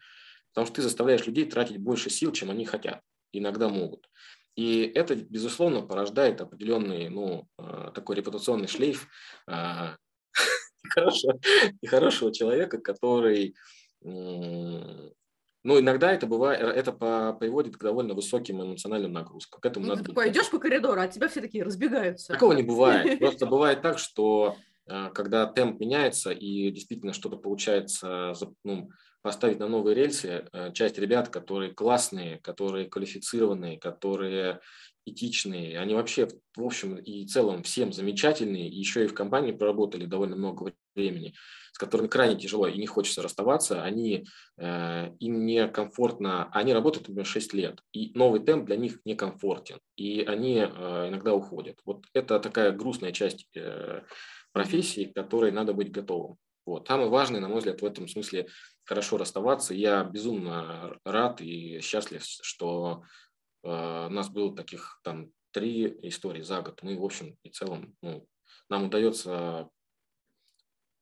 Потому 0.53 0.67
что 0.67 0.75
ты 0.77 0.81
заставляешь 0.81 1.25
людей 1.27 1.45
тратить 1.45 1.77
больше 1.77 2.09
сил, 2.09 2.31
чем 2.31 2.49
они 2.49 2.63
хотят, 2.63 3.01
иногда 3.33 3.67
могут. 3.67 4.07
И 4.55 4.83
это, 4.83 5.15
безусловно, 5.15 5.81
порождает 5.81 6.41
определенный, 6.41 7.09
ну, 7.09 7.47
а, 7.57 7.91
такой 7.91 8.17
репутационный 8.17 8.67
шлейф 8.67 9.07
а, 9.47 9.95
хорошего, 10.89 11.39
хорошего 11.85 12.33
человека, 12.33 12.77
который, 12.77 13.55
ну, 14.03 15.79
иногда 15.79 16.11
это 16.11 16.27
бывает, 16.27 16.61
это 16.61 16.91
приводит 17.39 17.77
к 17.77 17.83
довольно 17.83 18.13
высоким 18.13 18.61
эмоциональным 18.61 19.13
нагрузкам. 19.13 19.59
К 19.61 19.65
этому 19.65 19.85
ну, 19.85 19.91
надо 19.93 20.03
ты 20.03 20.09
такой, 20.09 20.29
идешь 20.29 20.51
по 20.51 20.59
коридору, 20.59 21.01
а 21.01 21.07
тебя 21.07 21.29
все 21.29 21.41
такие 21.41 21.63
разбегаются. 21.63 22.33
Такого 22.33 22.53
не 22.53 22.63
бывает. 22.63 23.19
Просто 23.19 23.45
бывает 23.45 23.81
так, 23.81 23.97
что 23.97 24.57
а, 24.85 25.09
когда 25.11 25.45
темп 25.47 25.79
меняется 25.79 26.31
и 26.31 26.69
действительно 26.71 27.13
что-то 27.13 27.37
получается 27.37 28.33
ну, 28.63 28.89
поставить 29.23 29.59
на 29.59 29.67
новые 29.67 29.95
рельсы 29.95 30.45
э, 30.51 30.71
часть 30.73 30.99
ребят, 30.99 31.29
которые 31.29 31.73
классные, 31.73 32.39
которые 32.39 32.87
квалифицированные, 32.87 33.79
которые 33.79 34.59
этичные, 35.05 35.79
они 35.79 35.95
вообще 35.95 36.27
в 36.55 36.63
общем 36.63 36.97
и 36.97 37.25
целом 37.25 37.63
всем 37.63 37.91
замечательные, 37.91 38.67
еще 38.67 39.05
и 39.05 39.07
в 39.07 39.13
компании 39.13 39.51
проработали 39.51 40.05
довольно 40.05 40.35
много 40.35 40.73
времени, 40.95 41.33
с 41.71 41.77
которыми 41.77 42.07
крайне 42.07 42.39
тяжело 42.39 42.67
и 42.67 42.77
не 42.77 42.85
хочется 42.85 43.21
расставаться, 43.21 43.81
они, 43.81 44.25
э, 44.57 45.09
им 45.19 45.45
некомфортно, 45.45 46.49
они 46.51 46.73
работают, 46.73 47.07
например, 47.07 47.25
6 47.25 47.53
лет, 47.53 47.79
и 47.93 48.11
новый 48.13 48.41
темп 48.41 48.65
для 48.65 48.75
них 48.75 48.99
некомфортен, 49.05 49.79
и 49.95 50.21
они 50.21 50.59
э, 50.59 51.09
иногда 51.09 51.33
уходят. 51.33 51.79
Вот 51.85 52.05
это 52.13 52.39
такая 52.39 52.71
грустная 52.71 53.13
часть 53.13 53.47
э, 53.55 54.03
профессии, 54.51 55.05
к 55.05 55.15
которой 55.15 55.51
надо 55.51 55.73
быть 55.73 55.91
готовым. 55.91 56.37
Вот. 56.65 56.87
Самое 56.87 57.09
важное, 57.09 57.41
на 57.41 57.47
мой 57.47 57.59
взгляд, 57.59 57.81
в 57.81 57.85
этом 57.85 58.07
смысле 58.07 58.47
хорошо 58.83 59.17
расставаться. 59.17 59.73
Я 59.73 60.03
безумно 60.03 60.97
рад 61.03 61.41
и 61.41 61.79
счастлив, 61.81 62.23
что 62.23 63.03
э, 63.63 63.67
у 63.67 64.09
нас 64.09 64.29
было 64.29 64.55
таких 64.55 64.99
там 65.03 65.31
три 65.51 65.87
истории 66.07 66.41
за 66.41 66.61
год. 66.61 66.81
Мы, 66.81 66.97
в 66.97 67.03
общем 67.03 67.37
и 67.43 67.49
целом, 67.49 67.95
ну, 68.01 68.27
нам 68.69 68.85
удается 68.85 69.69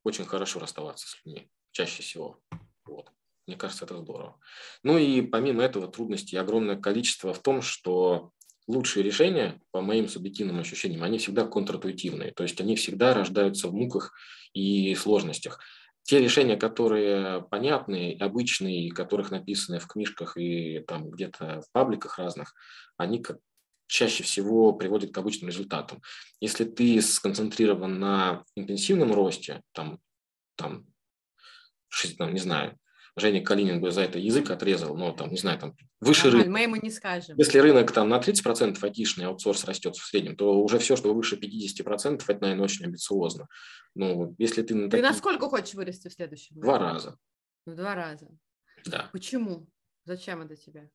очень 0.03 0.25
хорошо 0.25 0.59
расставаться 0.59 1.07
с 1.07 1.23
людьми, 1.23 1.49
чаще 1.71 2.01
всего. 2.01 2.39
Вот. 2.85 3.11
Мне 3.47 3.55
кажется, 3.55 3.85
это 3.85 3.97
здорово. 3.97 4.39
Ну 4.83 4.97
и 4.97 5.21
помимо 5.21 5.63
этого 5.63 5.87
трудностей 5.87 6.37
огромное 6.37 6.75
количество 6.75 7.33
в 7.33 7.39
том, 7.39 7.61
что 7.61 8.31
лучшие 8.67 9.03
решения, 9.03 9.59
по 9.71 9.81
моим 9.81 10.07
субъективным 10.07 10.59
ощущениям, 10.59 11.03
они 11.03 11.17
всегда 11.17 11.45
контринтуитивные, 11.45 12.31
то 12.31 12.43
есть 12.43 12.59
они 12.61 12.75
всегда 12.75 13.13
рождаются 13.13 13.67
в 13.67 13.73
муках 13.73 14.13
и 14.53 14.93
сложностях. 14.95 15.59
Те 16.03 16.19
решения, 16.19 16.57
которые 16.57 17.43
понятные, 17.43 18.17
обычные, 18.17 18.91
которых 18.91 19.31
написаны 19.31 19.79
в 19.79 19.87
книжках 19.87 20.35
и 20.35 20.79
там 20.87 21.09
где-то 21.09 21.61
в 21.61 21.71
пабликах 21.71 22.17
разных, 22.17 22.53
они 22.97 23.21
как 23.21 23.37
чаще 23.87 24.23
всего 24.23 24.73
приводят 24.73 25.13
к 25.13 25.17
обычным 25.17 25.49
результатам. 25.49 26.01
Если 26.39 26.63
ты 26.63 27.01
сконцентрирован 27.01 27.99
на 27.99 28.43
интенсивном 28.55 29.13
росте, 29.13 29.61
там, 29.73 29.99
там, 30.55 30.85
там 32.17 32.33
не 32.33 32.39
знаю, 32.39 32.79
Женя 33.17 33.43
Калинин 33.43 33.81
бы 33.81 33.91
за 33.91 34.01
это 34.01 34.19
язык 34.19 34.49
отрезал, 34.51 34.95
но 34.95 35.11
там, 35.11 35.31
не 35.31 35.37
знаю, 35.37 35.59
там 35.59 35.75
выше 35.99 36.25
Нормально, 36.27 36.43
рынка. 36.45 36.51
мы 36.51 36.61
ему 36.63 36.75
не 36.77 36.89
скажем. 36.91 37.37
Если 37.37 37.59
рынок 37.59 37.91
там 37.91 38.07
на 38.09 38.19
30% 38.19 38.77
айтишный 38.81 39.25
аутсорс 39.25 39.65
растет 39.65 39.95
в 39.95 40.05
среднем, 40.05 40.35
то 40.35 40.61
уже 40.61 40.79
все, 40.79 40.95
что 40.95 41.13
выше 41.13 41.35
50%, 41.35 42.23
это, 42.25 42.41
наверное, 42.41 42.63
очень 42.63 42.85
амбициозно. 42.85 43.47
Ну, 43.95 44.33
если 44.37 44.61
ты... 44.61 44.75
На 44.75 44.85
Ты 44.85 44.91
такие... 44.91 45.09
насколько 45.09 45.47
хочешь 45.49 45.73
вырасти 45.73 46.07
в 46.07 46.13
следующем? 46.13 46.59
Два 46.59 46.79
раза, 46.79 47.17
В 47.65 47.75
два 47.75 47.95
раза. 47.95 48.27
да. 48.85 49.09
Почему? 49.11 49.67
Зачем 50.05 50.41
это 50.41 50.55
тебе? 50.55 50.89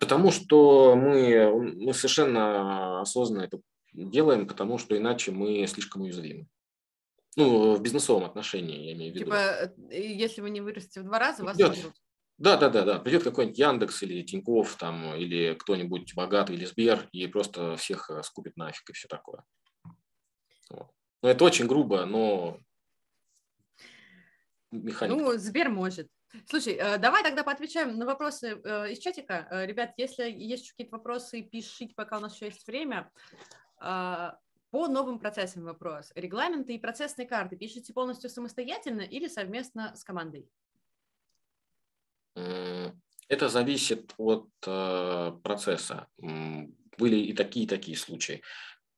Потому 0.00 0.30
что 0.30 0.96
мы, 0.96 1.50
мы 1.76 1.92
совершенно 1.94 3.00
осознанно 3.00 3.42
это 3.44 3.60
делаем, 3.92 4.46
потому 4.46 4.78
что 4.78 4.96
иначе 4.96 5.32
мы 5.32 5.66
слишком 5.66 6.02
уязвимы. 6.02 6.46
Ну, 7.38 7.76
в 7.76 7.80
бизнесовом 7.80 8.24
отношении, 8.24 8.86
я 8.86 8.92
имею 8.94 9.12
в 9.12 9.14
виду. 9.14 9.26
Типа, 9.26 9.36
э, 9.36 9.72
если 9.92 10.40
вы 10.40 10.50
не 10.50 10.60
вырастете 10.60 11.02
в 11.02 11.04
два 11.04 11.20
раза, 11.20 11.44
вас 11.44 11.56
Идет. 11.56 11.70
уберут. 11.70 11.94
Да, 12.36 12.56
да, 12.56 12.68
да, 12.68 12.82
да. 12.84 12.98
Придет 12.98 13.22
какой-нибудь 13.22 13.56
Яндекс 13.56 14.02
или 14.02 14.24
Тиньков 14.24 14.74
там, 14.74 15.14
или 15.14 15.54
кто-нибудь 15.54 16.14
богатый, 16.16 16.56
или 16.56 16.64
Сбер, 16.64 17.08
и 17.12 17.28
просто 17.28 17.76
всех 17.76 18.10
э, 18.10 18.24
скупит 18.24 18.56
нафиг 18.56 18.90
и 18.90 18.92
все 18.92 19.06
такое. 19.06 19.44
Вот. 20.68 20.90
Ну, 21.22 21.28
это 21.28 21.44
очень 21.44 21.68
грубо, 21.68 22.04
но 22.06 22.58
механика. 24.72 25.16
Ну, 25.16 25.38
Сбер 25.38 25.68
может. 25.68 26.08
Слушай, 26.46 26.72
э, 26.72 26.98
давай 26.98 27.22
тогда 27.22 27.44
поотвечаем 27.44 27.96
на 27.96 28.04
вопросы 28.04 28.54
из 28.90 28.98
чатика. 28.98 29.46
Ребят, 29.64 29.92
если 29.96 30.28
есть 30.28 30.72
какие-то 30.72 30.96
вопросы, 30.96 31.42
пишите, 31.42 31.94
пока 31.94 32.18
у 32.18 32.20
нас 32.20 32.34
еще 32.34 32.46
есть 32.46 32.66
время. 32.66 33.12
По 34.70 34.86
новым 34.86 35.18
процессам 35.18 35.64
вопрос. 35.64 36.12
Регламенты 36.14 36.74
и 36.74 36.78
процессные 36.78 37.26
карты 37.26 37.56
пишете 37.56 37.92
полностью 37.94 38.28
самостоятельно 38.28 39.00
или 39.00 39.26
совместно 39.26 39.94
с 39.96 40.04
командой? 40.04 40.46
Это 43.28 43.48
зависит 43.48 44.14
от 44.16 44.48
э, 44.66 45.32
процесса. 45.42 46.06
Были 46.16 47.16
и 47.16 47.32
такие, 47.34 47.64
и 47.64 47.68
такие 47.68 47.96
случаи. 47.96 48.42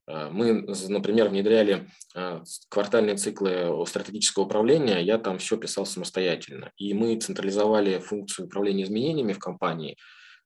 Э, 0.07 0.29
Мы, 0.31 0.67
например, 0.89 1.29
внедряли 1.29 1.89
э, 2.15 2.43
квартальные 2.69 3.17
циклы 3.17 3.85
стратегического 3.87 4.45
управления, 4.45 5.01
я 5.01 5.19
там 5.19 5.39
все 5.39 5.57
писал 5.57 5.85
самостоятельно. 5.85 6.71
И 6.77 6.95
мы 6.95 7.19
централизовали 7.19 7.99
функцию 7.99 8.47
управления 8.47 8.85
изменениями 8.85 9.33
в 9.33 9.39
компании 9.39 9.97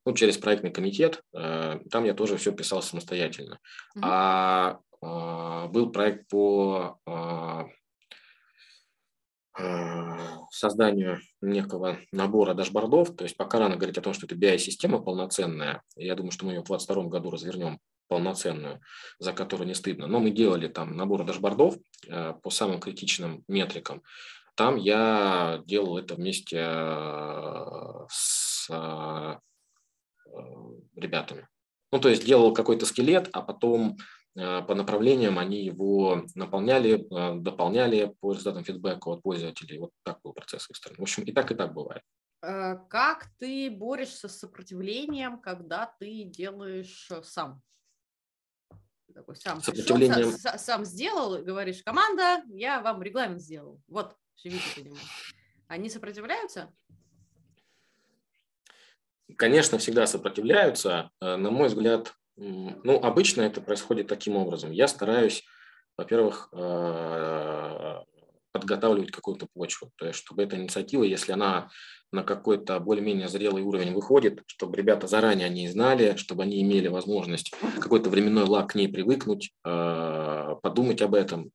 ну, 0.07 0.15
через 0.15 0.37
проектный 0.37 0.71
комитет. 0.71 1.23
Там 1.33 2.05
я 2.05 2.13
тоже 2.13 2.37
все 2.37 2.53
писал 2.53 2.83
самостоятельно. 2.83 3.59
А 4.03 4.05
а, 4.63 4.81
был 5.69 5.91
проект 5.91 6.29
по 6.29 6.99
а, 7.07 7.67
а, 9.57 10.39
созданию 10.51 11.21
некого 11.41 11.99
набора 12.11 12.55
дашбордов, 12.55 13.15
то 13.17 13.25
есть 13.25 13.37
пока 13.37 13.59
рано 13.59 13.77
говорить 13.77 13.99
о 13.99 14.03
том, 14.03 14.13
что 14.13 14.27
это 14.27 14.35
BI-система 14.35 15.01
полноценная, 15.01 15.83
я 15.97 16.15
думаю, 16.15 16.33
что 16.33 16.45
мы 16.45 16.53
ее 16.53 16.61
в 16.61 16.67
2022 16.67 17.05
году 17.11 17.31
развернем 17.31 17.79
полноценную, 18.09 18.81
за 19.19 19.33
которую 19.33 19.69
не 19.69 19.75
стыдно, 19.75 20.07
но 20.07 20.21
мы 20.21 20.31
делали 20.31 20.69
там 20.69 20.97
набор 20.97 21.25
дашбордов 21.25 21.77
э, 22.07 22.35
по 22.43 22.51
самым 22.51 22.81
критичным 22.81 23.45
метрикам. 23.49 24.03
Там 24.57 24.77
я 24.77 25.63
делал 25.67 25.99
это 25.99 26.15
вместе 26.15 26.59
э, 26.61 28.07
с 28.09 28.69
э, 28.71 29.37
ребятами. 30.97 31.49
Ну, 31.93 32.01
то 32.01 32.09
есть 32.09 32.25
делал 32.25 32.53
какой-то 32.53 32.87
скелет, 32.87 33.29
а 33.33 33.41
потом 33.41 33.97
по 34.35 34.75
направлениям 34.75 35.39
они 35.39 35.63
его 35.65 36.25
наполняли, 36.35 37.07
э, 37.11 37.41
дополняли 37.41 38.15
по 38.21 38.33
результатам 38.33 38.65
фидбэка 38.65 39.09
от 39.11 39.23
пользователей. 39.23 39.79
Вот 39.79 39.91
так 40.03 40.19
был 40.25 40.33
процесс 40.33 40.69
выстроен. 40.69 40.97
В 40.99 41.03
общем, 41.03 41.23
и 41.23 41.33
так, 41.33 41.53
и 41.53 41.55
так 41.55 41.73
бывает. 41.73 42.03
Э, 42.43 42.77
Как 42.89 43.29
ты 43.39 43.71
борешься 43.71 44.29
с 44.29 44.39
сопротивлением, 44.39 45.41
когда 45.41 45.95
ты 46.01 46.25
делаешь 46.25 47.09
э, 47.11 47.23
сам? 47.23 47.63
Такой 49.15 49.37
сам 49.37 49.61
пришел, 49.61 49.75
Сопротивлением- 49.75 50.29
са- 50.31 50.55
са- 50.55 50.59
сам 50.59 50.85
сделал, 50.85 51.41
говоришь, 51.45 51.83
команда, 51.85 52.43
я 52.49 52.81
вам 52.81 53.01
регламент 53.03 53.41
сделал. 53.41 53.81
Вот, 53.87 54.17
живите 54.37 54.65
по 54.75 54.81
нему. 54.85 54.97
Они 55.69 55.89
сопротивляются? 55.89 56.73
Конечно, 59.37 59.79
всегда 59.79 60.07
сопротивляются. 60.07 61.11
Э, 61.21 61.37
На 61.37 61.51
мой 61.51 61.69
взгляд, 61.69 62.15
ну, 62.37 62.99
обычно 63.01 63.43
это 63.43 63.61
происходит 63.61 64.09
таким 64.09 64.37
образом. 64.37 64.71
Я 64.73 64.89
стараюсь, 64.89 65.45
во-первых, 65.97 66.49
э, 66.53 68.01
подготавливать 68.53 69.11
какую-то 69.11 69.47
почву. 69.53 69.91
То 69.97 70.07
есть, 70.07 70.19
чтобы 70.19 70.43
эта 70.43 70.57
инициатива, 70.57 71.03
если 71.03 71.33
она 71.33 71.69
на 72.13 72.23
какой-то 72.23 72.79
более-менее 72.79 73.29
зрелый 73.29 73.63
уровень 73.63 73.93
выходит, 73.93 74.43
чтобы 74.47 74.77
ребята 74.77 75.07
заранее 75.07 75.47
о 75.47 75.51
ней 75.51 75.67
знали, 75.69 76.15
чтобы 76.17 76.45
они 76.45 76.63
имели 76.63 76.89
возможность 76.89 77.53
какой-то 77.81 78.11
временной 78.11 78.45
лаг 78.45 78.71
к 78.71 78.75
ней 78.77 78.89
привыкнуть, 78.89 79.51
э, 79.65 80.55
подумать 80.63 81.03
об 81.03 81.15
этом, 81.15 81.51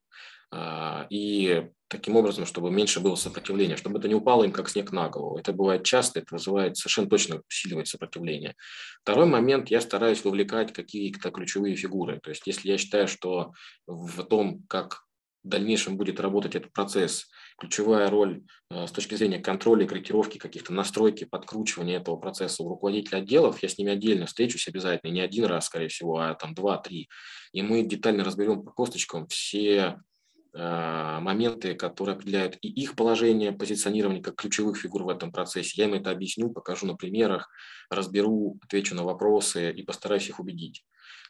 и 1.10 1.70
таким 1.90 2.16
образом, 2.16 2.46
чтобы 2.46 2.72
меньше 2.72 3.00
было 3.00 3.16
сопротивления, 3.16 3.76
чтобы 3.76 4.00
это 4.00 4.08
не 4.08 4.16
упало 4.16 4.44
им 4.44 4.52
как 4.52 4.70
снег 4.70 4.92
на 4.92 5.10
голову. 5.10 5.38
Это 5.38 5.54
бывает 5.54 5.84
часто, 5.84 6.20
это 6.20 6.36
вызывает 6.36 6.78
совершенно 6.78 7.10
точно 7.10 7.42
усиливает 7.50 7.88
сопротивление. 7.88 8.56
Второй 9.02 9.26
момент, 9.26 9.70
я 9.70 9.82
стараюсь 9.82 10.24
вовлекать 10.24 10.72
какие-то 10.72 11.32
ключевые 11.32 11.76
фигуры. 11.76 12.20
То 12.22 12.30
есть 12.30 12.48
если 12.48 12.70
я 12.70 12.78
считаю, 12.78 13.08
что 13.08 13.54
в 13.88 14.24
том, 14.24 14.64
как 14.68 15.04
в 15.44 15.48
дальнейшем 15.48 15.98
будет 15.98 16.20
работать 16.20 16.56
этот 16.56 16.74
процесс, 16.74 17.28
ключевая 17.58 18.10
роль 18.10 18.44
э, 18.72 18.88
с 18.88 18.92
точки 18.92 19.16
зрения 19.16 19.40
контроля, 19.40 19.88
корректировки 19.88 20.38
каких-то 20.38 20.74
настройки, 20.74 21.24
подкручивания 21.24 21.98
этого 21.98 22.18
процесса 22.18 22.62
у 22.62 22.70
руководителя 22.70 23.20
отделов, 23.20 23.64
я 23.64 23.70
с 23.70 23.78
ними 23.78 23.92
отдельно 23.92 24.26
встречусь 24.26 24.68
обязательно, 24.68 25.12
не 25.12 25.22
один 25.22 25.46
раз, 25.46 25.68
скорее 25.68 25.88
всего, 25.88 26.20
а 26.20 26.36
там 26.36 26.54
два-три. 26.54 27.10
И 27.54 27.62
мы 27.62 27.84
детально 27.84 28.24
разберем 28.24 28.64
по 28.64 28.72
косточкам 28.72 29.28
все 29.28 29.98
моменты, 30.54 31.76
которые 31.76 32.16
определяют 32.16 32.58
и 32.62 32.70
их 32.70 32.96
положение, 32.96 33.52
позиционирование 33.52 34.24
как 34.24 34.36
ключевых 34.36 34.78
фигур 34.78 35.04
в 35.04 35.10
этом 35.10 35.32
процессе. 35.32 35.74
Я 35.76 35.86
им 35.86 35.94
это 35.94 36.12
объясню, 36.12 36.50
покажу 36.50 36.88
на 36.88 36.96
примерах, 36.96 37.50
разберу, 37.90 38.58
отвечу 38.64 38.96
на 38.96 39.04
вопросы 39.04 39.72
и 39.72 39.84
постараюсь 39.84 40.28
их 40.28 40.40
убедить. 40.40 40.84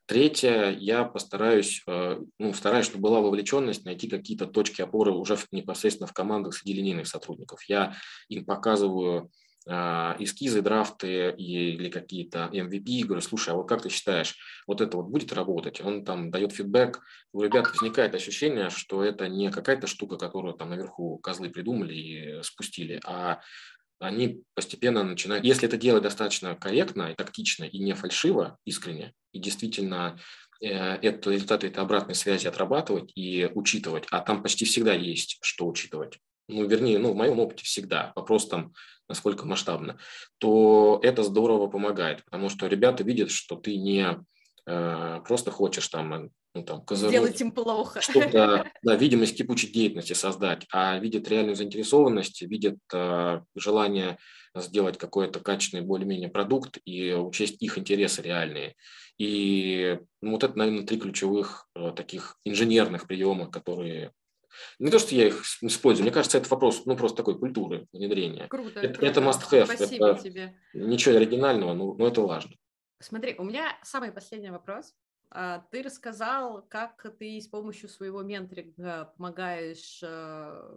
Третье, 0.09 0.75
я 0.79 1.03
постараюсь, 1.03 1.83
э, 1.85 2.19
ну, 2.39 2.53
стараюсь, 2.55 2.87
чтобы 2.87 3.03
была 3.03 3.21
вовлеченность, 3.21 3.85
найти 3.85 4.07
какие-то 4.07 4.47
точки 4.47 4.81
опоры 4.81 5.11
уже 5.11 5.37
непосредственно 5.51 6.07
в 6.07 6.13
командах 6.13 6.55
среди 6.55 6.73
линейных 6.73 7.07
сотрудников. 7.07 7.61
Я 7.67 7.95
им 8.27 8.43
показываю 8.43 9.29
эскизы, 9.69 10.61
драфты 10.61 11.31
или 11.37 11.89
какие-то 11.89 12.49
MVP, 12.51 13.05
говорю, 13.05 13.21
слушай, 13.21 13.53
а 13.53 13.57
вот 13.57 13.69
как 13.69 13.83
ты 13.83 13.89
считаешь, 13.89 14.35
вот 14.65 14.81
это 14.81 14.97
вот 14.97 15.07
будет 15.07 15.31
работать? 15.33 15.81
Он 15.81 16.03
там 16.03 16.31
дает 16.31 16.53
фидбэк, 16.53 16.99
у 17.33 17.41
ребят 17.43 17.69
возникает 17.71 18.15
ощущение, 18.15 18.69
что 18.69 19.03
это 19.03 19.27
не 19.27 19.51
какая-то 19.51 19.87
штука, 19.87 20.17
которую 20.17 20.55
там 20.55 20.69
наверху 20.69 21.17
козлы 21.19 21.49
придумали 21.49 21.93
и 21.93 22.43
спустили, 22.43 22.99
а 23.05 23.41
они 23.99 24.43
постепенно 24.55 25.03
начинают, 25.03 25.45
если 25.45 25.67
это 25.67 25.77
делать 25.77 26.03
достаточно 26.03 26.55
корректно 26.55 27.13
тактично, 27.15 27.65
и 27.65 27.79
не 27.79 27.93
фальшиво, 27.93 28.57
искренне, 28.65 29.13
и 29.33 29.39
действительно 29.39 30.17
э, 30.61 30.67
это 30.67 31.31
результаты 31.31 31.67
этой 31.67 31.79
обратной 31.83 32.15
связи 32.15 32.47
отрабатывать 32.47 33.11
и 33.15 33.49
учитывать, 33.53 34.05
а 34.09 34.21
там 34.21 34.41
почти 34.41 34.65
всегда 34.65 34.93
есть 34.93 35.37
что 35.41 35.67
учитывать, 35.67 36.19
ну, 36.49 36.65
вернее, 36.65 36.99
ну, 36.99 37.13
в 37.13 37.15
моем 37.15 37.39
опыте 37.39 37.63
всегда, 37.63 38.11
вопрос 38.15 38.47
там, 38.47 38.73
насколько 39.07 39.45
масштабно, 39.45 39.97
то 40.39 40.99
это 41.03 41.23
здорово 41.23 41.67
помогает, 41.67 42.23
потому 42.25 42.49
что 42.49 42.67
ребята 42.67 43.03
видят, 43.03 43.31
что 43.31 43.55
ты 43.55 43.77
не 43.77 44.17
э, 44.65 45.19
просто 45.25 45.51
хочешь 45.51 45.87
там, 45.87 46.31
ну, 46.55 46.63
там, 46.63 46.83
козырнуть, 46.83 47.13
Сделать 47.13 47.41
им 47.41 47.51
плохо. 47.51 48.01
что-то, 48.01 48.71
да, 48.83 48.95
видимость 48.95 49.37
кипучей 49.37 49.71
деятельности 49.71 50.13
создать, 50.13 50.65
а 50.71 50.97
видят 50.97 51.29
реальную 51.29 51.55
заинтересованность, 51.55 52.41
видят 52.41 52.79
э, 52.93 53.41
желание 53.55 54.17
сделать 54.55 54.97
какой-то 54.97 55.39
качественный 55.39 55.83
более-менее 55.83 56.29
продукт 56.29 56.79
и 56.83 57.13
учесть 57.13 57.61
их 57.61 57.77
интересы 57.77 58.23
реальные. 58.23 58.75
И 59.19 59.99
ну, 60.21 60.31
вот 60.31 60.43
это, 60.43 60.57
наверное, 60.57 60.85
три 60.85 60.97
ключевых 60.97 61.67
э, 61.75 61.91
таких 61.95 62.37
инженерных 62.43 63.05
приема, 63.07 63.49
которые 63.49 64.11
Не 64.79 64.91
то, 64.91 64.99
что 64.99 65.15
я 65.15 65.27
их 65.27 65.43
использую, 65.61 66.03
мне 66.03 66.11
кажется, 66.11 66.37
это 66.37 66.49
вопрос, 66.49 66.85
ну, 66.85 66.95
просто 66.95 67.17
такой 67.17 67.37
культуры 67.37 67.87
внедрения. 67.93 68.47
Круто, 68.47 68.79
это, 68.79 68.99
круто. 68.99 69.05
это 69.05 69.21
must-have, 69.21 69.65
Спасибо 69.65 70.07
это 70.09 70.23
тебе. 70.23 70.57
ничего 70.73 71.15
оригинального, 71.15 71.73
но, 71.73 71.93
но 71.93 72.07
это 72.07 72.21
важно. 72.21 72.55
Смотри, 72.99 73.35
у 73.37 73.43
меня 73.43 73.77
самый 73.83 74.11
последний 74.11 74.49
вопрос. 74.49 74.93
А, 75.31 75.59
ты 75.71 75.83
рассказал, 75.83 76.63
как 76.67 77.05
ты 77.19 77.39
с 77.39 77.47
помощью 77.47 77.87
своего 77.87 78.23
менторинга 78.23 79.13
помогаешь 79.15 80.01
э, 80.01 80.75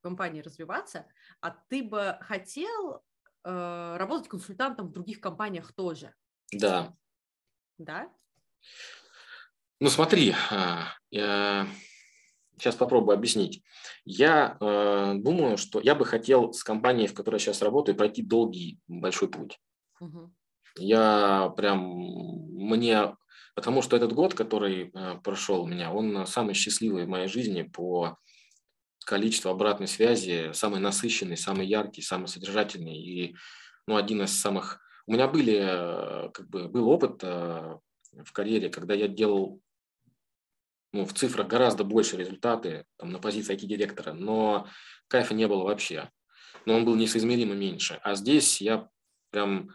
компании 0.00 0.40
развиваться, 0.40 1.06
а 1.40 1.50
ты 1.50 1.82
бы 1.82 2.16
хотел 2.22 3.02
э, 3.44 3.96
работать 3.98 4.28
консультантом 4.28 4.88
в 4.88 4.92
других 4.92 5.20
компаниях 5.20 5.72
тоже? 5.72 6.14
Да. 6.50 6.96
Да? 7.76 8.10
Ну 9.80 9.88
смотри, 9.88 10.34
а, 10.50 10.94
я 11.10 11.66
сейчас 12.60 12.76
попробую 12.76 13.16
объяснить. 13.16 13.62
Я 14.04 14.56
э, 14.60 15.14
думаю, 15.16 15.56
что 15.56 15.80
я 15.80 15.94
бы 15.94 16.04
хотел 16.04 16.52
с 16.52 16.62
компанией, 16.62 17.08
в 17.08 17.14
которой 17.14 17.36
я 17.36 17.38
сейчас 17.40 17.62
работаю, 17.62 17.96
пройти 17.96 18.22
долгий 18.22 18.78
большой 18.86 19.28
путь. 19.28 19.58
Угу. 20.00 20.32
Я 20.78 21.52
прям 21.56 21.80
мне 21.80 23.14
Потому 23.54 23.82
что 23.82 23.96
этот 23.96 24.12
год, 24.12 24.34
который 24.34 24.90
э, 24.94 25.16
прошел 25.22 25.62
у 25.62 25.66
меня, 25.66 25.92
он 25.92 26.26
самый 26.26 26.54
счастливый 26.54 27.04
в 27.04 27.08
моей 27.08 27.28
жизни 27.28 27.62
по 27.62 28.16
количеству 29.04 29.50
обратной 29.50 29.88
связи, 29.88 30.52
самый 30.52 30.80
насыщенный, 30.80 31.36
самый 31.36 31.66
яркий, 31.66 32.00
самый 32.00 32.28
содержательный 32.28 32.96
и 32.96 33.36
ну, 33.86 33.96
один 33.96 34.22
из 34.22 34.38
самых... 34.38 34.80
У 35.06 35.12
меня 35.12 35.26
были, 35.26 35.58
э, 35.60 36.30
как 36.30 36.48
бы, 36.48 36.68
был 36.68 36.88
опыт 36.88 37.20
э, 37.22 37.78
в 38.12 38.32
карьере, 38.32 38.70
когда 38.70 38.94
я 38.94 39.08
делал 39.08 39.60
ну, 40.92 41.04
в 41.04 41.12
цифрах 41.12 41.46
гораздо 41.46 41.84
больше 41.84 42.16
результаты 42.16 42.84
там, 42.96 43.10
на 43.10 43.18
позиции 43.18 43.54
IT-директора, 43.54 44.12
но 44.12 44.66
кайфа 45.08 45.34
не 45.34 45.46
было 45.46 45.64
вообще. 45.64 46.10
Но 46.66 46.74
он 46.74 46.84
был 46.84 46.96
несоизмеримо 46.96 47.54
меньше. 47.54 48.00
А 48.02 48.14
здесь 48.14 48.60
я 48.60 48.88
прям 49.30 49.70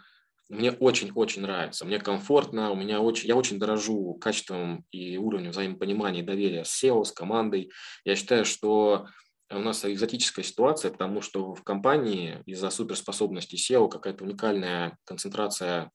мне 0.50 0.72
очень-очень 0.72 1.42
нравится, 1.42 1.86
мне 1.86 2.00
комфортно, 2.00 2.70
у 2.70 2.76
меня 2.76 3.02
очень, 3.02 3.28
я 3.28 3.36
очень 3.36 3.58
дорожу 3.58 4.14
качеством 4.16 4.86
и 4.92 5.18
уровнем 5.18 5.52
взаимопонимания 5.52 6.22
и 6.22 6.26
доверия 6.26 6.64
с 6.64 6.84
SEO, 6.84 7.04
с 7.04 7.12
командой. 7.12 7.72
Я 8.04 8.16
считаю, 8.16 8.46
что 8.46 9.08
у 9.50 9.60
нас 9.60 9.84
экзотическая 9.86 10.44
ситуация, 10.44 10.92
потому 10.92 11.22
что 11.22 11.56
в 11.56 11.64
компании 11.64 12.44
из-за 12.46 12.70
суперспособности 12.70 13.56
SEO 13.56 13.90
какая-то 13.90 14.24
уникальная 14.24 14.98
концентрация 15.04 15.92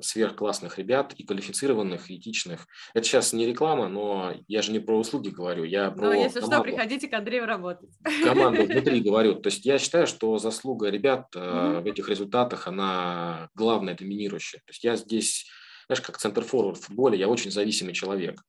сверхклассных 0.00 0.78
ребят 0.78 1.14
и 1.14 1.24
квалифицированных, 1.24 2.10
и 2.10 2.16
этичных. 2.16 2.66
Это 2.94 3.06
сейчас 3.06 3.32
не 3.32 3.46
реклама, 3.46 3.88
но 3.88 4.34
я 4.48 4.62
же 4.62 4.72
не 4.72 4.78
про 4.78 4.98
услуги 4.98 5.28
говорю, 5.28 5.64
я 5.64 5.90
про 5.90 6.06
Но 6.06 6.12
если 6.12 6.40
команду, 6.40 6.56
что, 6.56 6.62
приходите 6.62 7.08
к 7.08 7.14
Андрею 7.14 7.46
работать. 7.46 7.90
Команду 8.22 8.64
внутри 8.66 9.00
говорю. 9.00 9.34
То 9.36 9.48
есть 9.48 9.64
я 9.64 9.78
считаю, 9.78 10.06
что 10.06 10.38
заслуга 10.38 10.88
ребят 10.88 11.26
mm-hmm. 11.34 11.82
в 11.82 11.86
этих 11.86 12.08
результатах, 12.08 12.66
она 12.66 13.48
главная, 13.54 13.94
доминирующая. 13.94 14.60
То 14.60 14.70
есть 14.70 14.84
я 14.84 14.96
здесь, 14.96 15.46
знаешь, 15.86 16.00
как 16.00 16.18
центр-форвард 16.18 16.78
в 16.78 16.86
футболе, 16.86 17.18
я 17.18 17.28
очень 17.28 17.50
зависимый 17.50 17.94
человек. 17.94 18.42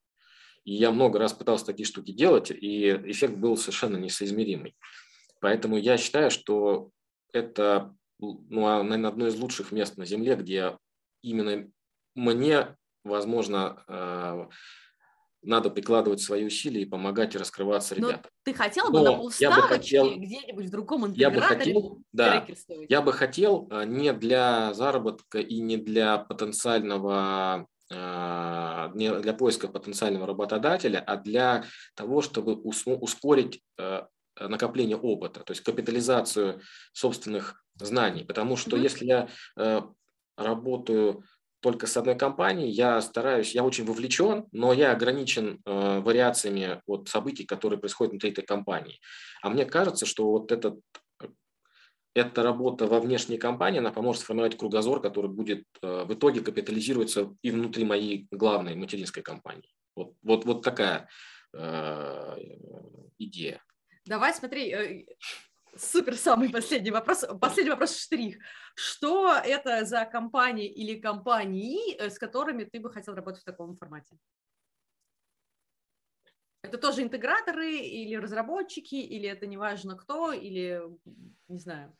И 0.63 0.73
я 0.73 0.91
много 0.91 1.19
раз 1.19 1.33
пытался 1.33 1.65
такие 1.65 1.85
штуки 1.85 2.11
делать, 2.11 2.49
и 2.49 2.89
эффект 2.89 3.35
был 3.35 3.55
совершенно 3.55 3.97
несоизмеримый. 3.97 4.75
Поэтому 5.39 5.77
я 5.77 5.97
считаю, 5.97 6.31
что 6.31 6.89
это 7.31 7.93
ну, 8.19 8.83
наверное, 8.83 9.09
одно 9.09 9.27
из 9.27 9.35
лучших 9.35 9.71
мест 9.71 9.97
на 9.97 10.05
Земле, 10.05 10.35
где 10.35 10.77
именно 11.25 11.67
мне, 12.15 12.75
возможно, 13.03 13.83
э, 13.87 14.47
надо 15.41 15.69
прикладывать 15.69 16.21
свои 16.21 16.45
усилия 16.45 16.81
и 16.81 16.85
помогать 16.85 17.35
раскрываться 17.35 17.93
ребятам. 17.93 18.21
Но 18.23 18.29
ты 18.43 18.53
хотел 18.53 18.89
бы 18.89 18.99
Но 18.99 19.03
на 19.03 19.17
полставочки 19.17 20.17
где-нибудь 20.17 20.65
в 20.65 20.71
другом 20.71 21.07
интеграторе 21.07 21.23
я 21.23 21.31
бы 21.31 21.41
хотел, 21.41 22.01
да, 22.11 22.47
я 22.89 23.01
бы 23.01 23.13
хотел 23.13 23.69
не 23.85 24.13
для 24.13 24.73
заработка 24.73 25.39
и 25.39 25.59
не 25.59 25.77
для 25.77 26.17
потенциального 26.17 27.67
э, 27.91 28.91
не 28.95 29.13
для 29.19 29.33
поиска 29.33 29.67
потенциального 29.67 30.25
работодателя, 30.25 31.03
а 31.05 31.17
для 31.17 31.65
того, 31.95 32.21
чтобы 32.21 32.55
ускорить 32.55 33.61
накопление 34.39 34.97
опыта, 34.97 35.41
то 35.41 35.51
есть 35.51 35.63
капитализацию 35.63 36.61
собственных 36.91 37.63
знаний. 37.75 38.23
Потому 38.23 38.57
что 38.57 38.75
mm-hmm. 38.75 38.81
если 38.81 39.05
я 39.05 39.29
работаю 40.37 41.23
только 41.65 41.87
с 41.87 41.97
одной 41.97 42.15
компанией, 42.15 42.69
я 42.69 43.01
стараюсь, 43.01 43.55
я 43.55 43.63
очень 43.63 43.85
вовлечен, 43.85 44.45
но 44.51 44.71
я 44.71 44.91
ограничен 44.91 45.61
э, 45.65 45.99
вариациями 45.99 46.79
от 46.85 47.09
событий, 47.09 47.43
которые 47.43 47.79
происходят 47.79 48.11
внутри 48.11 48.29
этой 48.29 48.45
компании. 48.45 48.99
А 49.41 49.49
мне 49.49 49.65
кажется, 49.65 50.05
что 50.05 50.29
вот 50.29 50.51
этот, 50.51 50.79
эта 52.13 52.43
работа 52.43 52.85
во 52.85 52.99
внешней 52.99 53.39
компании, 53.39 53.79
она 53.79 53.91
поможет 53.91 54.21
сформировать 54.21 54.57
кругозор, 54.57 55.01
который 55.01 55.31
будет 55.31 55.65
э, 55.81 56.03
в 56.03 56.13
итоге 56.13 56.41
капитализироваться 56.41 57.35
и 57.41 57.49
внутри 57.49 57.83
моей 57.83 58.27
главной 58.29 58.75
материнской 58.75 59.23
компании. 59.23 59.73
Вот, 59.95 60.13
вот, 60.21 60.45
вот 60.45 60.61
такая 60.61 61.09
э, 61.53 62.35
идея. 63.17 63.63
Давай, 64.05 64.35
смотри, 64.35 64.71
э, 64.71 65.05
Супер, 65.77 66.15
самый 66.15 66.49
последний 66.49 66.91
вопрос. 66.91 67.25
Последний 67.41 67.71
вопрос 67.71 67.97
штрих. 67.97 68.37
Что 68.75 69.33
это 69.33 69.85
за 69.85 70.05
компании 70.05 70.67
или 70.67 70.99
компании, 70.99 71.95
э, 71.97 72.09
с 72.09 72.17
которыми 72.17 72.63
ты 72.63 72.79
бы 72.79 72.89
хотел 72.89 73.13
работать 73.13 73.41
в 73.41 73.45
таком 73.45 73.75
формате? 73.75 74.17
Это 76.61 76.77
тоже 76.77 77.03
интеграторы 77.03 77.77
или 77.77 78.15
разработчики, 78.15 78.95
или 78.95 79.27
это 79.27 79.45
неважно 79.45 79.95
кто, 79.95 80.31
или, 80.31 80.81
не 81.47 81.59
знаю, 81.59 81.95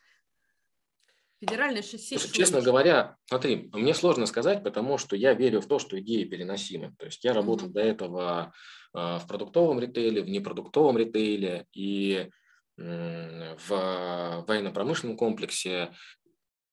федеральная 1.39 1.83
шоссе? 1.83 2.17
Честно 2.17 2.61
говоря, 2.61 3.17
смотри, 3.25 3.69
мне 3.73 3.93
сложно 3.93 4.25
сказать, 4.25 4.63
потому 4.63 4.97
что 4.97 5.15
я 5.15 5.33
верю 5.33 5.61
в 5.61 5.67
то, 5.67 5.79
что 5.79 5.99
идеи 5.99 6.23
переносимы. 6.23 6.95
То 6.97 7.05
есть 7.05 7.23
я 7.23 7.33
работал 7.33 7.67
mm-hmm. 7.67 7.73
до 7.73 7.79
этого 7.81 8.53
а, 8.93 9.19
в 9.19 9.27
продуктовом 9.27 9.79
ритейле, 9.79 10.21
в 10.21 10.29
непродуктовом 10.29 10.97
ритейле, 10.97 11.67
и 11.73 12.31
в 12.77 14.45
военно-промышленном 14.47 15.17
комплексе. 15.17 15.93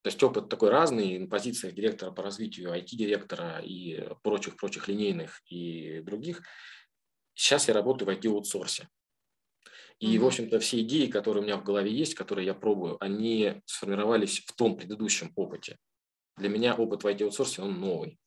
То 0.03 0.09
есть 0.09 0.23
опыт 0.23 0.49
такой 0.49 0.71
разный 0.71 1.19
на 1.19 1.29
позициях 1.29 1.75
директора 1.75 2.11
по 2.11 2.23
развитию, 2.23 2.75
IT-директора 2.75 3.61
и 3.61 4.09
прочих-прочих 4.23 4.89
линейных 4.89 5.41
и 5.47 6.01
других. 6.01 6.43
Сейчас 7.35 7.69
я 7.69 7.75
работаю 7.75 8.09
в 8.09 8.13
IT-аутсорсе. 8.13 8.89
И, 10.01 10.17
mm-hmm. 10.17 10.19
в 10.19 10.27
общем-то, 10.27 10.59
все 10.59 10.81
идеи, 10.81 11.07
которые 11.07 11.43
у 11.43 11.47
меня 11.47 11.57
в 11.57 11.63
голове 11.63 11.93
есть, 11.93 12.17
которые 12.17 12.47
я 12.47 12.55
пробую, 12.55 12.97
они 13.03 13.63
сформировались 13.67 14.41
в 14.41 14.53
том 14.55 14.77
предыдущем 14.77 15.33
опыте. 15.37 15.79
Для 16.37 16.49
меня 16.49 16.75
опыт 16.75 17.05
в 17.05 17.07
IT-аутсорсе, 17.07 17.63
он 17.63 17.79
новый. 17.79 18.19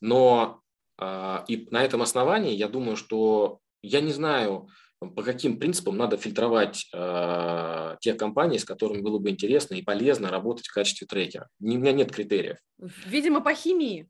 Но 0.00 0.60
э, 1.00 1.44
и 1.46 1.68
на 1.70 1.84
этом 1.84 2.02
основании 2.02 2.54
я 2.54 2.68
думаю, 2.68 2.96
что 2.96 3.60
я 3.82 4.00
не 4.00 4.10
знаю, 4.10 4.68
по 5.00 5.22
каким 5.22 5.58
принципам 5.58 5.96
надо 5.96 6.18
фильтровать 6.18 6.86
э, 6.92 7.96
те 8.00 8.14
компании, 8.14 8.58
с 8.58 8.64
которыми 8.64 9.00
было 9.00 9.18
бы 9.18 9.30
интересно 9.30 9.74
и 9.74 9.82
полезно 9.82 10.30
работать 10.30 10.66
в 10.66 10.74
качестве 10.74 11.06
трекера. 11.06 11.48
Не, 11.58 11.78
у 11.78 11.80
меня 11.80 11.92
нет 11.92 12.12
критериев. 12.12 12.58
Видимо, 13.06 13.40
по 13.40 13.54
химии. 13.54 14.08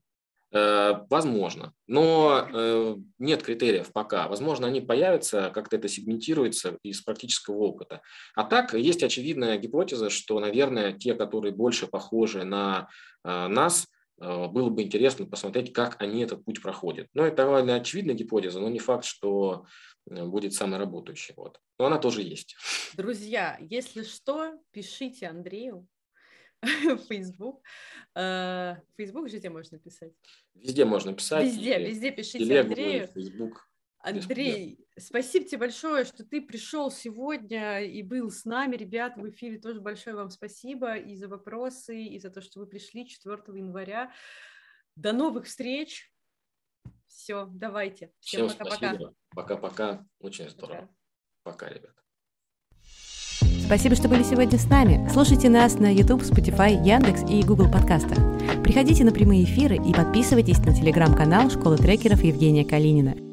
Э, 0.53 1.03
возможно, 1.09 1.73
но 1.87 2.49
э, 2.53 2.97
нет 3.19 3.43
критериев 3.45 3.93
пока. 3.93 4.27
Возможно, 4.27 4.67
они 4.67 4.81
появятся, 4.81 5.51
как-то 5.55 5.77
это 5.77 5.87
сегментируется 5.87 6.77
из 6.83 7.03
практического 7.03 7.59
опыта. 7.59 8.03
А 8.35 8.43
так, 8.43 8.75
есть 8.75 9.05
очевидная 9.05 9.59
гипотеза, 9.59 10.11
что, 10.11 10.41
наверное, 10.41 10.93
те, 10.93 11.15
которые 11.15 11.55
больше 11.55 11.87
похожи 11.87 12.43
на 12.43 12.89
э, 13.25 13.47
нас, 13.47 13.87
было 14.21 14.69
бы 14.69 14.83
интересно 14.83 15.25
посмотреть, 15.27 15.73
как 15.73 16.01
они 16.03 16.23
этот 16.23 16.45
путь 16.45 16.61
проходят. 16.61 17.09
Но 17.15 17.27
это 17.27 17.37
довольно 17.45 17.77
очевидная 17.77 18.15
гипотеза, 18.15 18.61
но 18.61 18.69
не 18.69 18.79
факт, 18.79 19.05
что 19.05 19.65
Э, 20.09 20.25
будет 20.25 20.55
самый 20.55 20.79
работающий. 20.79 21.35
Вот. 21.37 21.61
Но 21.79 21.87
она 21.87 21.99
тоже 21.99 22.23
есть. 22.23 22.57
Друзья, 22.97 23.57
если 23.61 24.03
что, 24.03 24.59
пишите 24.71 25.27
Андрею 25.29 25.87
Facebook. 27.09 27.63
Э, 28.15 28.77
Facebook 28.97 29.29
же 29.29 29.39
где 29.39 29.51
можно 29.51 29.79
писать? 29.79 30.13
Везде 30.55 30.85
можно 30.85 31.13
писать. 31.13 31.45
Везде, 31.45 31.79
везде 31.79 32.11
пишите 32.11 32.39
Телегу, 32.39 32.69
Андрею. 32.69 33.09
Facebook. 33.09 33.70
Андрей, 34.03 34.79
спасибо 34.99 35.47
тебе 35.47 35.59
большое, 35.59 36.05
что 36.05 36.25
ты 36.25 36.41
пришел 36.41 36.91
сегодня 36.91 37.85
и 37.85 38.03
был 38.03 38.31
с 38.31 38.45
нами, 38.45 38.77
ребят, 38.77 39.17
в 39.17 39.29
эфире. 39.29 39.59
Тоже 39.59 39.81
большое 39.81 40.17
вам 40.17 40.31
спасибо 40.31 40.97
и 40.97 41.15
за 41.17 41.29
вопросы, 41.29 42.03
и 42.03 42.19
за 42.19 42.31
то, 42.31 42.41
что 42.41 42.61
вы 42.61 42.67
пришли 42.67 43.07
4 43.07 43.37
января. 43.55 44.11
До 44.97 45.13
новых 45.13 45.47
встреч. 45.47 46.11
Все, 47.09 47.47
давайте. 47.53 48.13
Всем 48.21 48.49
пока-пока. 48.49 48.99
Пока-пока. 49.35 50.07
Очень 50.19 50.49
здорово. 50.49 50.89
Пока, 51.43 51.67
пока 51.67 51.69
ребят. 51.69 51.95
Спасибо, 53.67 53.95
что 53.95 54.09
были 54.09 54.23
сегодня 54.23 54.59
с 54.59 54.67
нами. 54.69 55.07
Слушайте 55.13 55.49
нас 55.49 55.79
на 55.79 55.93
YouTube, 55.93 56.23
Spotify, 56.23 56.73
Яндекс 56.85 57.23
и 57.31 57.43
Google 57.45 57.71
подкастах. 57.71 58.19
Приходите 58.65 59.05
на 59.05 59.13
прямые 59.13 59.45
эфиры 59.45 59.77
и 59.77 59.95
подписывайтесь 59.95 60.59
на 60.59 60.75
телеграм-канал 60.75 61.51
Школы 61.51 61.77
трекеров 61.77 62.23
Евгения 62.25 62.65
Калинина. 62.65 63.30